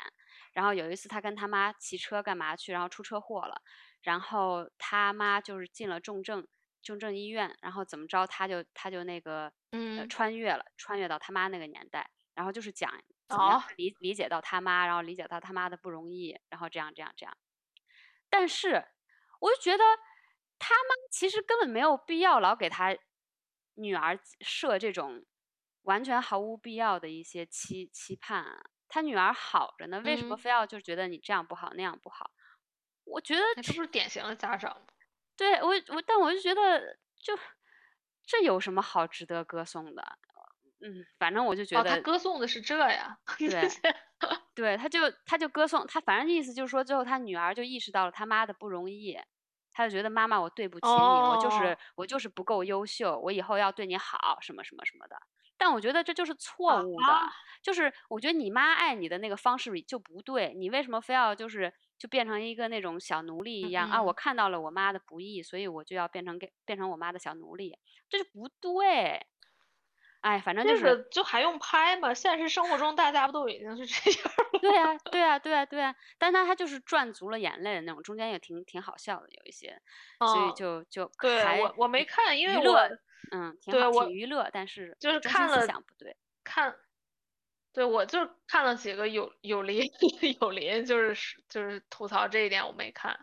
[0.59, 3.61] 然后有一次他跟他妈骑车干嘛去，然后出车祸了，
[4.01, 6.45] 然后他妈就是进了重症
[6.83, 12.91] 重症医院，然后怎么着他就他就那个嗯穿越了，穿越到他妈那个年代，然后就是讲。
[13.29, 17.37] 怎么样理理解到他妈，然后理解到他妈的不容易，然后这样这样这样。
[18.29, 18.83] 但是
[19.39, 19.83] 我就觉得
[20.57, 22.97] 他妈其实根本没有必要老给他
[23.75, 25.23] 女儿设这种
[25.83, 28.61] 完全毫无必要的一些期期盼啊。
[28.89, 32.31] 他女儿好着呢，为什么非要就觉得你这样不好那样不好？
[33.05, 34.87] 我觉得这不是典型的家长吗？
[35.37, 37.37] 对我我，但我就觉得就
[38.25, 40.03] 这有什么好值得歌颂的？
[40.81, 43.69] 嗯，反正我就觉得他歌颂的是这呀， 对，
[44.55, 49.17] 对，他就他就歌颂他，反正意思就是说，最后他女儿就意识到了他妈的不容易，
[49.71, 55.17] 他就觉得妈妈我对不起你，我就是我就是不够优秀，我以后要对你好什么什么什么的。
[55.59, 57.29] 但我觉得这就是错误的，
[57.61, 64.01] 就是我觉得你妈爱你的那个方式就不对，你为什么非要就是就变成一个那种小奴隶一样啊？
[64.01, 67.77] 我看到了我妈的不易，所以我就要变成给变成我妈的小奴隶，
[68.09, 69.27] 这就不对。
[70.21, 72.13] 哎，反正就是就还用拍吗？
[72.13, 74.21] 现实生活中大家不都已经是这样
[74.51, 74.59] 了？
[74.59, 75.95] 对呀，对呀，对呀，对呀。
[76.17, 79.81] 但他他就是赚足了眼泪的那种，中间也挺挺好笑的，有一些，
[80.19, 82.89] 所以就就对我我没看，因为我
[83.31, 86.75] 嗯，挺好，挺娱乐，但是就是看了想不对，看，
[87.73, 89.83] 对我就是看了几个有有林
[90.41, 93.17] 有林， 就是就是吐槽这一点我没看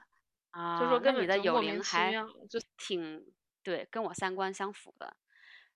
[0.52, 2.12] 啊，就说跟你的有林还
[2.48, 3.24] 就挺
[3.62, 5.16] 对，跟我三观相符的。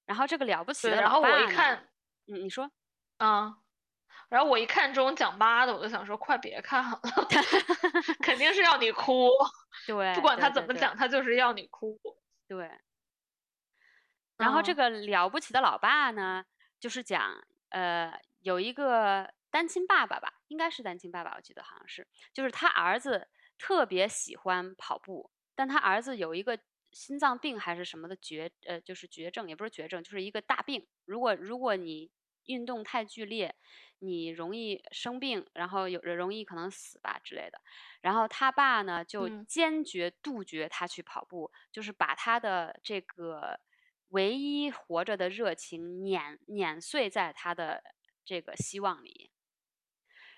[0.07, 1.89] 然后这个了不起的然后我一看，
[2.27, 2.71] 嗯，你说，
[3.19, 3.59] 啊，
[4.29, 7.01] 然后我一看这种讲妈的，我就想说，快别看了，
[8.23, 9.29] 肯定是要你哭，
[9.87, 12.01] 对，不管他怎么讲，他就是要你哭，
[12.49, 12.71] 对。
[14.41, 16.45] 然后这个了不起的老爸呢，
[16.81, 26.59] 就是讲，呃，有一个单亲爸爸吧，应该是单亲爸爸，我记得好像是，就是他儿子特别喜欢跑步，但他儿子有一个。
[26.93, 30.89] 心脏病还是什么的绝呃，就是绝症，也不是绝症，就是一个大病。
[31.05, 32.11] 如果如果你
[32.47, 33.55] 运动太剧烈，
[34.01, 37.61] 你容易生病，然后有容易可能死吧之类的。
[38.01, 43.61] 然后他爸呢就坚决杜绝他去跑步，就是把他的这个
[44.11, 47.83] 唯一活着的热情碾碾碎在他的
[48.25, 49.33] 这个希望里。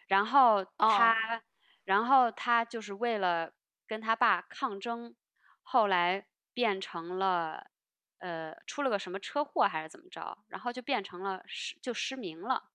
[0.09, 1.43] 然后他，
[1.85, 3.53] 然后他就是为了
[3.87, 5.15] 跟他爸抗争，
[5.63, 6.27] 后来。
[6.55, 7.71] 变成了，
[8.19, 12.71] 呃，出了个什么车祸还是怎么着，然后就变成了失就失明了。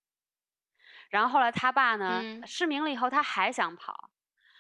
[1.12, 4.10] 然后后来他爸呢失明了以后他还想跑，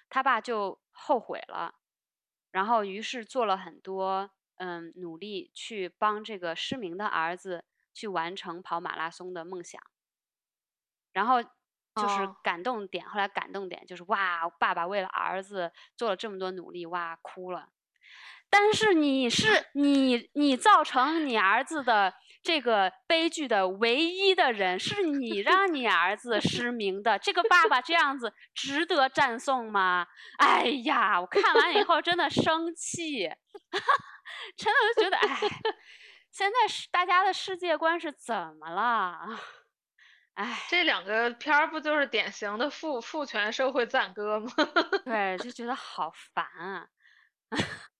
[0.08, 1.80] 他爸就后悔了，
[2.52, 9.82] 然后于是做了很多嗯努力去帮这个失明的儿子去完成跑马拉松的梦想。
[11.14, 17.70] 然后就是感动点，后来感动点就是哇，爸爸为了儿子做了这么多努力，哇，哭了。
[18.50, 30.08] 但是你是你，你造成你儿子的这个悲剧的唯一的人是你让你儿子失明的，这个爸爸这样子值得赞颂吗？
[30.38, 33.30] 哎呀，我看完以后真的生气，
[34.56, 35.40] 真的就觉得哎，
[36.32, 39.40] 现在是大家的世界观是怎么了？
[40.36, 44.52] 哎，这两个片儿不就是典型的父父权社会赞歌吗？
[45.04, 46.88] 对，就觉得好烦啊。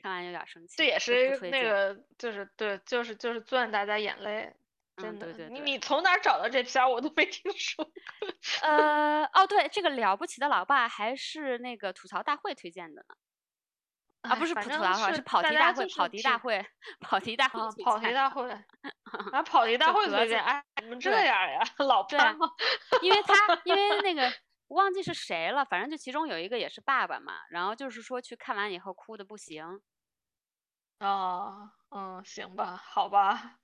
[0.00, 4.54] 看完有点生气，这也是那个，就是对，就是就是钻大家眼泪，
[4.96, 5.26] 真的。
[5.26, 5.52] 对对对。
[5.52, 6.88] 你你从哪找到这片儿？
[6.88, 7.90] 我都没听说。
[8.60, 13.16] 呃，哦，对，这个了不起的老爸还是那个吐槽大会推荐的呢。
[14.22, 16.66] 啊，不是吐槽大会，是跑题大会，跑题大会，
[17.00, 18.50] 跑题 大会，跑题大会。
[19.32, 20.04] 啊，跑题大会
[20.36, 21.60] 哎，怎么这样呀？
[21.78, 22.48] 老潘吗？
[23.02, 23.34] 因为他，
[23.64, 24.32] 因为那个。
[24.68, 29.82] 我忘记是谁了，反正就其中有一个也是爸爸嘛，然后就是说去看完以后哭的不行。
[31.00, 33.58] 哦，嗯，行吧，好吧，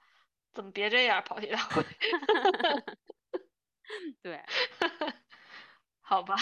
[0.53, 1.83] 怎么别这样跑题大会？
[4.23, 4.45] 对，
[6.03, 6.37] 好吧，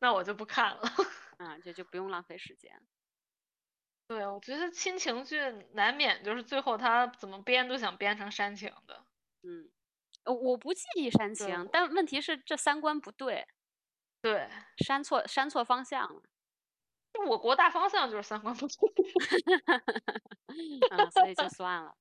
[0.00, 0.80] 那我就不看了。
[1.42, 2.80] 嗯，就就不用浪费时间。
[4.06, 5.40] 对，我觉得亲情剧
[5.72, 9.04] 难免就是最后他怎么编都想编成煽情的。
[9.42, 9.70] 嗯。
[10.24, 13.44] 我不介意煽情，但问题是这三观不对，
[14.20, 14.48] 对，
[14.84, 16.22] 煽错煽错方向了。
[17.28, 18.76] 我国大方向就是三观不对
[20.90, 21.96] 嗯，所以就算了。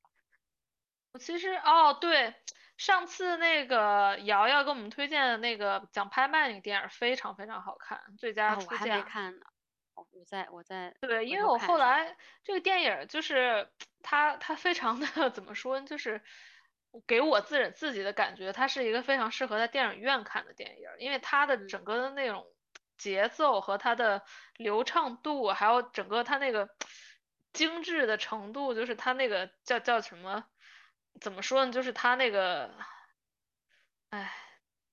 [1.13, 2.35] 我其实哦，对，
[2.81, 8.67] 上次那个瑶瑶给我们推荐的那个讲拍卖那个电影非常非常好看，最佳出价。
[8.71, 9.45] 我还没看呢，
[9.93, 10.95] 我在我在。
[10.99, 13.69] 对，因为我后来这个电影就是
[14.01, 16.21] 它它非常的 怎么说，就是。
[17.07, 22.45] 给我自自己的感觉，它是一个非常适合在电影院看的电影，因为它的整个的那种
[22.97, 24.23] 节奏和它的
[24.57, 26.67] 流畅度，还有整个它那个
[27.53, 30.43] 精致的程度，就是它那个叫叫什么？
[31.19, 31.71] 怎么说呢？
[31.71, 32.73] 就是他那个，
[34.09, 34.33] 哎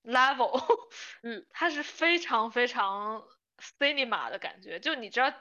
[0.03, 0.61] ，level，
[1.23, 3.27] 嗯，它是非常非常
[3.59, 5.32] cinema 的感觉，就你知道。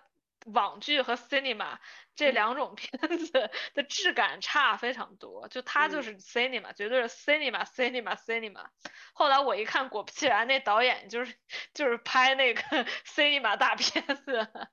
[0.53, 1.77] 网剧和 cinema
[2.15, 8.69] 这两种片子的质感差非常多，就它就是 cinema，绝对是 cinema，cinema，cinema。
[9.11, 11.37] 后来我一看，果不其然，那导演就是
[11.73, 12.61] 就是拍那个
[13.03, 14.47] cinema 大片子。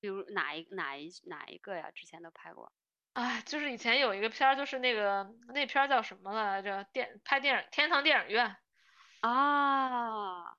[0.00, 1.90] 比如哪一哪一哪一个呀？
[1.92, 2.70] 之前都拍过。
[3.18, 6.84] 哎，就是以前有一个片儿，就是那个那片儿叫什么来着？
[6.92, 8.56] 电拍电影《天堂电影院》
[9.28, 10.56] 啊，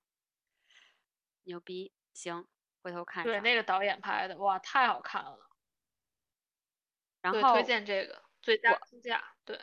[1.43, 2.45] 牛逼，行。
[2.81, 5.37] 回头看，对那个导演拍的，哇，太好看了。
[7.21, 9.23] 然后推荐这个最佳评价。
[9.45, 9.57] 对，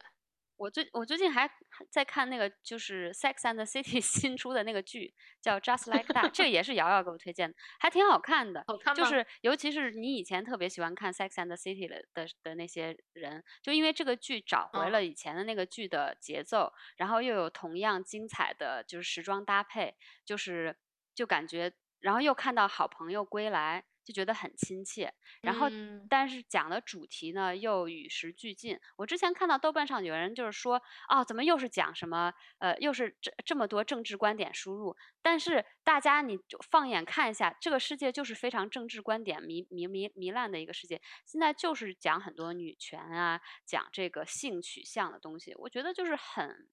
[0.57, 1.51] 我最我最近还
[1.91, 8.65] 在看那个就是《Sex and the City 》新出的那个剧，叫《Just Like That》，这个也是瑶瑶给我推荐的，还挺好看的。
[8.67, 20.77] 好看就是尤其是你以前特别喜欢看《Sex and the City》的的的那些人，就因为这个剧找回了以前的那个剧的节奏，然后又有同样精彩的就是时装搭配，就是
[21.15, 21.73] 就感觉。
[21.99, 25.13] 然后又看到好朋友归来，就觉得很亲切。
[25.43, 25.67] 然后，
[26.09, 28.79] 但是讲的主题呢又与时俱进。
[28.97, 30.81] 我之前看到豆瓣上有人就是说，
[31.11, 32.33] 哦，怎么又是讲什么？
[32.59, 34.97] 呃，又是这这么多政治观点输入。
[35.21, 41.03] 但是大家你就放眼看一下，这个世界就是非常政治观点迷迷迷糜烂的一个世界。
[41.25, 45.53] 现在就是讲很多女权啊，讲这个性取向的东西。
[45.57, 46.69] 我觉得就是很。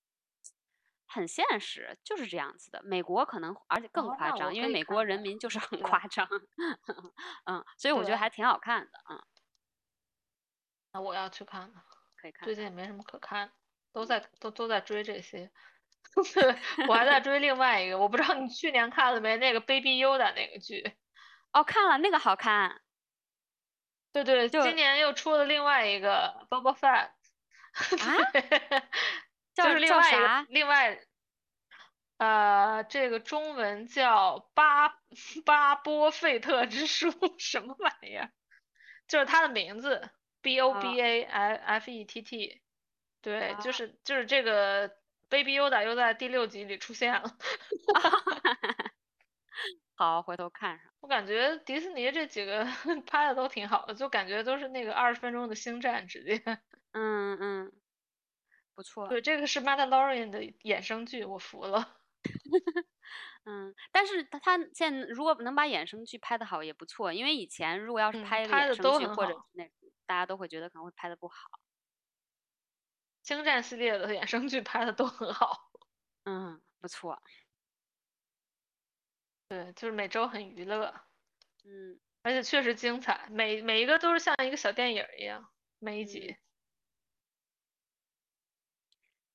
[1.08, 2.82] 很现实，就是这样子的。
[2.84, 6.28] 美国可能而且更夸张，因为美国人民就是很夸张，
[7.46, 9.24] 嗯，所以我觉得还挺好看的，嗯。
[10.94, 11.84] 那我要去看看，
[12.16, 12.46] 可以看。
[12.46, 13.52] 最近也没什么可看，
[13.92, 15.52] 都在都都在追这些。
[16.88, 19.38] 我还在追另外一个，我不知道你去年看了没？
[19.38, 20.96] 那个 Baby Yoda 那个剧。
[21.52, 22.82] 哦，看了，那个好看。
[24.12, 27.10] 对对，今年又出了另外一个 Boba Fett。
[27.10, 27.14] 啊？
[29.54, 31.00] 就是另外一个，另外，
[32.18, 34.90] 呃，这个中文叫巴
[35.46, 38.32] 巴波费特之书，什么玩意儿？
[39.08, 40.10] 就是他的名字
[40.42, 42.62] ，B O B A F E T T，
[43.22, 44.90] 对，就是就是这个
[45.30, 47.38] Baby Yoda 又在第六集里出现了。
[49.96, 50.92] 好，回头看上。
[51.02, 52.66] 我感觉迪士尼这几个
[53.06, 56.42] 拍的都挺好的，就感觉都是那个二十分钟的星战直接。
[56.94, 57.72] 嗯 嗯。
[58.76, 61.98] 不错，对，这个是《Mandalorian》的衍生剧，我服了。
[63.46, 69.70] 嗯，但是他他现在如果能把衍生剧拍的好也不错，因为以前如果要是拍衍生剧或者那
[70.06, 71.36] 大家都会觉得可能会拍的不好。
[73.24, 75.72] 星战系列的衍生剧拍的都很好。
[76.26, 77.22] 嗯，不错。
[79.50, 80.94] 对，就是每周很娱乐。
[81.66, 86.38] 嗯，而且确实精彩，每每一个都是像一个小电影一样，每一集。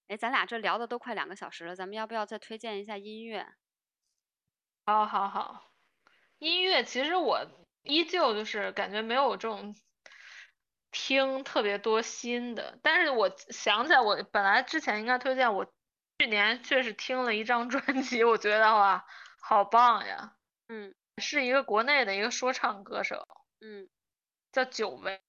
[0.09, 3.47] 哎，咱俩这聊的都快两个小时了，咱们要不要再推荐一下音乐？
[4.87, 5.71] 好好好，
[6.39, 7.47] 音乐其实我
[7.83, 9.75] 依旧就是感觉没有这种
[10.91, 15.67] 听特别多新的，但是我想起来，我本来之前应该推荐，我
[16.19, 19.05] 去年确实听了一张专辑，我觉得哇，
[19.41, 20.37] 好棒呀，
[20.69, 20.95] 嗯。
[21.21, 23.27] 是一个国内的一个说唱歌手，
[23.61, 23.89] 嗯，
[24.53, 25.21] 叫久违，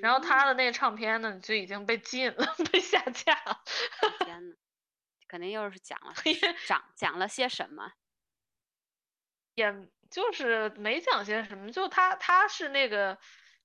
[0.00, 3.62] 然后他的那个唱片呢就已经被禁了， 被下架了，
[4.24, 4.56] 天呐，
[5.28, 6.14] 肯定又是讲了
[6.66, 7.92] 讲讲了些什么？
[9.54, 9.72] 也
[10.10, 13.18] 就是没讲些什么，就他他是那个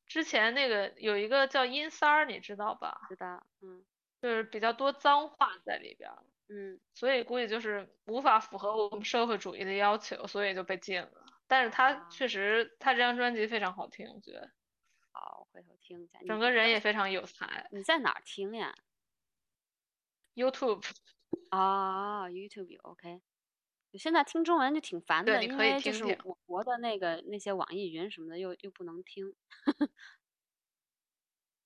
[0.08, 2.98] 之前那个有一个叫音三儿，你知道吧？
[3.10, 3.86] 知道，嗯
[4.22, 11.12] 就是比较多脏话在里边儿，嗯所以估计就是无法符合我们社会主义的要求，所以就被禁了。
[11.48, 14.50] 但是他啊确实，他这张专辑非常好听，我觉得
[15.14, 16.20] 好，我回头听一下。
[16.28, 17.68] 整个人也非常有才。
[17.72, 18.76] 你在哪儿听呀
[20.36, 20.84] ？YouTube
[21.50, 23.22] 啊，YouTube 有 OK。
[23.92, 29.36] 我现在听中文就挺烦的，对你可以因为就是我国的那个那些网易云什么的又又不能听。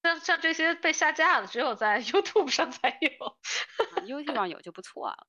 [0.03, 3.25] 像像这些被下架的，只有在 YouTube 上才有。
[3.25, 5.27] 啊 YouTube 上有就不错了。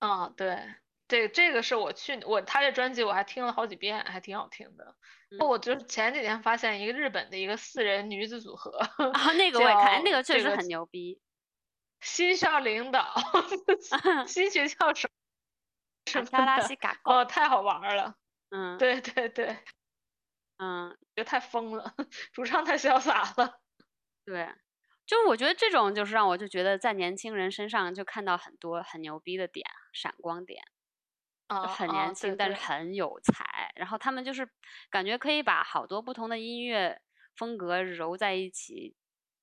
[0.00, 0.74] 啊， 对，
[1.08, 4.96] 这这个是我去我他这专辑我还听了好几遍，还挺好听的。
[5.30, 8.70] 嗯我就是前几天发现一个日本的一个四人女子组合，
[9.12, 11.20] 啊，那 个我也看，哎那个个确实很牛逼。
[12.00, 13.14] 新校领导，
[14.28, 15.08] 新学校首
[16.06, 18.14] 什么拉的西嘎哦，太好玩了。
[18.50, 19.58] 嗯对对对，
[20.58, 21.94] 嗯，觉得太疯了，
[22.32, 23.60] 主唱太潇洒了。
[24.24, 24.48] 对，
[25.06, 30.62] 就是我觉得这种就是让我就觉得在年轻人身上就看到很多很牛逼的点，闪光点。
[31.48, 33.72] 就啊啊很年轻，但是很有才。
[33.76, 34.48] 然后他们就是
[34.90, 37.00] 感觉可以把好多不同的音乐
[37.36, 38.96] 风格揉在一起，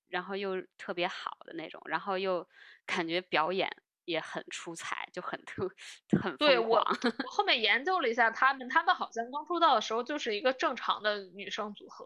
[0.10, 2.48] 然后又特别好的那种，然后又
[2.86, 3.70] 感觉表演
[4.06, 5.70] 也很出彩，就很特
[6.22, 6.78] 很对我。
[6.78, 12.06] 我后面研究了一下他们，他们好像刚出道的时候就是一个正常的女生组合，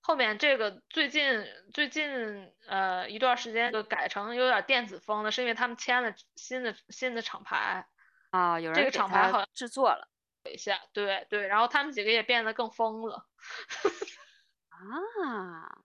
[0.00, 7.86] 后面这个最近最近呃一段时间就改成有点电子风了，是因为他们签了新的新的厂牌，
[8.34, 10.08] 啊、有人这个厂牌好像制作了
[10.52, 13.28] 一下对对，然后他们几个也变得更疯了。
[14.70, 15.78] 啊，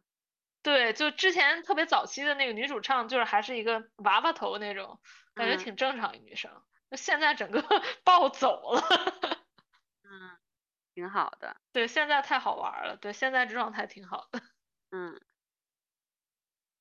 [0.63, 4.99] 对，就之前特别早期的那个女主唱，就是还是一个娃娃头那种，
[5.35, 6.51] 感觉嗯挺正常一女生。
[6.89, 7.61] 那现在整个
[8.03, 8.81] 暴走了，
[10.03, 10.37] 嗯，
[10.95, 14.41] 挺好的，对，现在太好玩了，对，现在这状态挺好的。
[14.89, 15.21] 嗯。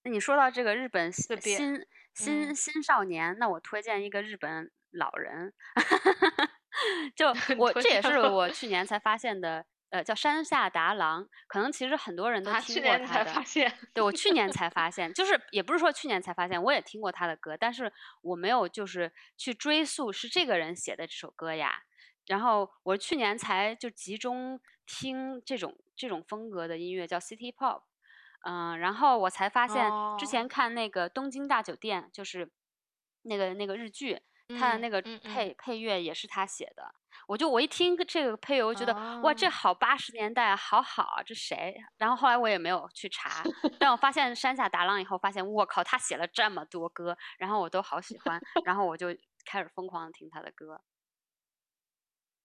[0.02, 5.52] 那你说到这个日本新新新嗯新少年，那我推荐一个日本老人，
[7.14, 7.28] 就
[7.58, 13.06] 我这也是我去年才发现的，呃，叫山下达郎，可能其实很多人都啊，听过他的。
[13.06, 17.92] 才发现，对，我去年才发现，就是也不是说去年才发现，我也听过他的歌，但是
[18.22, 21.82] 我没有就是去追溯是这个人写的这首歌呀。
[22.26, 27.82] 然后我去年才就集中听这种这种风格的音乐，叫 City Pop。
[28.42, 32.50] 嗯，然后我才发现，之前哦看那个《东京大酒店》，就是
[33.22, 34.20] 那个那个日剧，
[34.56, 36.94] 他的那个配、配乐也是他写的。
[37.26, 39.50] 我就我一听这个配乐，我就觉得、哇，这哦。
[39.50, 41.76] 好八十年代啊，好好啊，这谁？
[41.98, 43.42] 然后后来我也没有去查，
[43.78, 49.08] 但我发现山下达郎以后，发现我靠，他写了这么多歌，然后我都好喜欢，然后我就
[49.44, 50.80] 开始疯狂的听他的歌，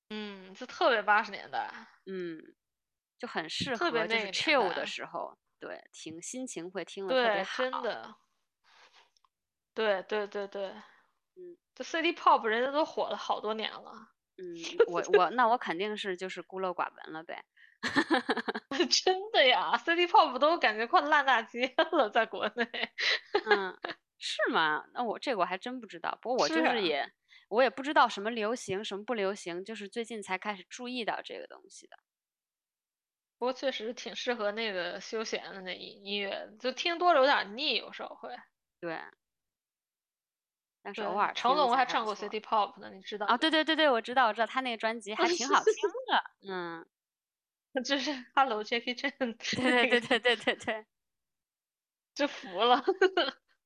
[0.10, 1.70] 嗯，就特别八十年代，
[2.06, 2.42] 嗯，
[3.18, 8.16] 就很适合就是那个 chill 的时候，对，听心情会听得特别对，好，真的，
[9.74, 10.84] 对对对对，嗯，
[11.76, 17.44] 这 City Pop 人家都火了好多年了，嗯，我我那我肯定是就是孤陋寡闻了呗。
[18.90, 22.66] 真的呀，City Pop 都感觉快烂大街了，在国内。
[23.44, 23.78] 嗯，
[24.18, 24.86] 是吗？
[24.94, 26.18] 那我这个我还真不知道。
[26.22, 27.12] 不过我就是也，
[27.50, 31.98] 我也不知道什么流行，什么不流行，就是最近才开始注意到这个东西的。
[33.40, 38.30] 不过确实挺适合那个休闲的那音音乐，就听多了有点腻，有时候会。
[38.82, 39.00] 对，
[40.84, 43.38] 但是对偶尔成龙还唱过 City Pop 呢，你知道啊，吗？
[43.38, 45.74] 对对对对，我知道我知道，他那个专辑还挺好听
[46.12, 46.24] 的。
[46.48, 46.86] 嗯，
[47.84, 50.86] 就是 Hello Jackie Chan，对对对对对对对，
[52.14, 52.84] 就服了。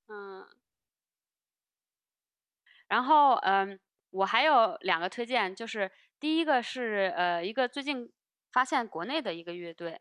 [0.08, 0.48] 嗯。
[2.88, 3.78] 然后嗯，
[4.12, 5.92] 我还有两个推荐，就是
[6.22, 8.14] 第一个是呃一个最近
[8.54, 10.00] 发现国内的一个乐队，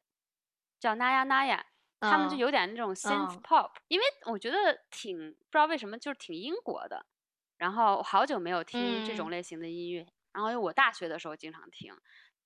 [0.79, 1.63] 叫 Naya Naya，
[2.03, 3.43] 他们就嗯有点那种 synth 嗯。
[3.43, 7.07] pop，、因为我觉得挺不知道为什么就是挺英国的，
[7.59, 9.31] 然后好久没有听这种嗯。
[9.31, 11.95] 类型的音乐，然后因为我大学的时候经常听，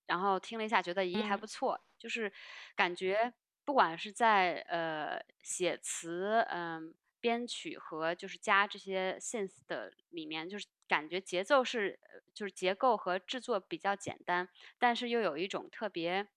[0.06, 1.38] 然后听了一下觉得咦还嗯。
[1.38, 2.32] 不错，就是
[2.76, 3.32] 感觉
[3.64, 14.48] 不管是在呃写词，嗯、编曲和就是加这些 synth 的里面，就是感觉节奏是呃就是结构和制作比较简单，
[14.78, 16.28] 但是又有一种特别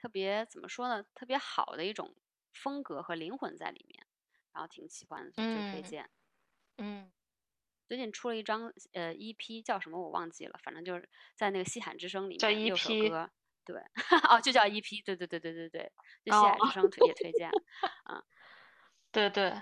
[0.00, 1.04] 特别怎么说呢？
[1.14, 2.14] 特别好的一种
[2.52, 4.06] 风格和灵魂在里面，
[4.52, 6.10] 然后挺喜欢的，所以就推嗯荐。
[6.78, 7.12] 嗯
[7.88, 13.30] 最近出了一张呃 EP，叫什么我忘记了，反正就是在那个西海之声里叫面六首歌，
[13.64, 13.80] 对，
[14.30, 15.92] 哦，就叫 EP，对对对对对对，
[16.22, 17.50] 就西海哦之声推也推荐，
[18.10, 18.22] 嗯
[19.10, 19.60] 对对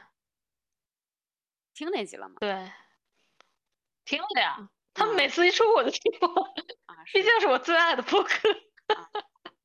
[1.73, 2.35] 听那集了吗？
[2.41, 2.73] 对，
[4.05, 6.29] 听了呀，他们嗯每次一出我就听了，
[6.87, 8.49] 啊，毕竟是我最爱的播客。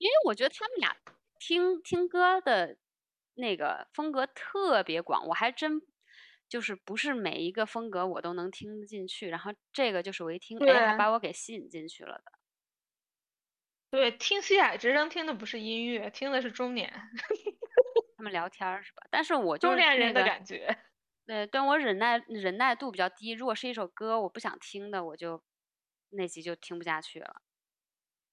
[0.01, 0.97] 因为我觉得他们俩
[1.37, 2.75] 听听歌的
[3.35, 5.79] 那个风格特别广，我还真
[6.49, 12.31] 就是不是每一个风格我都能听得进去，然后这个就是我一听，哎，还把我给吸引进去了的。
[13.91, 16.91] 对，听西海之声听的不是音乐，听的是中年
[18.17, 19.03] 他们聊天是吧？
[19.11, 20.75] 但是我就是那中年人的个感觉。
[21.27, 23.31] 对，但我忍耐忍耐度比较低。
[23.31, 25.43] 如果是一首歌我不想听的，我就
[26.09, 27.41] 那集就听不下去了。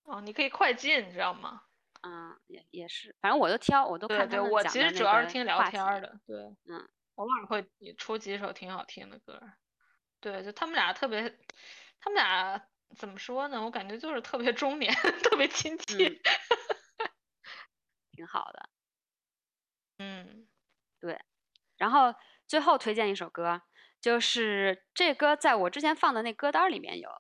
[0.09, 1.63] 哦，你可以快进，你知道吗？
[2.03, 5.63] 嗯，也也是，反正我都挑，我都对对，看他们我其讲的那个实主要是听聊。
[5.63, 6.37] 天儿的，对，
[6.69, 9.41] 嗯，偶尔会也出几首挺好听的歌。
[10.21, 11.23] 对，就他们俩特别，
[12.01, 12.61] 他们俩
[12.97, 13.63] 怎么说呢？
[13.63, 16.09] 我感觉就是特别中年， 特别亲切。
[16.09, 16.21] 嗯
[18.13, 18.69] 挺好的。
[20.01, 20.47] 嗯
[21.01, 21.19] 对
[21.79, 22.15] 然后
[22.47, 23.63] 最后推荐一首歌，
[24.01, 27.11] 就是这歌在我之前放的那歌单儿里面有，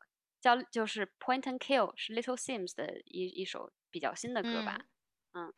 [0.56, 4.80] 叫就是 Point and Kill，是 Little Sims 的一一首比较新的歌吧。
[5.32, 5.52] 嗯，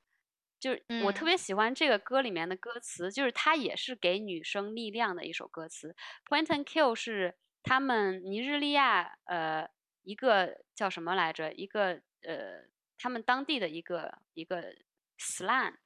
[0.59, 5.95] 就是我特嗯别喜欢这个歌里面的歌词，就是它也是给女生力量的一首歌词。
[6.29, 9.69] Point and Kill 是他们尼日利亚呃
[10.03, 11.53] 一个叫什么来着？
[11.53, 12.69] 一个呃
[12.99, 14.75] 他们当地的一个一个
[15.19, 15.77] slang，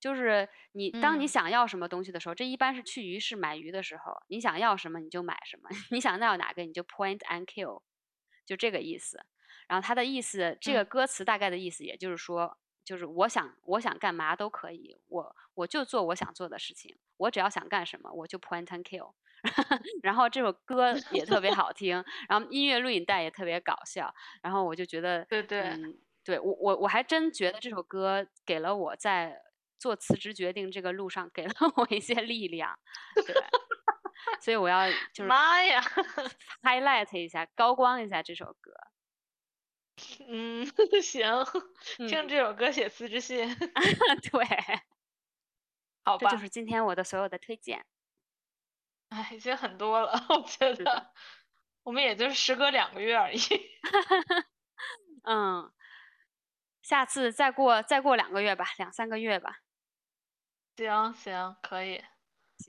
[0.00, 7.82] 就是你当你嗯想要什么东西的时候，这一般是去鱼市买鱼的时候，你想要什么你就买什么， 你想要哪个你就 point and kill，
[8.46, 9.24] 就这个意思。
[9.68, 19.12] 然后他的意思，这个嗯歌词大概的意思，也就是说，就是我想我想干嘛都可以，我我就做我想做的事情，我只要想干什么，我就 point and kill。
[20.02, 24.12] 然后这首歌也特别 好听，然后音乐录影带也特别搞笑，
[24.42, 29.40] 然后我就觉得，对对嗯，对我我我还真觉得这首歌给了我在
[29.78, 32.78] 做辞职决定这个路上给了我一些力量，
[33.26, 33.34] 对，
[34.40, 35.80] 所以我要 就是妈呀，
[36.62, 38.72] highlight 一下，高光一下这首歌。
[40.26, 40.64] 嗯，
[41.02, 41.44] 行，
[42.08, 44.44] 听嗯这首歌写辞职信，对，
[46.04, 46.40] 好吧这就？
[46.42, 47.84] 是今天我的所有的推荐。
[49.10, 51.12] 哎，已经很多了，我觉得，
[51.82, 53.38] 我们也就是时隔两个月而已。
[55.24, 55.70] 嗯，
[56.80, 59.58] 下次再过再过两个月吧，两三个月吧。
[60.76, 62.02] 行行，可以，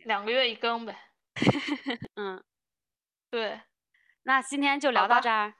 [0.03, 1.10] 两个月一更呗。
[2.16, 2.42] 嗯，
[3.30, 3.60] 对，
[4.22, 5.54] 那今天就好吧聊到这儿。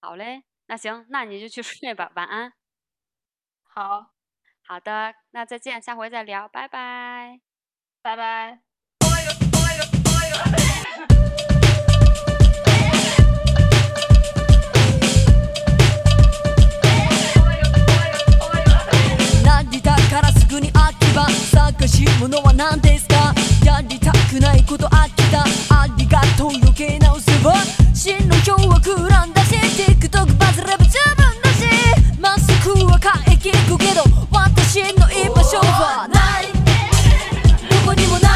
[0.00, 2.52] 好嘞，那行，那你就去睡吧，晚安。
[3.62, 4.12] 好，
[4.66, 7.40] 好的，那再见，下回再聊，拜拜。
[8.02, 8.60] 拜拜。
[19.46, 23.33] 成田からすぐに秋 番探しのは何ですか？
[23.65, 25.43] やりたくないこと飽きた。
[25.69, 27.53] ありがとう余計なお世話。
[28.27, 31.65] の今日はク空欄だし TikTok バズれば十分だし。
[32.19, 36.47] まっすぐは帰ってくけど私の居場所はない。
[37.69, 38.30] どこにもない。